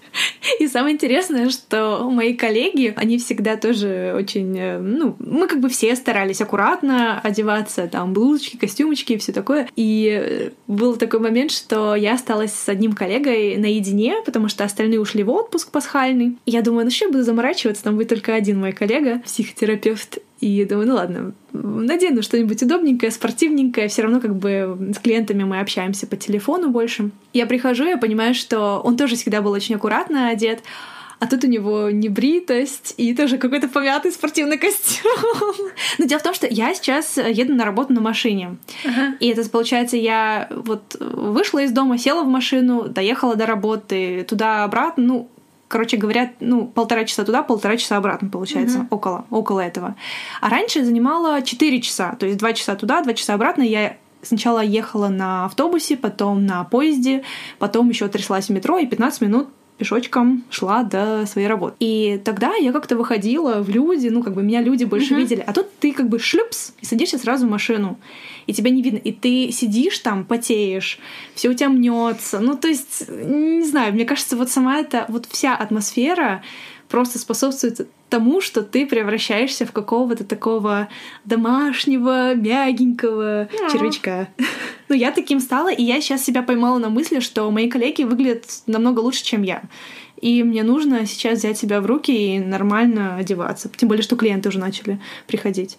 И 0.59 0.69
самое 0.69 0.95
интересное, 0.95 1.51
что 1.51 2.09
мои 2.11 2.35
коллеги, 2.35 2.93
они 2.97 3.19
всегда 3.19 3.57
тоже 3.57 4.15
очень, 4.17 4.57
э, 4.59 4.79
ну, 4.79 5.17
мы 5.19 5.49
как 5.49 5.61
бы 5.61 5.69
все 5.69 5.95
старались 5.97 6.41
аккуратно 6.41 7.21
одеваться, 7.21 7.89
там, 7.89 8.13
блузочки, 8.13 8.57
костюмочки 8.57 9.15
и 9.15 9.19
все 9.19 9.33
такое. 9.33 9.69
И 9.77 10.09
э, 10.11 10.51
был 10.67 10.97
такой 10.97 11.21
момент, 11.21 11.51
что 11.51 11.95
я 11.95 12.15
осталась 12.15 12.53
с 12.53 12.69
одним 12.69 12.93
коллегой 12.93 13.57
наедине, 13.57 14.17
потому 14.25 14.49
что 14.49 14.65
остальные 14.65 15.01
ушли 15.01 15.23
в 15.23 15.31
отпуск 15.31 15.71
пасхальный. 15.71 16.37
И 16.45 16.51
я 16.51 16.63
думаю, 16.63 16.85
ну 16.85 16.91
что 16.91 17.07
я 17.07 17.11
буду 17.11 17.25
заморачиваться, 17.25 17.85
там 17.85 17.97
будет 17.97 18.09
только 18.09 18.35
один 18.35 18.61
мой 18.61 18.73
коллега, 18.73 19.21
психотерапевт. 19.25 20.19
И 20.43 20.49
я 20.49 20.66
думаю, 20.66 20.88
ну 20.88 20.95
ладно, 20.97 21.32
надену 21.53 22.20
что-нибудь 22.20 22.61
удобненькое, 22.64 23.12
спортивненькое. 23.12 23.86
Все 23.86 24.03
равно 24.03 24.20
как 24.20 24.34
бы 24.34 24.93
с 24.93 24.99
клиентами 24.99 25.45
мы 25.45 25.61
общаемся 25.61 26.09
по 26.09 26.16
телефону 26.16 26.68
больше. 26.68 27.11
Я 27.32 27.47
прихожу, 27.47 27.84
я 27.84 27.97
понимаю, 27.97 28.34
что 28.34 28.80
он 28.82 28.97
тоже 28.97 29.14
всегда 29.14 29.40
был 29.40 29.53
очень 29.53 29.76
аккуратно 29.76 30.30
одет, 30.30 30.64
а 31.20 31.28
тут 31.28 31.45
у 31.45 31.47
него 31.47 31.90
небритость 31.90 32.95
и 32.97 33.14
тоже 33.14 33.38
какой-то 33.38 33.68
помятый 33.68 34.11
спортивный 34.11 34.59
костюм. 34.59 35.12
Но 35.99 36.07
дело 36.07 36.18
в 36.18 36.24
том, 36.24 36.34
что 36.34 36.49
я 36.49 36.74
сейчас 36.74 37.16
еду 37.16 37.55
на 37.55 37.64
работу 37.64 37.93
на 37.93 38.01
машине. 38.01 38.57
Ага. 38.84 39.14
И 39.20 39.28
это, 39.28 39.49
получается, 39.49 39.97
я 39.97 40.49
вот 40.51 40.97
вышла 40.99 41.61
из 41.61 41.70
дома, 41.70 41.99
села 41.99 42.24
в 42.24 42.26
машину, 42.26 42.88
доехала 42.88 43.36
до 43.36 43.47
работы, 43.47 44.26
туда-обратно, 44.28 45.05
ну, 45.05 45.30
короче 45.73 45.97
говоря, 45.97 46.33
ну, 46.41 46.66
полтора 46.66 47.05
часа 47.05 47.25
туда, 47.25 47.43
полтора 47.43 47.79
часа 47.79 47.97
обратно, 47.97 48.29
получается, 48.29 48.81
mm-hmm. 48.81 48.89
около, 48.91 49.25
около 49.31 49.61
этого. 49.61 49.97
А 50.43 50.51
раньше 50.51 50.85
занимала 50.85 51.41
4 51.41 51.81
часа, 51.81 52.14
то 52.20 52.27
есть 52.27 52.39
2 52.39 52.53
часа 52.53 52.77
туда, 52.77 53.01
2 53.01 53.14
часа 53.14 53.33
обратно. 53.33 53.62
Я 53.62 53.97
сначала 54.20 54.61
ехала 54.62 55.09
на 55.09 55.47
автобусе, 55.47 55.97
потом 55.97 56.45
на 56.45 56.62
поезде, 56.64 57.25
потом 57.59 57.89
еще 57.89 58.07
тряслась 58.09 58.47
в 58.47 58.51
метро, 58.51 58.77
и 58.77 58.87
15 58.87 59.23
минут 59.23 59.49
пешочком 59.79 60.45
шла 60.51 60.83
до 60.83 61.27
своей 61.27 61.49
работы. 61.49 61.77
И 61.81 62.20
тогда 62.25 62.55
я 62.55 62.73
как-то 62.73 62.97
выходила 62.97 63.62
в 63.62 63.68
люди, 63.68 64.09
ну, 64.09 64.23
как 64.23 64.35
бы 64.35 64.43
меня 64.43 64.61
люди 64.61 64.85
больше 64.85 65.14
mm-hmm. 65.14 65.18
видели. 65.18 65.45
А 65.47 65.53
тут 65.53 65.66
ты 65.81 65.93
как 65.93 66.09
бы 66.09 66.18
шлюпс 66.18 66.73
и 66.81 66.87
садишься 66.87 67.18
сразу 67.18 67.47
в 67.47 67.51
машину. 67.51 67.99
И 68.47 68.53
тебя 68.53 68.70
не 68.70 68.83
видно. 68.83 68.99
И 68.99 69.12
ты 69.12 69.51
сидишь 69.53 69.99
там, 69.99 70.25
потеешь, 70.25 70.99
все 71.35 71.49
у 71.49 71.55
тебя 71.55 71.68
мнется. 71.68 72.41
Ну, 72.41 72.57
то 72.57 72.68
есть, 72.68 73.09
не 73.09 73.64
знаю, 73.64 73.93
мне 73.93 74.05
кажется, 74.05 74.37
вот 74.37 74.51
сама 74.51 74.79
эта, 74.79 75.07
вот 75.09 75.27
вся 75.27 75.55
атмосфера 75.57 76.43
просто 76.93 77.18
способствует 77.18 77.88
тому, 78.11 78.43
что 78.43 78.62
ты 78.62 78.84
превращаешься 78.84 79.64
в 79.64 79.72
какого-то 79.72 80.24
такого 80.24 80.88
домашнего, 81.24 82.34
мягенького 82.34 83.45
mm. 83.45 83.72
червячка. 83.72 84.28
ну, 84.90 84.95
я 84.95 85.11
таким 85.11 85.40
стала, 85.40 85.72
и 85.72 85.82
я 85.82 86.03
сейчас 86.03 86.22
себя 86.22 86.43
поймала 86.43 86.78
на 86.78 86.90
мысли, 86.90 87.20
что 87.20 87.51
мои 87.51 87.70
коллеги 87.70 88.03
выглядят 88.03 88.45
намного 88.66 89.01
лучше, 89.01 89.24
чем 89.24 89.43
я. 89.43 89.62
И 90.20 90.43
мне 90.43 90.64
нужно 90.64 91.07
сейчас 91.07 91.38
взять 91.38 91.57
себя 91.57 91.80
в 91.80 91.86
руки 91.86 92.12
и 92.12 92.38
нормально 92.38 93.16
одеваться. 93.16 93.70
Тем 93.74 93.88
более, 93.88 94.03
что 94.03 94.16
клиенты 94.16 94.51
уже 94.51 94.59
начали 94.59 95.01
приходить. 95.26 95.78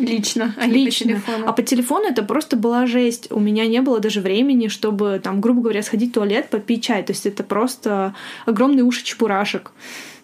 Лично, 0.00 0.54
а 0.56 0.66
Лично. 0.66 1.06
по 1.06 1.14
телефону. 1.14 1.44
А 1.46 1.52
по 1.52 1.62
телефону 1.62 2.08
это 2.08 2.22
просто 2.22 2.56
была 2.56 2.86
жесть. 2.86 3.28
У 3.30 3.40
меня 3.40 3.66
не 3.66 3.80
было 3.80 4.00
даже 4.00 4.20
времени, 4.20 4.68
чтобы, 4.68 5.20
там, 5.22 5.40
грубо 5.40 5.62
говоря, 5.62 5.82
сходить 5.82 6.10
в 6.10 6.14
туалет, 6.14 6.50
попить 6.50 6.84
чай. 6.84 7.02
То 7.02 7.12
есть 7.12 7.26
это 7.26 7.42
просто 7.44 8.14
огромные 8.46 8.84
уши 8.84 9.04
чебурашек. 9.04 9.72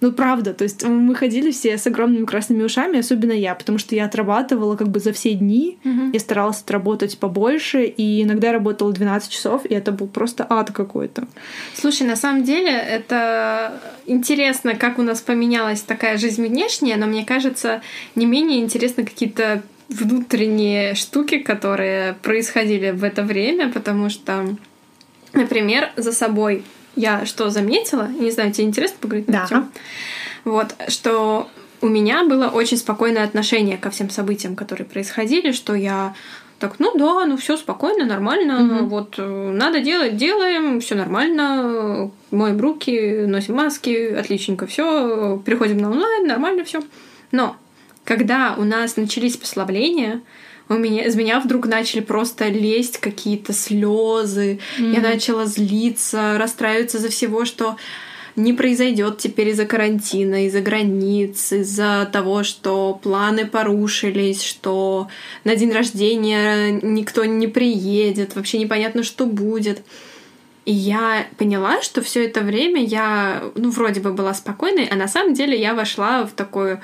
Ну, 0.01 0.13
правда, 0.13 0.55
то 0.55 0.65
есть 0.65 0.83
мы 0.83 1.15
ходили 1.15 1.51
все 1.51 1.77
с 1.77 1.87
огромными 1.87 2.25
красными 2.25 2.63
ушами, 2.63 2.99
особенно 2.99 3.33
я, 3.33 3.55
потому 3.55 3.79
что 3.79 3.95
я 3.95 4.07
отрабатывала 4.07 4.77
как 4.77 4.89
бы 4.89 4.99
за 4.99 5.13
все 5.13 5.35
дни, 5.35 5.79
mm-hmm. 5.85 6.11
я 6.15 6.21
старалась 6.21 6.63
отработать 6.63 7.19
побольше, 7.19 7.85
и 7.85 8.23
иногда 8.23 8.53
работала 8.53 8.93
12 8.93 9.31
часов, 9.31 9.67
и 9.67 9.75
это 9.75 9.93
был 9.93 10.09
просто 10.09 10.47
ад 10.49 10.71
какой-то. 10.73 11.29
Слушай, 11.75 12.07
на 12.07 12.17
самом 12.17 12.45
деле 12.45 12.71
это 12.71 13.79
интересно, 14.11 14.75
как 14.75 14.99
у 14.99 15.03
нас 15.03 15.21
поменялась 15.21 15.83
такая 15.83 16.19
жизнь 16.19 16.47
внешняя, 16.47 16.97
но 16.97 17.07
мне 17.07 17.25
кажется, 17.25 17.81
не 18.15 18.27
менее 18.27 18.61
интересно 18.61 19.05
какие-то 19.05 19.63
внутренние 19.89 20.95
штуки, 20.95 21.39
которые 21.39 22.15
происходили 22.23 22.91
в 22.91 23.05
это 23.05 23.23
время, 23.23 23.71
потому 23.71 24.11
что, 24.11 24.57
например, 25.33 25.91
за 25.97 26.13
собой 26.13 26.65
я 26.97 27.25
что 27.25 27.51
заметила, 27.51 28.09
не 28.09 28.31
знаю, 28.31 28.53
тебе 28.53 28.67
интересно 28.67 28.97
поговорить 29.01 29.27
да. 29.27 29.45
этим? 29.45 29.71
Вот, 30.45 30.75
что 30.89 31.49
у 31.81 31.89
меня 31.89 32.25
было 32.25 32.49
очень 32.49 32.77
спокойное 32.77 33.25
отношение 33.25 33.79
ко 33.79 33.91
всем 33.91 34.11
событиям, 34.11 34.57
которые 34.57 34.87
происходили, 34.87 35.53
что 35.53 35.75
я 35.75 36.15
так, 36.61 36.79
ну 36.79 36.93
да, 36.97 37.25
ну 37.25 37.37
все 37.37 37.57
спокойно, 37.57 38.05
нормально, 38.05 38.83
угу. 38.83 38.87
вот 38.87 39.15
э, 39.17 39.51
надо 39.53 39.81
делать, 39.81 40.17
делаем, 40.17 40.81
все 40.81 40.95
нормально, 40.95 42.11
моем 42.31 42.61
руки, 42.61 43.25
носим 43.27 43.57
маски, 43.57 44.15
отличненько, 44.15 44.67
все, 44.67 45.43
переходим 45.45 45.79
на 45.79 45.91
онлайн, 45.91 46.27
нормально 46.27 46.65
все. 46.65 46.83
Но 47.33 47.57
когда 48.05 48.55
у 48.59 48.65
нас 48.65 48.97
начались 48.97 49.39
послабления, 49.39 50.21
у 50.69 50.75
меня, 50.75 51.05
из 51.05 51.17
меня 51.17 51.41
вдруг 51.41 51.67
начали 51.67 52.01
просто 52.01 52.49
лезть 52.49 52.99
какие-то 52.99 53.53
слезы. 53.53 54.61
Mm-hmm. 54.79 54.95
Я 54.95 55.01
начала 55.01 55.45
злиться, 55.47 56.37
расстраиваться 56.39 56.99
за 56.99 57.09
всего, 57.09 57.45
что 57.45 57.77
не 58.43 58.53
произойдет 58.53 59.19
теперь 59.19 59.49
из-за 59.49 59.67
карантина, 59.67 60.47
из-за 60.47 60.61
границ, 60.61 61.53
из-за 61.53 62.09
того, 62.13 62.43
что 62.43 62.99
планы 63.03 63.47
порушились, 63.47 64.43
что 64.43 65.09
на 65.45 65.57
день 65.57 65.73
рождения 65.73 66.73
никто 66.83 67.25
не 67.25 67.47
приедет, 67.47 68.37
вообще 68.37 68.59
непонятно, 68.59 69.03
что 69.03 69.27
будет. 69.27 69.83
И 70.65 70.73
я 70.73 71.27
поняла, 71.39 71.83
что 71.83 72.03
все 72.03 72.25
это 72.27 72.41
время 72.41 72.85
я, 72.85 73.43
ну, 73.55 73.71
вроде 73.71 74.01
бы 74.01 74.13
была 74.13 74.35
спокойной, 74.35 74.87
а 74.91 74.95
на 74.95 75.09
самом 75.09 75.35
деле 75.35 75.61
я 75.61 75.75
вошла 75.75 76.25
в 76.25 76.33
такую 76.33 76.81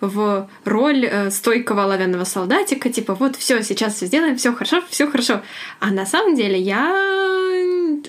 в 0.00 0.48
роль 0.64 1.04
э, 1.04 1.30
стойкого 1.30 1.84
оловянного 1.84 2.24
солдатика, 2.24 2.88
типа 2.88 3.14
вот 3.14 3.36
все, 3.36 3.62
сейчас 3.62 3.96
все 3.96 4.06
сделаем, 4.06 4.36
все 4.36 4.52
хорошо, 4.52 4.82
все 4.88 5.06
хорошо. 5.06 5.42
А 5.78 5.90
на 5.90 6.06
самом 6.06 6.34
деле 6.34 6.58
я 6.58 6.88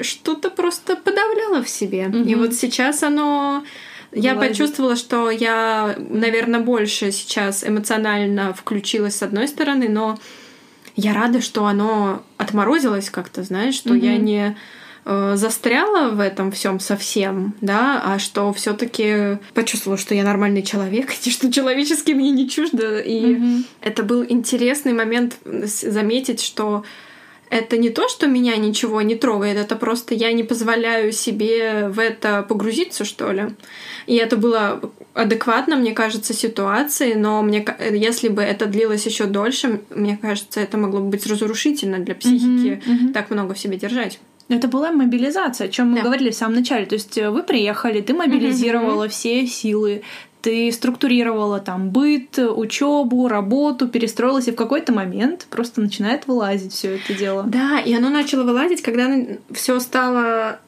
что-то 0.02 0.50
просто 0.50 0.96
подавляла 0.96 1.64
в 1.64 1.70
себе. 1.70 2.06
Mm-hmm. 2.06 2.30
И 2.30 2.36
вот 2.36 2.54
сейчас 2.54 3.04
оно 3.04 3.64
я 4.12 4.34
Вылазит. 4.34 4.52
почувствовала, 4.52 4.96
что 4.96 5.30
я, 5.30 5.96
наверное, 5.98 6.60
больше 6.60 7.12
сейчас 7.12 7.64
эмоционально 7.68 8.54
включилась 8.54 9.16
с 9.16 9.24
одной 9.24 9.48
стороны, 9.48 9.90
но 9.90 10.20
я 10.96 11.14
рада, 11.14 11.42
что 11.42 11.66
оно 11.66 12.24
отморозилось 12.38 13.10
как-то, 13.10 13.44
знаешь, 13.44 13.76
что 13.76 13.94
mm-hmm. 13.94 14.06
я 14.06 14.18
не 14.18 14.58
Э, 15.04 15.34
застряла 15.36 16.10
в 16.10 16.20
этом 16.20 16.52
всем 16.52 16.80
совсем, 16.80 17.56
да, 17.60 18.00
а 18.06 18.20
что 18.20 18.54
все-таки 18.54 19.40
почувствовала, 19.56 19.98
что 19.98 20.14
я 20.14 20.24
нормальный 20.24 20.62
человек, 20.62 21.10
и 21.26 21.32
что 21.32 21.52
человеческий 21.52 22.14
мне 22.14 22.30
не 22.30 22.48
чуждо. 22.48 23.00
И 23.00 23.20
mm-hmm. 23.20 23.64
это 23.82 24.04
был 24.04 24.24
интересный 24.24 24.94
момент 24.94 25.38
заметить, 25.44 26.42
что 26.42 26.84
это 27.52 27.78
не 27.78 27.90
то, 27.90 28.08
что 28.08 28.28
меня 28.28 28.56
ничего 28.56 29.02
не 29.02 29.16
трогает, 29.16 29.58
это 29.58 29.76
просто 29.76 30.16
я 30.16 30.32
не 30.32 30.44
позволяю 30.44 31.12
себе 31.12 31.90
в 31.90 32.00
это 32.00 32.44
погрузиться, 32.44 33.04
что 33.04 33.32
ли. 33.34 33.50
И 34.08 34.16
это 34.16 34.38
было 34.38 34.80
адекватно, 35.14 35.76
мне 35.76 35.92
кажется, 35.92 36.34
ситуации, 36.34 37.14
но 37.14 37.42
мне, 37.42 37.66
если 37.92 38.30
бы 38.30 38.42
это 38.42 38.68
длилось 38.68 39.06
еще 39.06 39.26
дольше, 39.26 39.82
мне 39.90 40.18
кажется, 40.18 40.62
это 40.62 40.78
могло 40.78 41.02
бы 41.02 41.10
быть 41.10 41.28
разрушительно 41.28 42.00
для 42.00 42.16
психики 42.16 42.46
mm-hmm. 42.46 42.84
Mm-hmm. 42.86 43.14
так 43.14 43.30
много 43.30 43.54
в 43.54 43.60
себе 43.60 43.76
держать. 43.76 44.20
Это 44.48 44.68
была 44.70 44.92
мобилизация, 44.92 45.68
о 45.68 45.70
чем 45.70 45.92
мы 45.92 45.98
да. 45.98 46.04
говорили 46.04 46.30
в 46.30 46.36
самом 46.36 46.56
начале. 46.56 46.86
То 46.86 46.96
есть 46.96 47.18
э, 47.18 47.30
вы 47.30 47.44
приехали, 47.44 48.02
ты 48.02 48.14
мобилизировала 48.14 49.06
mm-hmm. 49.06 49.10
все 49.10 49.48
силы, 49.48 50.04
ты 50.42 50.72
структурировала 50.72 51.60
там 51.60 51.90
быт, 51.90 52.38
учебу, 52.40 53.28
работу, 53.28 53.88
перестроилась, 53.88 54.48
и 54.48 54.52
в 54.52 54.56
какой-то 54.56 54.94
момент 54.94 55.48
просто 55.50 55.82
начинает 55.82 56.28
вылазить 56.28 56.74
все 56.74 56.96
это 56.96 57.14
дело. 57.14 57.44
Да, 57.44 57.80
и 57.80 57.94
оно 57.94 58.10
начало 58.10 58.44
вылазить, 58.44 58.82
когда 58.82 59.10
все 59.52 59.80
стало 59.80 60.60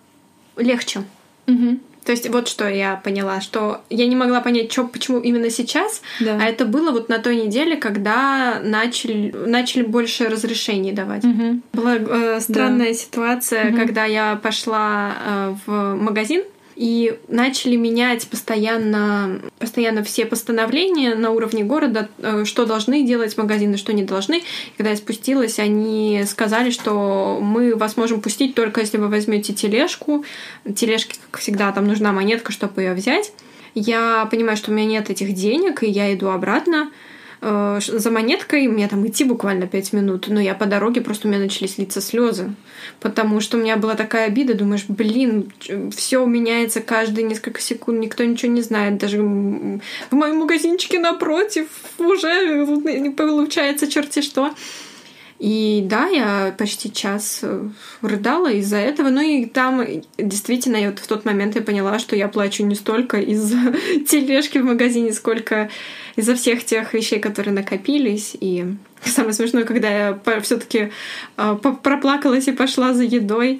легче. 0.57 1.03
Угу. 1.47 1.79
То 2.05 2.11
есть 2.11 2.29
вот 2.29 2.47
что 2.47 2.67
я 2.67 2.95
поняла, 2.97 3.41
что 3.41 3.81
я 3.89 4.07
не 4.07 4.15
могла 4.15 4.41
понять, 4.41 4.71
что, 4.71 4.83
почему 4.83 5.19
именно 5.19 5.49
сейчас, 5.49 6.01
да. 6.19 6.37
а 6.41 6.45
это 6.45 6.65
было 6.65 6.91
вот 6.91 7.09
на 7.09 7.19
той 7.19 7.37
неделе, 7.37 7.77
когда 7.77 8.59
начали, 8.61 9.31
начали 9.31 9.83
больше 9.83 10.27
разрешений 10.27 10.91
давать. 10.91 11.23
Угу. 11.23 11.61
Была 11.73 11.95
э, 11.95 12.39
странная 12.41 12.89
да. 12.89 12.93
ситуация, 12.93 13.69
угу. 13.69 13.77
когда 13.77 14.05
я 14.05 14.35
пошла 14.35 15.13
э, 15.25 15.55
в 15.65 15.95
магазин, 15.95 16.43
и 16.75 17.19
начали 17.27 17.75
менять 17.75 18.27
постоянно, 18.27 19.41
постоянно 19.59 20.03
все 20.03 20.25
постановления 20.25 21.15
на 21.15 21.31
уровне 21.31 21.63
города, 21.63 22.09
э, 22.17 22.45
что 22.45 22.65
должны 22.65 23.03
делать 23.03 23.37
магазины, 23.37 23.77
что 23.77 23.93
не 23.93 24.03
должны. 24.03 24.37
И 24.37 24.77
когда 24.77 24.91
я 24.91 24.97
спустилась, 24.97 25.59
они 25.59 26.23
сказали, 26.27 26.71
что 26.71 27.39
мы 27.41 27.75
вас 27.75 27.97
можем 27.97 28.21
пустить 28.21 28.55
только 28.55 28.81
если 28.81 28.97
вы 28.97 29.07
возьмете 29.07 29.53
тележку. 29.53 30.25
Тележке, 30.75 31.17
как 31.29 31.41
всегда, 31.41 31.71
там 31.71 31.87
нужна 31.87 32.11
монетка, 32.11 32.51
чтобы 32.51 32.81
ее 32.81 32.93
взять. 32.93 33.31
Я 33.75 34.27
понимаю, 34.29 34.57
что 34.57 34.71
у 34.71 34.73
меня 34.73 34.85
нет 34.85 35.09
этих 35.09 35.33
денег, 35.33 35.83
и 35.83 35.89
я 35.89 36.13
иду 36.13 36.29
обратно. 36.29 36.91
Э, 37.45 37.79
за 37.81 38.09
монеткой 38.09 38.67
мне 38.67 38.87
там 38.87 39.05
идти 39.05 39.25
буквально 39.25 39.67
пять 39.67 39.91
минут, 39.91 40.27
но 40.29 40.39
я 40.39 40.55
по 40.55 40.65
дороге 40.65 41.01
просто 41.01 41.27
у 41.27 41.31
меня 41.31 41.41
начались 41.41 41.77
литься 41.77 41.99
слезы, 41.99 42.55
потому 43.01 43.41
что 43.41 43.57
у 43.57 43.59
меня 43.59 43.75
была 43.75 43.95
такая 43.95 44.27
обида, 44.27 44.53
думаешь, 44.53 44.85
блин, 44.87 45.51
все 45.93 46.25
меняется 46.25 46.79
каждые 46.79 47.25
несколько 47.25 47.59
секунд, 47.59 47.99
никто 47.99 48.23
ничего 48.23 48.49
не 48.49 48.61
знает, 48.61 48.97
даже 48.97 49.21
в 49.21 50.15
моем 50.15 50.37
магазинчике 50.37 50.99
напротив 50.99 51.67
уже 51.99 52.65
не 53.01 53.09
получается 53.09 53.87
черти 53.87 54.21
что. 54.21 54.53
И 55.43 55.81
да, 55.83 56.07
я 56.07 56.55
почти 56.57 56.89
час 56.89 57.39
э, 57.41 57.67
рыдала 58.01 58.49
из-за 58.49 58.77
этого. 58.77 59.09
Ну 59.09 59.19
и 59.19 59.45
там 59.45 59.85
действительно 60.17 60.77
я 60.77 60.89
вот 60.89 60.99
в 60.99 61.07
тот 61.07 61.25
момент 61.25 61.55
я 61.55 61.61
поняла, 61.61 61.99
что 61.99 62.15
я 62.15 62.29
плачу 62.29 62.63
не 62.63 62.75
столько 62.75 63.19
из-за 63.19 63.57
тележки 64.07 64.59
в 64.59 64.63
магазине, 64.63 65.11
сколько 65.11 65.69
из-за 66.15 66.35
всех 66.35 66.63
тех 66.63 66.93
вещей, 66.93 67.19
которые 67.19 67.53
накопились. 67.53 68.37
И 68.39 68.65
самое 69.03 69.33
смешное, 69.33 69.65
когда 69.65 69.89
я 69.89 70.39
все-таки 70.39 70.93
э, 71.35 71.57
проплакалась 71.61 72.47
и 72.47 72.53
пошла 72.53 72.93
за 72.93 73.03
едой, 73.03 73.59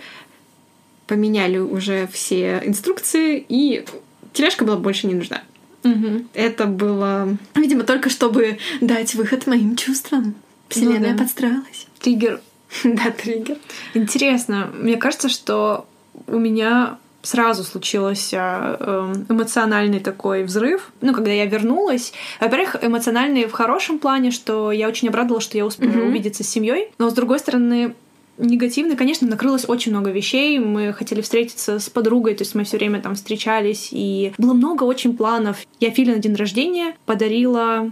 поменяли 1.05 1.57
уже 1.57 2.07
все 2.07 2.61
инструкции, 2.63 3.45
и 3.49 3.83
тележка 4.31 4.63
была 4.63 4.77
больше 4.77 5.07
не 5.07 5.15
нужна. 5.15 5.41
Угу. 5.83 6.27
Это 6.33 6.65
было, 6.65 7.37
видимо, 7.55 7.83
только 7.83 8.09
чтобы 8.09 8.57
дать 8.79 9.15
выход 9.15 9.47
моим 9.47 9.75
чувствам. 9.75 10.35
Вселенная 10.73 11.11
ну, 11.11 11.17
да. 11.17 11.23
подстроилась. 11.23 11.87
Триггер. 11.99 12.41
да, 12.83 13.11
триггер. 13.11 13.57
Интересно. 13.93 14.69
Мне 14.73 14.97
кажется, 14.97 15.29
что 15.29 15.85
у 16.27 16.37
меня 16.37 16.97
сразу 17.21 17.63
случился 17.63 18.77
эм, 18.79 19.25
эмоциональный 19.29 19.99
такой 19.99 20.43
взрыв. 20.43 20.91
Ну, 21.01 21.13
когда 21.13 21.31
я 21.31 21.45
вернулась. 21.45 22.13
Во-первых, 22.39 22.75
эмоциональный 22.81 23.45
в 23.45 23.53
хорошем 23.53 23.97
плане, 23.97 24.31
что 24.31 24.71
я 24.71 24.87
очень 24.87 25.07
обрадовалась, 25.07 25.45
что 25.45 25.57
я 25.57 25.65
успела 25.65 25.91
mm-hmm. 25.91 26.07
увидеться 26.07 26.43
с 26.43 26.49
семьей. 26.49 26.91
Но 26.97 27.09
с 27.09 27.13
другой 27.13 27.39
стороны, 27.39 27.95
негативный, 28.37 28.97
конечно, 28.97 29.27
накрылось 29.27 29.67
очень 29.67 29.91
много 29.91 30.11
вещей. 30.11 30.59
Мы 30.59 30.91
хотели 30.91 31.21
встретиться 31.21 31.79
с 31.79 31.89
подругой, 31.89 32.35
то 32.35 32.41
есть 32.43 32.55
мы 32.55 32.65
все 32.65 32.77
время 32.77 33.01
там 33.01 33.15
встречались, 33.15 33.89
и 33.91 34.33
было 34.37 34.53
много 34.53 34.83
очень 34.83 35.15
планов. 35.15 35.65
Я 35.79 35.91
Филе 35.91 36.15
на 36.15 36.19
день 36.19 36.35
рождения 36.35 36.95
подарила 37.05 37.91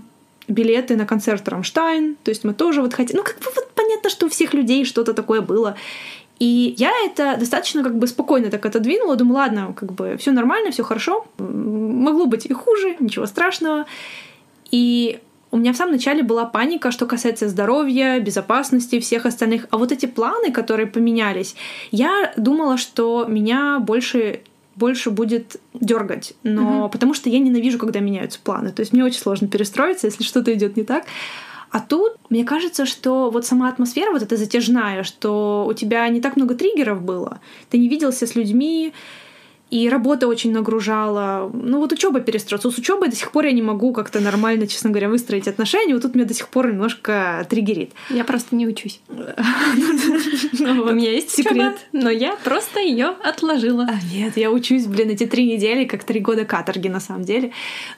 билеты 0.51 0.95
на 0.95 1.05
концерт 1.05 1.47
Рамштайн, 1.47 2.15
то 2.23 2.29
есть 2.29 2.43
мы 2.43 2.53
тоже 2.53 2.81
вот 2.81 2.93
хотели... 2.93 3.17
Ну, 3.17 3.23
как 3.23 3.39
бы 3.39 3.51
вот 3.55 3.69
понятно, 3.75 4.09
что 4.09 4.25
у 4.25 4.29
всех 4.29 4.53
людей 4.53 4.85
что-то 4.85 5.13
такое 5.13 5.41
было. 5.41 5.75
И 6.39 6.73
я 6.77 6.91
это 7.05 7.37
достаточно 7.37 7.83
как 7.83 7.97
бы 7.97 8.07
спокойно 8.07 8.49
так 8.49 8.65
отодвинула, 8.65 9.15
думаю, 9.15 9.35
ладно, 9.35 9.73
как 9.75 9.91
бы 9.93 10.17
все 10.17 10.31
нормально, 10.31 10.71
все 10.71 10.83
хорошо, 10.83 11.25
могло 11.37 12.25
быть 12.25 12.45
и 12.47 12.53
хуже, 12.53 12.95
ничего 12.99 13.27
страшного. 13.27 13.85
И 14.71 15.19
у 15.51 15.57
меня 15.57 15.73
в 15.73 15.75
самом 15.75 15.93
начале 15.93 16.23
была 16.23 16.45
паника, 16.45 16.91
что 16.91 17.05
касается 17.05 17.47
здоровья, 17.47 18.19
безопасности 18.19 18.99
всех 18.99 19.25
остальных. 19.25 19.67
А 19.69 19.77
вот 19.77 19.91
эти 19.91 20.05
планы, 20.05 20.51
которые 20.51 20.87
поменялись, 20.87 21.55
я 21.91 22.33
думала, 22.37 22.77
что 22.77 23.25
меня 23.27 23.79
больше 23.79 24.41
больше 24.81 25.11
будет 25.11 25.57
дергать, 25.75 26.33
но 26.41 26.81
угу. 26.81 26.89
потому 26.89 27.13
что 27.13 27.29
я 27.29 27.37
ненавижу, 27.37 27.77
когда 27.77 27.99
меняются 27.99 28.39
планы. 28.43 28.71
То 28.71 28.79
есть 28.79 28.93
мне 28.93 29.05
очень 29.05 29.19
сложно 29.19 29.47
перестроиться, 29.47 30.07
если 30.07 30.23
что-то 30.23 30.51
идет 30.51 30.75
не 30.75 30.83
так. 30.83 31.03
А 31.69 31.79
тут, 31.79 32.13
мне 32.29 32.43
кажется, 32.43 32.87
что 32.87 33.29
вот 33.29 33.45
сама 33.45 33.69
атмосфера 33.69 34.11
вот 34.11 34.23
эта 34.23 34.37
затяжная, 34.37 35.03
что 35.03 35.67
у 35.69 35.73
тебя 35.73 36.09
не 36.09 36.19
так 36.19 36.35
много 36.35 36.55
триггеров 36.55 37.03
было, 37.03 37.39
ты 37.69 37.77
не 37.77 37.87
виделся 37.89 38.25
с 38.25 38.35
людьми, 38.35 38.91
и 39.71 39.87
работа 39.87 40.27
очень 40.27 40.51
нагружала. 40.51 41.49
Ну 41.53 41.79
вот 41.79 41.93
учеба 41.93 42.19
перестроиться. 42.19 42.69
С 42.69 42.77
учебой 42.77 43.07
до 43.07 43.15
сих 43.15 43.31
пор 43.31 43.45
я 43.45 43.53
не 43.53 43.61
могу 43.61 43.93
как-то 43.93 44.19
нормально, 44.19 44.67
честно 44.67 44.89
говоря, 44.89 45.07
выстроить 45.07 45.47
отношения. 45.47 45.93
Вот 45.93 46.03
тут 46.03 46.13
меня 46.13 46.25
до 46.25 46.33
сих 46.33 46.49
пор 46.49 46.67
немножко 46.67 47.47
триггерит. 47.49 47.93
Я 48.09 48.25
просто 48.25 48.55
не 48.55 48.67
учусь. 48.67 48.99
Ну 50.59 50.83
у 50.83 50.93
меня 50.93 51.11
есть 51.11 51.31
секрет, 51.31 51.77
но 51.91 52.09
я 52.09 52.35
просто 52.43 52.81
ее 52.81 53.13
отложила. 53.23 53.87
А 53.89 54.13
нет, 54.13 54.37
я 54.37 54.51
учусь, 54.51 54.85
блин, 54.85 55.09
эти 55.09 55.25
три 55.25 55.51
недели, 55.51 55.85
как 55.85 56.03
три 56.03 56.19
года 56.19 56.45
каторги 56.45 56.87
на 56.87 56.99
самом 56.99 57.23
деле. 57.23 57.51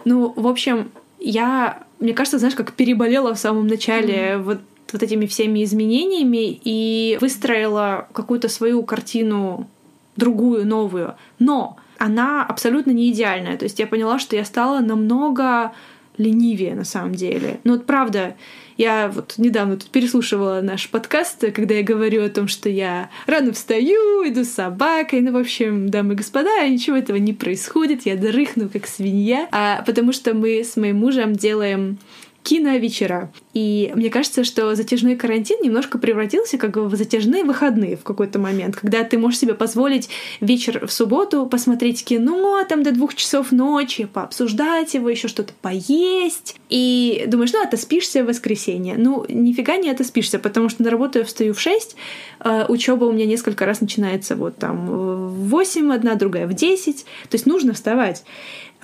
Ну, 0.05 0.31
в 0.35 0.47
общем, 0.47 0.91
я 1.19 1.83
мне 1.99 2.13
кажется, 2.13 2.37
знаешь, 2.37 2.55
как 2.55 2.73
переболела 2.73 3.33
в 3.33 3.39
самом 3.39 3.67
начале 3.67 4.37
вот 4.37 4.59
вот 4.93 5.01
этими 5.01 5.25
всеми 5.25 5.63
изменениями 5.63 6.59
и 6.63 7.17
выстроила 7.19 8.07
какую-то 8.13 8.47
свою 8.47 8.83
картину 8.83 9.67
другую, 10.15 10.65
новую. 10.65 11.15
Но 11.39 11.77
она 11.97 12.45
абсолютно 12.45 12.91
не 12.91 13.11
идеальная. 13.11 13.57
То 13.57 13.63
есть 13.63 13.79
я 13.79 13.87
поняла, 13.87 14.19
что 14.19 14.35
я 14.35 14.45
стала 14.45 14.79
намного 14.79 15.73
ленивее 16.17 16.75
на 16.75 16.83
самом 16.83 17.13
деле. 17.13 17.59
Ну 17.63 17.73
вот 17.73 17.85
правда, 17.85 18.35
я 18.77 19.09
вот 19.09 19.35
недавно 19.37 19.77
тут 19.77 19.89
переслушивала 19.89 20.61
наш 20.61 20.89
подкаст, 20.89 21.43
когда 21.53 21.75
я 21.75 21.83
говорю 21.83 22.23
о 22.23 22.29
том, 22.29 22.47
что 22.47 22.69
я 22.69 23.09
рано 23.25 23.53
встаю, 23.53 24.27
иду 24.27 24.43
с 24.43 24.49
собакой, 24.49 25.21
ну, 25.21 25.31
в 25.31 25.37
общем, 25.37 25.89
дамы 25.89 26.13
и 26.13 26.17
господа, 26.17 26.67
ничего 26.67 26.97
этого 26.97 27.17
не 27.17 27.33
происходит, 27.33 28.05
я 28.05 28.15
дрыхну, 28.15 28.69
как 28.69 28.87
свинья, 28.87 29.47
а, 29.51 29.83
потому 29.85 30.11
что 30.11 30.33
мы 30.33 30.63
с 30.63 30.75
моим 30.75 30.97
мужем 30.97 31.33
делаем 31.33 31.97
киновечера. 32.43 33.31
И 33.53 33.91
мне 33.95 34.09
кажется, 34.09 34.43
что 34.43 34.75
затяжной 34.75 35.15
карантин 35.15 35.57
немножко 35.63 35.97
превратился 35.97 36.57
как 36.57 36.75
в 36.75 36.95
затяжные 36.95 37.43
выходные 37.43 37.95
в 37.95 38.03
какой-то 38.03 38.37
момент, 38.37 38.75
когда 38.75 39.03
ты 39.03 39.17
можешь 39.17 39.39
себе 39.39 39.53
позволить 39.53 40.09
вечер 40.41 40.85
в 40.85 40.91
субботу 40.91 41.45
посмотреть 41.45 42.03
кино 42.03 42.63
там 42.67 42.83
до 42.83 42.91
двух 42.91 43.15
часов 43.15 43.51
ночи, 43.51 44.05
пообсуждать 44.05 44.93
его, 44.93 45.09
еще 45.09 45.27
что-то 45.27 45.53
поесть. 45.61 46.57
И 46.69 47.23
думаешь, 47.27 47.53
ну, 47.53 47.63
отоспишься 47.63 48.23
в 48.23 48.27
воскресенье. 48.27 48.95
Ну, 48.97 49.25
нифига 49.29 49.77
не 49.77 49.89
отоспишься, 49.89 50.39
потому 50.39 50.69
что 50.69 50.83
на 50.83 50.89
работу 50.89 51.19
я 51.19 51.25
встаю 51.25 51.53
в 51.53 51.61
6, 51.61 51.95
э, 52.39 52.65
учеба 52.67 53.05
у 53.05 53.11
меня 53.11 53.25
несколько 53.25 53.65
раз 53.65 53.79
начинается 53.81 54.35
вот 54.35 54.57
там 54.57 54.87
в 54.87 55.49
8, 55.49 55.93
одна, 55.93 56.15
другая 56.15 56.47
в 56.47 56.53
10. 56.53 57.05
То 57.29 57.35
есть 57.35 57.45
нужно 57.45 57.73
вставать 57.73 58.23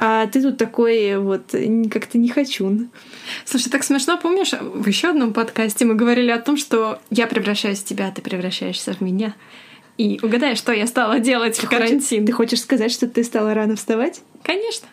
а 0.02 0.28
ты 0.28 0.41
тут 0.41 0.58
такой 0.58 1.18
вот 1.18 1.54
как-то 1.91 2.18
не 2.18 2.30
хочу. 2.30 2.88
Слушай, 3.43 3.70
так 3.70 3.84
смешно, 3.84 4.18
помнишь, 4.18 4.54
в 4.54 4.88
еще 4.88 5.10
одном 5.10 5.34
подкасте 5.34 5.84
мы 5.84 5.95
говорили 5.95 6.32
о 6.32 6.39
том, 6.39 6.56
что 6.56 7.02
я 7.10 7.28
превращаюсь 7.28 7.80
в 7.80 7.86
тебя, 7.86 8.08
а 8.08 8.12
ты 8.12 8.22
превращаешься 8.22 8.93
в 8.93 9.02
меня. 9.02 9.36
И 9.97 10.18
угадай, 10.24 10.56
что 10.56 10.72
я 10.72 10.88
стала 10.88 11.20
делать 11.20 11.60
ты 11.60 11.68
в 11.68 11.70
карантин. 11.70 12.00
Хочешь, 12.00 12.28
ты 12.28 12.32
хочешь 12.32 12.62
сказать, 12.62 12.93
что 12.93 13.10
ты 13.10 13.26
стала 13.26 13.54
рано 13.54 13.76
вставать? 13.76 14.22
Конечно. 14.41 14.88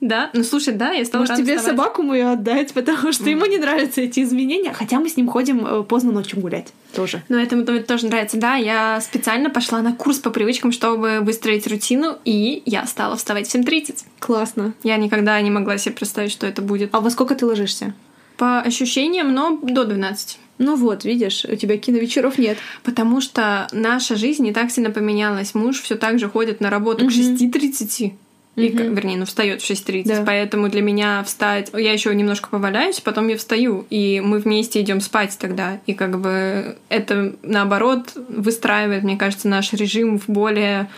Да, 0.00 0.30
ну 0.32 0.44
слушай, 0.44 0.74
да, 0.74 0.92
я 0.92 1.04
стала 1.04 1.22
Может, 1.22 1.36
тебе 1.36 1.56
вставать. 1.56 1.76
собаку 1.76 2.02
мою 2.02 2.28
отдать, 2.28 2.72
потому 2.72 3.12
что 3.12 3.24
mm. 3.24 3.30
ему 3.30 3.46
не 3.46 3.58
нравятся 3.58 4.00
эти 4.00 4.22
изменения, 4.22 4.72
хотя 4.72 5.00
мы 5.00 5.08
с 5.08 5.16
ним 5.16 5.26
ходим 5.28 5.66
э, 5.66 5.82
поздно 5.82 6.12
ночью 6.12 6.40
гулять 6.40 6.72
тоже. 6.94 7.22
Ну, 7.28 7.36
это 7.36 7.56
мне 7.56 7.80
тоже 7.80 8.06
нравится, 8.06 8.36
да. 8.36 8.54
Я 8.54 9.00
специально 9.00 9.50
пошла 9.50 9.82
на 9.82 9.92
курс 9.92 10.18
по 10.18 10.30
привычкам, 10.30 10.70
чтобы 10.70 11.20
выстроить 11.20 11.66
рутину, 11.66 12.16
и 12.24 12.62
я 12.64 12.86
стала 12.86 13.16
вставать 13.16 13.48
в 13.48 13.54
7.30. 13.54 14.04
Классно. 14.20 14.72
Я 14.84 14.96
никогда 14.98 15.40
не 15.40 15.50
могла 15.50 15.78
себе 15.78 15.96
представить, 15.96 16.30
что 16.30 16.46
это 16.46 16.62
будет. 16.62 16.90
А 16.92 17.00
во 17.00 17.10
сколько 17.10 17.34
ты 17.34 17.44
ложишься? 17.44 17.94
По 18.36 18.60
ощущениям, 18.60 19.34
но 19.34 19.58
до 19.60 19.84
12. 19.84 20.38
Ну 20.58 20.76
вот, 20.76 21.04
видишь, 21.04 21.44
у 21.44 21.56
тебя 21.56 21.76
киновечеров 21.76 22.38
нет. 22.38 22.58
Потому 22.84 23.20
что 23.20 23.66
наша 23.72 24.14
жизнь 24.14 24.44
не 24.44 24.52
так 24.52 24.70
сильно 24.70 24.90
поменялась. 24.90 25.54
Муж 25.54 25.80
все 25.80 25.96
так 25.96 26.20
же 26.20 26.28
ходит 26.28 26.60
на 26.60 26.70
работу 26.70 27.04
угу. 27.04 27.12
к 27.12 27.16
6.30. 27.16 28.12
И, 28.58 28.70
mm-hmm. 28.70 28.94
вернее, 28.94 29.16
ну, 29.16 29.24
встает 29.24 29.62
в 29.62 29.70
6.30. 29.70 30.04
Да. 30.04 30.22
Поэтому 30.26 30.68
для 30.68 30.82
меня 30.82 31.22
встать... 31.24 31.70
Я 31.72 31.92
еще 31.92 32.14
немножко 32.14 32.48
поваляюсь, 32.48 33.00
потом 33.00 33.28
я 33.28 33.36
встаю. 33.36 33.86
И 33.90 34.20
мы 34.20 34.38
вместе 34.38 34.80
идем 34.80 35.00
спать 35.00 35.36
тогда. 35.38 35.80
И 35.86 35.94
как 35.94 36.18
бы 36.20 36.76
это, 36.88 37.34
наоборот, 37.42 38.12
выстраивает, 38.28 39.04
мне 39.04 39.16
кажется, 39.16 39.48
наш 39.48 39.72
режим 39.72 40.18
в 40.18 40.28
более 40.28 40.90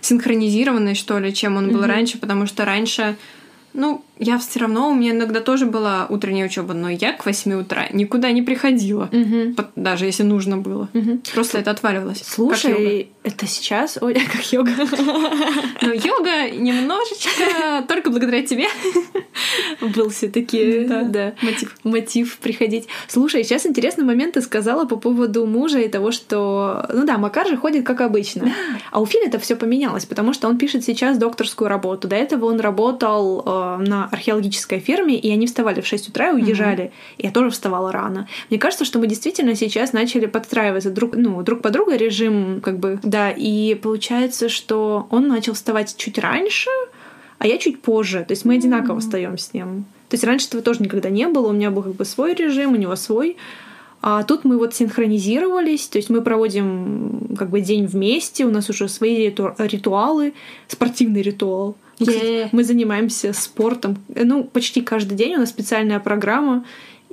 синхронизированный, 0.00 0.94
что 0.94 1.18
ли, 1.18 1.32
чем 1.34 1.56
он 1.56 1.70
был 1.70 1.82
mm-hmm. 1.82 1.86
раньше. 1.86 2.18
Потому 2.18 2.46
что 2.46 2.64
раньше 2.64 3.16
ну, 3.76 4.04
я 4.18 4.38
все 4.38 4.60
равно, 4.60 4.90
у 4.90 4.94
меня 4.94 5.10
иногда 5.10 5.40
тоже 5.40 5.66
была 5.66 6.06
утренняя 6.08 6.46
учеба, 6.46 6.72
но 6.74 6.88
я 6.88 7.12
к 7.12 7.26
8 7.26 7.52
утра 7.52 7.86
никуда 7.92 8.32
не 8.32 8.42
приходила, 8.42 9.10
угу. 9.12 9.54
даже 9.76 10.06
если 10.06 10.22
нужно 10.22 10.56
было. 10.56 10.88
Угу. 10.94 11.20
Просто 11.34 11.58
это 11.58 11.70
отваливалось. 11.70 12.22
Слушай, 12.24 13.10
это 13.22 13.46
сейчас, 13.46 13.98
ой, 14.00 14.14
как 14.32 14.52
йога. 14.52 14.72
Но 15.82 15.92
йога 15.92 16.50
немножечко 16.50 17.84
только 17.88 18.10
благодаря 18.10 18.42
тебе 18.42 18.66
был 19.80 20.08
все-таки 20.08 20.86
да, 20.86 21.34
мотив. 21.42 21.76
мотив 21.84 22.38
приходить. 22.38 22.88
Слушай, 23.08 23.44
сейчас 23.44 23.66
интересный 23.66 24.04
момент 24.04 24.34
ты 24.34 24.40
сказала 24.40 24.86
по 24.86 24.96
поводу 24.96 25.46
мужа 25.46 25.78
и 25.80 25.88
того, 25.88 26.10
что, 26.10 26.88
ну 26.92 27.04
да, 27.04 27.18
Макар 27.18 27.46
же 27.46 27.56
ходит 27.56 27.84
как 27.84 28.00
обычно. 28.00 28.52
А 28.90 29.00
у 29.00 29.06
Филя 29.06 29.26
это 29.26 29.38
все 29.38 29.56
поменялось, 29.56 30.06
потому 30.06 30.32
что 30.32 30.48
он 30.48 30.56
пишет 30.56 30.84
сейчас 30.84 31.18
докторскую 31.18 31.68
работу. 31.68 32.08
До 32.08 32.16
этого 32.16 32.46
он 32.46 32.60
работал 32.60 33.42
э, 33.44 33.76
на 33.86 34.05
археологической 34.12 34.78
ферме, 34.78 35.18
и 35.18 35.30
они 35.30 35.46
вставали 35.46 35.80
в 35.80 35.86
6 35.86 36.08
утра 36.08 36.30
и 36.30 36.34
уезжали. 36.34 36.84
Mm-hmm. 36.84 37.18
И 37.18 37.26
я 37.26 37.32
тоже 37.32 37.50
вставала 37.50 37.92
рано. 37.92 38.28
Мне 38.50 38.58
кажется, 38.58 38.84
что 38.84 38.98
мы 38.98 39.06
действительно 39.06 39.54
сейчас 39.54 39.92
начали 39.92 40.26
подстраиваться 40.26 40.90
друг, 40.90 41.16
ну, 41.16 41.42
друг 41.42 41.62
по 41.62 41.70
другу 41.70 41.92
режим, 41.92 42.60
как 42.62 42.78
бы, 42.78 42.98
да, 43.02 43.30
и 43.30 43.74
получается, 43.74 44.48
что 44.48 45.06
он 45.10 45.28
начал 45.28 45.54
вставать 45.54 45.96
чуть 45.96 46.18
раньше, 46.18 46.70
а 47.38 47.46
я 47.46 47.58
чуть 47.58 47.82
позже. 47.82 48.24
То 48.26 48.32
есть 48.32 48.44
мы 48.44 48.54
одинаково 48.54 49.00
встаем 49.00 49.38
с 49.38 49.52
ним. 49.52 49.84
То 50.08 50.14
есть 50.14 50.24
раньше 50.24 50.46
этого 50.48 50.62
тоже 50.62 50.82
никогда 50.82 51.10
не 51.10 51.26
было. 51.28 51.48
У 51.48 51.52
меня 51.52 51.70
был 51.70 51.82
как 51.82 51.94
бы 51.94 52.04
свой 52.04 52.34
режим, 52.34 52.72
у 52.72 52.76
него 52.76 52.96
свой. 52.96 53.36
А 54.02 54.22
тут 54.22 54.44
мы 54.44 54.58
вот 54.58 54.74
синхронизировались, 54.74 55.88
то 55.88 55.98
есть 55.98 56.10
мы 56.10 56.22
проводим 56.22 57.34
как 57.36 57.50
бы 57.50 57.60
день 57.60 57.86
вместе, 57.86 58.44
у 58.44 58.50
нас 58.50 58.70
уже 58.70 58.88
свои 58.88 59.16
риту- 59.16 59.54
ритуалы, 59.58 60.34
спортивный 60.68 61.22
ритуал. 61.22 61.76
Мы, 61.98 62.06
кстати, 62.06 62.48
мы 62.52 62.64
занимаемся 62.64 63.32
спортом. 63.32 63.96
Ну, 64.08 64.44
почти 64.44 64.82
каждый 64.82 65.16
день 65.16 65.36
у 65.36 65.38
нас 65.38 65.48
специальная 65.48 65.98
программа, 66.00 66.64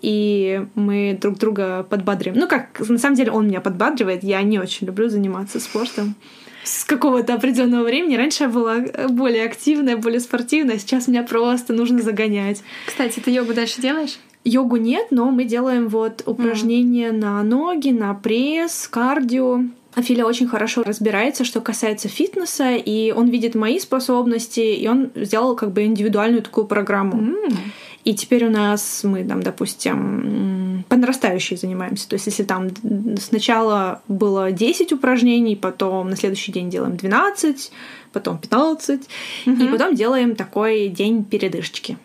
и 0.01 0.65
мы 0.75 1.17
друг 1.19 1.37
друга 1.37 1.83
подбадриваем. 1.89 2.41
Ну, 2.41 2.47
как, 2.47 2.81
на 2.87 2.97
самом 2.97 3.15
деле, 3.15 3.31
он 3.31 3.47
меня 3.47 3.61
подбадривает. 3.61 4.23
Я 4.23 4.41
не 4.41 4.59
очень 4.59 4.87
люблю 4.87 5.09
заниматься 5.09 5.59
спортом 5.59 6.15
с 6.63 6.83
какого-то 6.83 7.33
определенного 7.33 7.83
времени. 7.83 8.15
Раньше 8.15 8.43
я 8.43 8.49
была 8.49 8.79
более 9.09 9.45
активная, 9.45 9.97
более 9.97 10.19
спортивная, 10.19 10.77
сейчас 10.77 11.07
меня 11.07 11.23
просто 11.23 11.73
нужно 11.73 12.01
загонять. 12.01 12.63
Кстати, 12.85 13.19
ты 13.19 13.31
йогу 13.31 13.53
дальше 13.53 13.81
делаешь? 13.81 14.17
Йогу 14.45 14.75
нет, 14.75 15.07
но 15.11 15.31
мы 15.31 15.45
делаем 15.45 15.87
вот 15.87 16.23
упражнения 16.25 17.09
mm. 17.09 17.17
на 17.17 17.43
ноги, 17.43 17.89
на 17.89 18.13
пресс, 18.13 18.87
кардио. 18.89 19.61
Филя 20.01 20.25
очень 20.25 20.47
хорошо 20.47 20.83
разбирается, 20.83 21.43
что 21.43 21.61
касается 21.61 22.07
фитнеса, 22.07 22.75
и 22.75 23.11
он 23.11 23.29
видит 23.29 23.55
мои 23.55 23.79
способности, 23.79 24.59
и 24.59 24.87
он 24.87 25.11
сделал 25.15 25.55
как 25.55 25.71
бы 25.71 25.83
индивидуальную 25.83 26.41
такую 26.41 26.65
программу. 26.65 27.21
Mm. 27.21 27.57
И 28.03 28.13
теперь 28.13 28.45
у 28.45 28.49
нас 28.49 29.01
мы 29.03 29.23
там, 29.23 29.41
допустим, 29.41 30.83
по 30.89 30.97
нарастающей 30.97 31.55
занимаемся. 31.55 32.09
То 32.09 32.15
есть 32.15 32.25
если 32.25 32.43
там 32.43 32.69
сначала 33.17 34.01
было 34.07 34.51
10 34.51 34.91
упражнений, 34.91 35.55
потом 35.55 36.09
на 36.09 36.17
следующий 36.17 36.51
день 36.51 36.69
делаем 36.69 36.97
12, 36.97 37.71
потом 38.11 38.37
15, 38.39 39.01
угу. 39.45 39.63
и 39.63 39.67
потом 39.67 39.95
делаем 39.95 40.35
такой 40.35 40.89
день 40.89 41.23
передышки. 41.23 41.97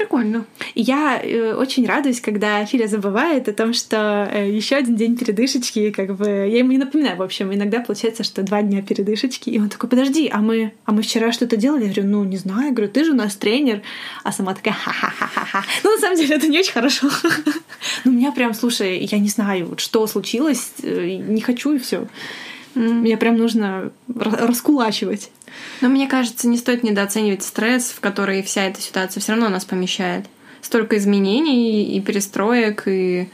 Прикольно. 0.00 0.46
И 0.74 0.80
я 0.80 1.20
э, 1.22 1.52
очень 1.52 1.86
радуюсь, 1.86 2.22
когда 2.22 2.64
Филя 2.64 2.86
забывает 2.86 3.48
о 3.48 3.52
том, 3.52 3.74
что 3.74 4.26
э, 4.32 4.50
еще 4.50 4.76
один 4.76 4.96
день 4.96 5.14
передышечки, 5.14 5.90
как 5.90 6.16
бы 6.16 6.26
я 6.26 6.60
ему 6.60 6.72
не 6.72 6.78
напоминаю, 6.78 7.18
в 7.18 7.22
общем, 7.22 7.52
иногда 7.52 7.80
получается, 7.80 8.24
что 8.24 8.42
два 8.42 8.62
дня 8.62 8.80
передышечки, 8.80 9.50
и 9.50 9.58
он 9.58 9.68
такой, 9.68 9.90
подожди, 9.90 10.30
а 10.32 10.38
мы, 10.38 10.72
а 10.86 10.92
мы 10.92 11.02
вчера 11.02 11.32
что-то 11.32 11.58
делали? 11.58 11.84
Я 11.84 11.92
говорю, 11.92 12.08
ну 12.08 12.24
не 12.24 12.38
знаю, 12.38 12.68
я 12.68 12.72
говорю, 12.72 12.90
ты 12.90 13.04
же 13.04 13.10
у 13.10 13.14
нас 13.14 13.36
тренер, 13.36 13.82
а 14.24 14.32
сама 14.32 14.54
такая, 14.54 14.72
ха-ха-ха-ха. 14.72 15.64
Ну 15.84 15.94
на 15.94 16.00
самом 16.00 16.16
деле 16.16 16.34
это 16.34 16.48
не 16.48 16.58
очень 16.58 16.72
хорошо. 16.72 17.10
Ну 18.04 18.12
меня 18.12 18.32
прям, 18.32 18.54
слушай, 18.54 18.98
я 19.04 19.18
не 19.18 19.28
знаю, 19.28 19.74
что 19.76 20.06
случилось, 20.06 20.72
э, 20.82 21.16
не 21.16 21.42
хочу 21.42 21.74
и 21.74 21.78
все. 21.78 22.06
Мне 22.74 23.16
прям 23.16 23.36
нужно 23.36 23.90
раскулачивать. 24.08 25.30
Но 25.80 25.88
мне 25.88 26.06
кажется, 26.06 26.48
не 26.48 26.56
стоит 26.56 26.82
недооценивать 26.82 27.42
стресс, 27.42 27.90
в 27.90 28.00
который 28.00 28.42
вся 28.42 28.64
эта 28.64 28.80
ситуация 28.80 29.20
все 29.20 29.32
равно 29.32 29.48
нас 29.48 29.64
помещает. 29.64 30.26
Столько 30.60 30.96
изменений 30.98 31.96
и 31.96 32.00
перестроек, 32.00 32.84
и 32.86 33.28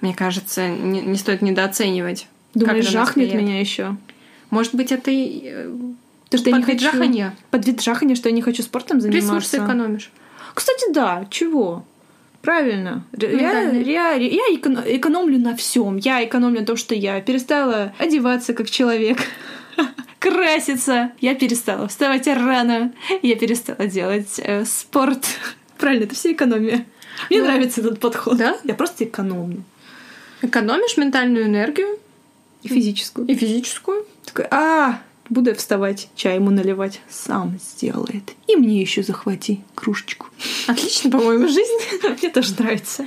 мне 0.00 0.14
кажется, 0.14 0.68
не, 0.68 1.00
не 1.00 1.16
стоит 1.16 1.42
недооценивать. 1.42 2.26
Думаешь, 2.54 2.88
жахнет 2.88 3.34
меня 3.34 3.60
еще? 3.60 3.96
Может 4.50 4.74
быть, 4.74 4.92
это 4.92 5.10
и 5.10 5.42
э, 5.44 5.70
то, 6.30 6.38
что 6.38 6.50
под 6.50 6.52
я 6.52 6.58
не 6.58 6.64
хочу... 6.64 6.84
жаханья. 6.84 7.36
Под 7.50 7.66
вид 7.66 7.82
жаханья, 7.82 8.14
что 8.14 8.28
я 8.28 8.34
не 8.34 8.42
хочу 8.42 8.62
спортом 8.62 9.00
заниматься. 9.00 9.34
Ресурсы 9.34 9.56
экономишь. 9.58 10.10
Кстати, 10.54 10.92
да, 10.92 11.26
чего? 11.30 11.84
Правильно. 12.44 13.06
Я, 13.16 13.62
я, 13.70 14.12
я 14.12 14.42
экономлю 14.54 15.38
на 15.38 15.56
всем. 15.56 15.96
Я 15.96 16.22
экономлю 16.22 16.60
на 16.60 16.66
том, 16.66 16.76
что 16.76 16.94
я 16.94 17.18
перестала 17.22 17.94
одеваться 17.98 18.52
как 18.52 18.68
человек, 18.68 19.16
краситься. 20.18 21.12
Я 21.20 21.34
перестала 21.34 21.88
вставать 21.88 22.26
рано. 22.26 22.92
Я 23.22 23.36
перестала 23.36 23.86
делать 23.86 24.38
э, 24.38 24.66
спорт. 24.66 25.24
Правильно, 25.78 26.04
это 26.04 26.14
все 26.14 26.32
экономия. 26.32 26.84
Мне 27.30 27.40
да. 27.40 27.46
нравится 27.46 27.80
этот 27.80 27.98
подход. 27.98 28.36
Да? 28.36 28.58
Я 28.62 28.74
просто 28.74 29.04
экономлю. 29.04 29.64
Экономишь 30.42 30.98
ментальную 30.98 31.46
энергию. 31.46 31.98
И 32.62 32.68
физическую. 32.68 33.26
И 33.26 33.34
физическую. 33.34 34.04
Такой, 34.26 34.48
а, 34.50 35.00
буду 35.28 35.50
я 35.50 35.56
вставать, 35.56 36.08
чай 36.14 36.36
ему 36.36 36.50
наливать. 36.50 37.00
Сам 37.08 37.58
сделает. 37.58 38.32
И 38.46 38.56
мне 38.56 38.80
еще 38.80 39.02
захвати 39.02 39.62
кружечку. 39.74 40.28
Отлично, 40.66 41.10
по-моему, 41.10 41.48
жизнь. 41.48 41.78
Мне 42.20 42.30
тоже 42.30 42.54
нравится. 42.58 43.06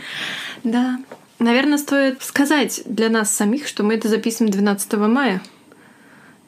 Да. 0.63 0.99
Наверное, 1.39 1.77
стоит 1.77 2.23
сказать 2.23 2.81
для 2.85 3.09
нас 3.09 3.31
самих, 3.31 3.67
что 3.67 3.83
мы 3.83 3.95
это 3.95 4.07
записываем 4.07 4.51
12 4.51 4.93
мая. 4.93 5.41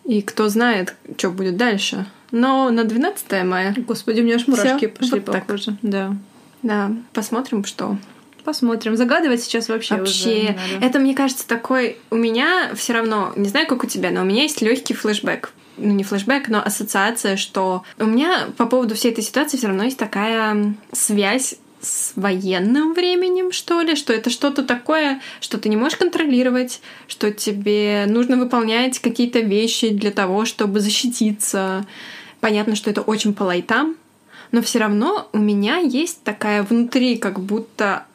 И 0.06 0.22
кто 0.22 0.50
знает, 0.50 0.96
что 1.18 1.30
будет 1.30 1.58
дальше. 1.58 2.08
Но 2.32 2.72
на 2.72 2.84
12 2.84 3.44
мая... 3.44 3.76
Господи, 3.78 4.22
у 4.22 4.24
меня 4.24 4.36
аж 4.36 4.48
мурашки 4.48 4.88
Всё, 4.88 4.90
пошли 4.90 5.20
вот 5.20 5.26
по 5.26 5.42
коже. 5.42 5.78
Да. 5.84 6.16
Да, 6.64 6.92
посмотрим, 7.14 7.64
что. 7.64 7.98
Посмотрим. 8.44 8.96
Загадывать 8.98 9.44
сейчас 9.44 9.70
вообще 9.70 9.98
Вообще. 9.98 10.58
Это, 10.82 10.98
мне 10.98 11.14
кажется, 11.14 11.48
такой... 11.48 11.98
У 12.10 12.16
меня 12.16 12.72
все 12.74 12.94
равно... 12.94 13.34
Не 13.36 13.50
знаю, 13.50 13.68
как 13.68 13.84
у 13.84 13.88
тебя, 13.88 14.10
но 14.10 14.22
у 14.22 14.26
меня 14.26 14.44
есть 14.44 14.62
легкий 14.62 14.96
флешбэк 14.96 15.54
ну 15.80 15.94
не 15.94 16.04
флешбэк, 16.04 16.50
но 16.50 16.62
ассоциация, 16.62 17.38
что 17.38 17.84
у 17.98 18.06
меня 18.06 18.48
по 18.58 18.66
поводу 18.66 18.96
всей 18.96 19.12
этой 19.12 19.24
ситуации 19.24 19.58
все 19.58 19.68
равно 19.68 19.84
есть 19.84 19.98
такая 19.98 20.76
связь 20.92 21.56
с 21.82 22.12
военным 22.16 22.94
временем, 22.94 23.52
что 23.52 23.82
ли, 23.82 23.96
что 23.96 24.14
это 24.14 24.30
что-то 24.30 24.64
такое, 24.64 25.22
что 25.40 25.58
ты 25.58 25.70
не 25.70 25.78
можешь 25.78 25.98
контролировать, 25.98 26.82
что 27.08 27.32
тебе 27.32 28.06
нужно 28.08 28.38
выполнять 28.38 29.00
какие-то 29.00 29.40
вещи 29.40 29.90
для 29.90 30.12
того, 30.12 30.46
чтобы 30.46 30.82
защититься. 30.82 31.86
Понятно, 32.42 32.76
что 32.76 32.90
это 32.90 33.02
очень 33.02 33.34
по 33.34 33.44
лайтам, 33.44 33.96
но 34.52 34.62
все 34.62 34.80
равно 34.80 35.30
у 35.32 35.38
меня 35.38 35.78
есть 35.78 36.24
такая 36.24 36.64
внутри 36.64 37.18
как 37.18 37.40
будто 37.40 38.06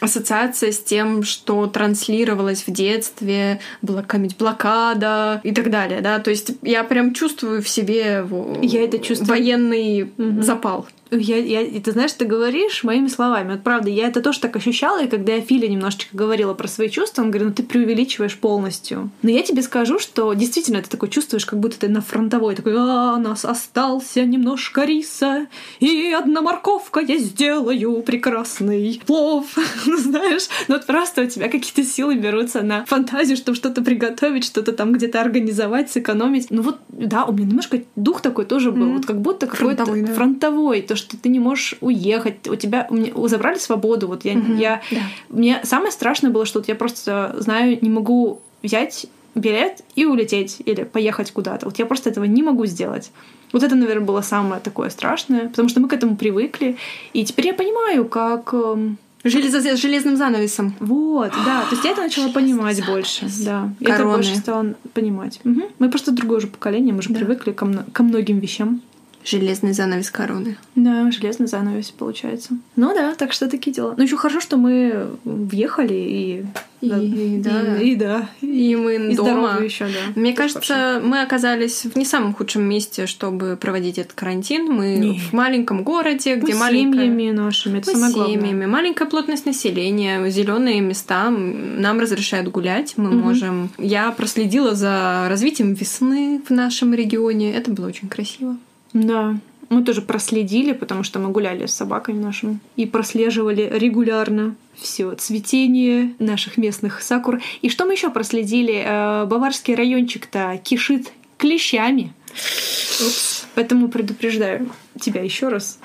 ассоциация 0.00 0.72
с 0.72 0.78
тем, 0.78 1.22
что 1.22 1.66
транслировалось 1.66 2.64
в 2.66 2.72
детстве, 2.72 3.60
была 3.82 4.02
какая-нибудь 4.02 4.36
блокада 4.36 5.40
и 5.44 5.52
так 5.52 5.70
далее, 5.70 6.00
да, 6.00 6.18
то 6.18 6.30
есть 6.30 6.52
я 6.62 6.84
прям 6.84 7.14
чувствую 7.14 7.62
в 7.62 7.68
себе 7.68 8.26
я 8.62 8.84
это 8.84 8.98
чувствую. 8.98 9.28
военный 9.28 10.12
угу. 10.16 10.42
запал. 10.42 10.86
Я, 11.10 11.36
я, 11.38 11.80
ты 11.80 11.92
знаешь, 11.92 12.12
ты 12.12 12.24
говоришь 12.24 12.84
моими 12.84 13.08
словами. 13.08 13.52
Вот 13.52 13.62
правда, 13.62 13.90
я 13.90 14.08
это 14.08 14.20
тоже 14.20 14.40
так 14.40 14.56
ощущала, 14.56 15.02
и 15.02 15.08
когда 15.08 15.34
я 15.34 15.40
Филя 15.40 15.68
немножечко 15.68 16.16
говорила 16.16 16.54
про 16.54 16.68
свои 16.68 16.88
чувства, 16.88 17.22
он 17.22 17.30
говорит, 17.30 17.48
ну 17.48 17.54
ты 17.54 17.62
преувеличиваешь 17.62 18.36
полностью. 18.36 19.10
Но 19.22 19.30
я 19.30 19.42
тебе 19.42 19.62
скажу, 19.62 19.98
что 19.98 20.32
действительно 20.34 20.82
ты 20.82 20.88
такой 20.88 21.08
чувствуешь, 21.08 21.46
как 21.46 21.58
будто 21.58 21.78
ты 21.78 21.88
на 21.88 22.00
фронтовой, 22.00 22.54
такой, 22.54 22.74
а, 22.76 23.16
нас 23.16 23.44
остался 23.44 24.24
немножко 24.24 24.84
риса, 24.84 25.46
и 25.80 26.12
одна 26.12 26.42
морковка, 26.42 27.00
я 27.00 27.18
сделаю 27.18 28.02
прекрасный 28.02 29.00
плов. 29.06 29.46
ну 29.86 29.96
знаешь, 29.96 30.48
ну 30.68 30.74
вот 30.74 30.86
просто 30.86 31.22
у 31.22 31.26
тебя 31.26 31.48
какие-то 31.48 31.84
силы 31.84 32.16
берутся 32.16 32.62
на 32.62 32.84
фантазию, 32.84 33.36
чтобы 33.36 33.56
что-то 33.56 33.82
приготовить, 33.82 34.44
что-то 34.44 34.72
там 34.72 34.92
где-то 34.92 35.20
организовать, 35.20 35.90
сэкономить. 35.90 36.48
Ну 36.50 36.62
вот, 36.62 36.78
да, 36.88 37.24
у 37.24 37.32
меня 37.32 37.46
немножко 37.46 37.82
дух 37.96 38.20
такой 38.20 38.44
тоже 38.44 38.72
был, 38.72 38.88
mm-hmm. 38.88 38.96
вот 38.96 39.06
как 39.06 39.20
будто 39.20 39.46
какой-то 39.46 39.84
фронтовой, 39.84 40.02
да. 40.02 40.14
фронтовой, 40.14 40.82
то, 40.82 40.96
что 40.98 41.16
ты 41.16 41.28
не 41.28 41.38
можешь 41.38 41.76
уехать, 41.80 42.46
у 42.48 42.56
тебя 42.56 42.86
у 42.90 42.94
меня, 42.94 43.12
забрали 43.28 43.58
свободу. 43.58 44.08
Вот 44.08 44.24
я, 44.24 44.34
угу, 44.34 44.54
я 44.54 44.82
да. 44.90 44.98
мне 45.30 45.60
самое 45.64 45.92
страшное 45.92 46.30
было, 46.30 46.44
что 46.44 46.58
вот 46.58 46.68
я 46.68 46.74
просто 46.74 47.34
знаю, 47.38 47.78
не 47.80 47.90
могу 47.90 48.40
взять 48.62 49.06
билет 49.34 49.82
и 49.94 50.04
улететь 50.04 50.58
или 50.64 50.84
поехать 50.84 51.32
куда-то. 51.32 51.66
Вот 51.66 51.78
я 51.78 51.86
просто 51.86 52.10
этого 52.10 52.24
не 52.24 52.42
могу 52.42 52.66
сделать. 52.66 53.10
Вот 53.52 53.62
это, 53.62 53.74
наверное, 53.74 54.04
было 54.04 54.20
самое 54.20 54.60
такое 54.60 54.90
страшное, 54.90 55.48
потому 55.48 55.68
что 55.68 55.80
мы 55.80 55.88
к 55.88 55.92
этому 55.92 56.16
привыкли. 56.16 56.76
И 57.12 57.24
теперь 57.24 57.46
я 57.46 57.54
понимаю, 57.54 58.04
как... 58.04 58.52
Эм, 58.52 58.98
Железо, 59.24 59.60
с 59.60 59.80
железным 59.80 60.16
занавесом. 60.16 60.74
Вот, 60.78 61.32
да. 61.44 61.62
То 61.62 61.72
есть 61.72 61.84
я 61.84 61.90
это 61.90 62.02
начала 62.02 62.28
понимать 62.28 62.76
занавес. 62.76 62.94
больше. 62.94 63.26
Да. 63.44 63.70
Я 63.80 63.94
это 63.96 64.04
больше 64.04 64.36
стала 64.36 64.74
понимать. 64.94 65.40
Угу. 65.44 65.62
Мы 65.78 65.90
просто 65.90 66.12
другое 66.12 66.38
уже 66.38 66.46
поколение, 66.46 66.92
мы 66.92 67.00
уже 67.00 67.10
да. 67.10 67.16
привыкли 67.16 67.52
ко, 67.52 67.84
ко 67.92 68.02
многим 68.02 68.38
вещам. 68.38 68.80
Железный 69.24 69.72
занавес 69.72 70.10
короны. 70.10 70.56
Да, 70.74 71.10
железный 71.10 71.46
занавес 71.46 71.90
получается. 71.90 72.56
Ну 72.76 72.94
да, 72.94 73.14
так 73.14 73.32
что 73.32 73.48
такие 73.48 73.72
дела. 73.72 73.94
Ну 73.96 74.02
еще 74.04 74.16
хорошо, 74.16 74.40
что 74.40 74.56
мы 74.56 75.08
въехали 75.24 75.94
и 75.94 76.44
и, 76.80 76.88
да, 76.88 76.98
и, 76.98 77.38
да, 77.38 77.76
и, 77.80 77.90
и 77.90 77.94
да, 77.96 78.28
и 78.40 78.76
мы 78.76 79.10
и 79.10 79.16
дома. 79.16 79.58
еще, 79.60 79.86
да. 79.86 80.12
Мне 80.14 80.32
кажется, 80.32 80.74
хорошо. 80.74 81.06
мы 81.06 81.22
оказались 81.22 81.84
в 81.84 81.96
не 81.96 82.04
самом 82.04 82.34
худшем 82.34 82.62
месте, 82.62 83.06
чтобы 83.06 83.58
проводить 83.60 83.98
этот 83.98 84.12
карантин. 84.12 84.66
Мы 84.66 84.94
не. 84.94 85.18
в 85.18 85.32
маленьком 85.32 85.82
городе, 85.82 86.36
где 86.36 86.52
мы 86.52 86.60
маленькая... 86.60 87.06
семьями 87.06 87.32
нашими, 87.32 87.78
это 87.78 87.90
мы 87.90 87.96
самое 87.96 88.12
семьями, 88.12 88.46
главное. 88.46 88.66
маленькая 88.68 89.06
плотность 89.06 89.44
населения, 89.44 90.30
зеленые 90.30 90.80
места 90.80 91.30
нам 91.30 91.98
разрешают 91.98 92.48
гулять, 92.48 92.94
мы 92.96 93.08
угу. 93.08 93.18
можем. 93.18 93.70
Я 93.78 94.12
проследила 94.12 94.76
за 94.76 95.26
развитием 95.28 95.74
весны 95.74 96.40
в 96.48 96.52
нашем 96.52 96.94
регионе, 96.94 97.52
это 97.54 97.72
было 97.72 97.88
очень 97.88 98.08
красиво. 98.08 98.56
Да, 98.92 99.38
мы 99.68 99.84
тоже 99.84 100.00
проследили, 100.02 100.72
потому 100.72 101.02
что 101.02 101.18
мы 101.18 101.28
гуляли 101.30 101.66
с 101.66 101.74
собаками 101.74 102.18
нашим 102.18 102.60
и 102.76 102.86
прослеживали 102.86 103.70
регулярно 103.72 104.56
все 104.74 105.14
цветение 105.14 106.14
наших 106.18 106.56
местных 106.56 107.02
сакур. 107.02 107.40
И 107.60 107.68
что 107.68 107.84
мы 107.84 107.92
еще 107.92 108.10
проследили? 108.10 108.82
Э, 108.84 109.26
баварский 109.26 109.74
райончик-то 109.74 110.60
кишит 110.62 111.12
клещами. 111.36 112.12
Упс. 112.32 113.46
Поэтому 113.54 113.88
предупреждаю 113.88 114.70
тебя 114.98 115.22
еще 115.22 115.48
раз. 115.48 115.78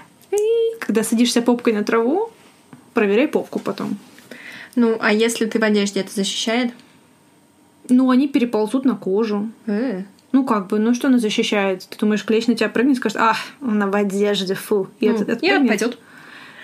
Когда 0.80 1.04
садишься 1.04 1.42
попкой 1.42 1.74
на 1.74 1.84
траву, 1.84 2.32
проверяй 2.94 3.28
попку 3.28 3.60
потом. 3.60 3.98
Ну, 4.76 4.98
а 5.00 5.14
если 5.14 5.46
ты 5.46 5.60
в 5.60 5.64
одежде, 5.64 6.00
это 6.00 6.14
защищает? 6.14 6.74
Ну, 7.90 8.10
они 8.10 8.28
переползут 8.28 8.86
на 8.86 8.96
кожу. 8.96 9.50
Э. 9.68 10.04
Ну, 10.34 10.44
как 10.44 10.68
бы, 10.68 10.80
ну 10.80 10.94
что 10.96 11.08
она 11.08 11.20
защищает? 11.20 11.88
Ты 11.88 11.98
думаешь, 11.98 12.26
клещ 12.26 12.48
на 12.48 12.56
тебя 12.56 12.68
прыгнет, 12.68 12.98
скажет, 12.98 13.18
а, 13.20 13.36
он 13.62 13.90
в 13.90 13.96
одежде, 13.96 14.56
фу. 14.56 14.90
И 15.00 15.08
ну, 15.08 15.68
пойдет. 15.68 15.98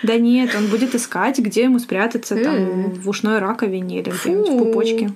Да 0.01 0.17
нет, 0.17 0.55
он 0.55 0.67
будет 0.67 0.95
искать, 0.95 1.37
где 1.39 1.63
ему 1.63 1.79
спрятаться, 1.79 2.35
там, 2.35 2.91
в 2.91 3.07
ушной 3.07 3.39
раковине 3.39 3.99
или 3.99 4.09
где-нибудь 4.09 4.49
в 4.49 4.57
пупочке. 4.57 5.11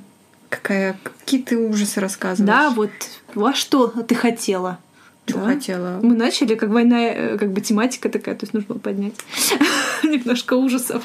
Какая, 0.49 0.95
какие 1.03 1.41
ты 1.41 1.57
ужасы 1.57 1.99
рассказываешь. 1.99 2.47
Да, 2.47 2.69
вот 2.69 2.91
во 3.33 3.55
что 3.55 3.87
ты 3.87 4.13
хотела? 4.13 4.77
Что 5.25 5.39
да? 5.39 5.45
хотела? 5.45 5.99
Мы 6.03 6.15
начали, 6.15 6.53
как 6.53 6.69
война, 6.69 7.07
э, 7.07 7.37
как 7.39 7.53
бы 7.53 7.61
тематика 7.61 8.09
такая, 8.09 8.35
то 8.35 8.43
есть 8.43 8.53
нужно 8.53 8.75
было 8.75 8.77
поднять 8.77 9.15
немножко 10.03 10.53
ужасов. 10.53 11.03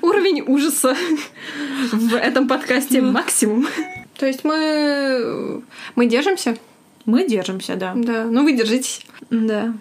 Уровень 0.00 0.42
ужаса 0.46 0.96
в 1.92 2.14
этом 2.14 2.48
подкасте 2.48 3.02
ну. 3.02 3.12
максимум. 3.12 3.66
То 4.18 4.26
есть 4.26 4.44
мы... 4.44 5.62
Мы 5.94 6.06
держимся? 6.06 6.56
Мы 7.06 7.26
держимся, 7.26 7.76
да. 7.76 7.94
Да. 7.96 8.24
Ну, 8.24 8.42
вы 8.44 8.52
держитесь. 8.52 9.06
Да. 9.30 9.72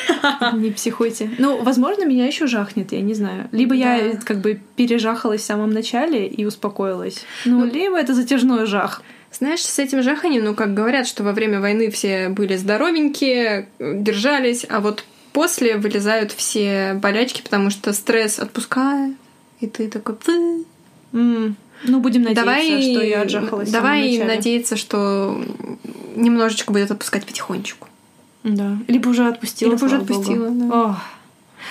Не 0.52 0.72
психуйте. 0.72 1.30
Ну, 1.38 1.62
возможно, 1.62 2.04
меня 2.04 2.26
еще 2.26 2.46
жахнет, 2.46 2.90
я 2.92 3.00
не 3.00 3.14
знаю. 3.14 3.48
Либо 3.52 3.74
я 3.74 4.16
как 4.24 4.40
бы 4.40 4.60
пережахалась 4.74 5.42
в 5.42 5.44
самом 5.44 5.70
начале 5.70 6.26
и 6.26 6.44
успокоилась. 6.44 7.24
Ну, 7.44 7.64
либо 7.64 7.96
это 7.96 8.14
затяжной 8.14 8.66
жах. 8.66 9.02
Знаешь, 9.30 9.64
с 9.64 9.78
этим 9.78 10.02
жаханием, 10.02 10.44
ну, 10.44 10.54
как 10.54 10.74
говорят, 10.74 11.06
что 11.06 11.22
во 11.22 11.32
время 11.32 11.60
войны 11.60 11.90
все 11.90 12.28
были 12.28 12.56
здоровенькие, 12.56 13.68
держались, 13.78 14.66
а 14.68 14.80
вот 14.80 15.04
после 15.32 15.76
вылезают 15.76 16.32
все 16.32 16.94
болячки, 16.94 17.42
потому 17.42 17.70
что 17.70 17.92
стресс 17.92 18.38
отпускает, 18.38 19.16
и 19.60 19.68
ты 19.68 19.88
такой... 19.88 20.16
Mm. 21.12 21.54
Ну, 21.84 22.00
будем 22.00 22.22
надеяться, 22.22 22.44
давай, 22.44 22.82
что 22.82 23.04
я 23.04 23.22
отжахалась. 23.22 23.70
Давай 23.70 24.18
надеяться, 24.18 24.76
что 24.76 25.42
немножечко 26.14 26.72
будет 26.72 26.90
отпускать 26.90 27.26
потихонечку. 27.26 27.88
Да. 28.44 28.78
Либо 28.88 29.08
уже 29.08 29.26
отпустила. 29.26 29.72
Либо 29.72 29.84
уже 29.84 29.96
отпустила, 29.96 30.48
Богу. 30.48 30.68
да. 30.68 30.84
Ох. 30.90 30.96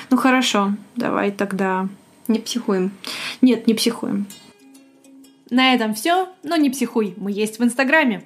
Ну 0.10 0.18
хорошо, 0.18 0.74
давай 0.96 1.32
тогда. 1.32 1.88
Не 2.28 2.40
психуем. 2.40 2.92
Нет, 3.42 3.68
не 3.68 3.74
психуем. 3.74 4.26
На 5.50 5.74
этом 5.74 5.94
все, 5.94 6.30
но 6.44 6.56
не 6.56 6.70
психуй. 6.70 7.14
Мы 7.18 7.32
есть 7.32 7.60
в 7.60 7.64
Инстаграме. 7.64 8.24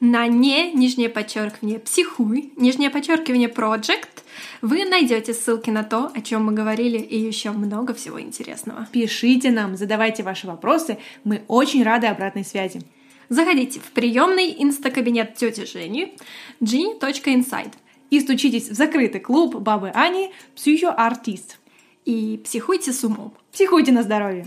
На 0.00 0.26
не, 0.26 0.72
нижнее 0.72 1.08
подчеркивание, 1.08 1.78
психуй, 1.78 2.52
нижнее 2.56 2.90
подчеркивание, 2.90 3.48
project. 3.48 4.15
Вы 4.62 4.84
найдете 4.84 5.34
ссылки 5.34 5.70
на 5.70 5.84
то, 5.84 6.10
о 6.14 6.20
чем 6.20 6.46
мы 6.46 6.52
говорили, 6.52 6.98
и 6.98 7.18
еще 7.18 7.50
много 7.50 7.94
всего 7.94 8.20
интересного. 8.20 8.88
Пишите 8.92 9.50
нам, 9.50 9.76
задавайте 9.76 10.22
ваши 10.22 10.46
вопросы. 10.46 10.98
Мы 11.24 11.42
очень 11.48 11.82
рады 11.82 12.06
обратной 12.06 12.44
связи. 12.44 12.80
Заходите 13.28 13.80
в 13.80 13.90
приемный 13.92 14.54
инстакабинет 14.58 15.34
тети 15.34 15.64
Жени 15.64 16.16
g.inside 16.60 17.72
и 18.10 18.20
стучитесь 18.20 18.68
в 18.68 18.74
закрытый 18.74 19.20
клуб 19.20 19.56
бабы 19.56 19.90
Ани 19.90 20.30
«Психоартист». 20.54 21.58
И 22.04 22.40
психуйте 22.44 22.92
с 22.92 23.02
умом. 23.02 23.34
Психуйте 23.50 23.90
на 23.90 24.04
здоровье. 24.04 24.46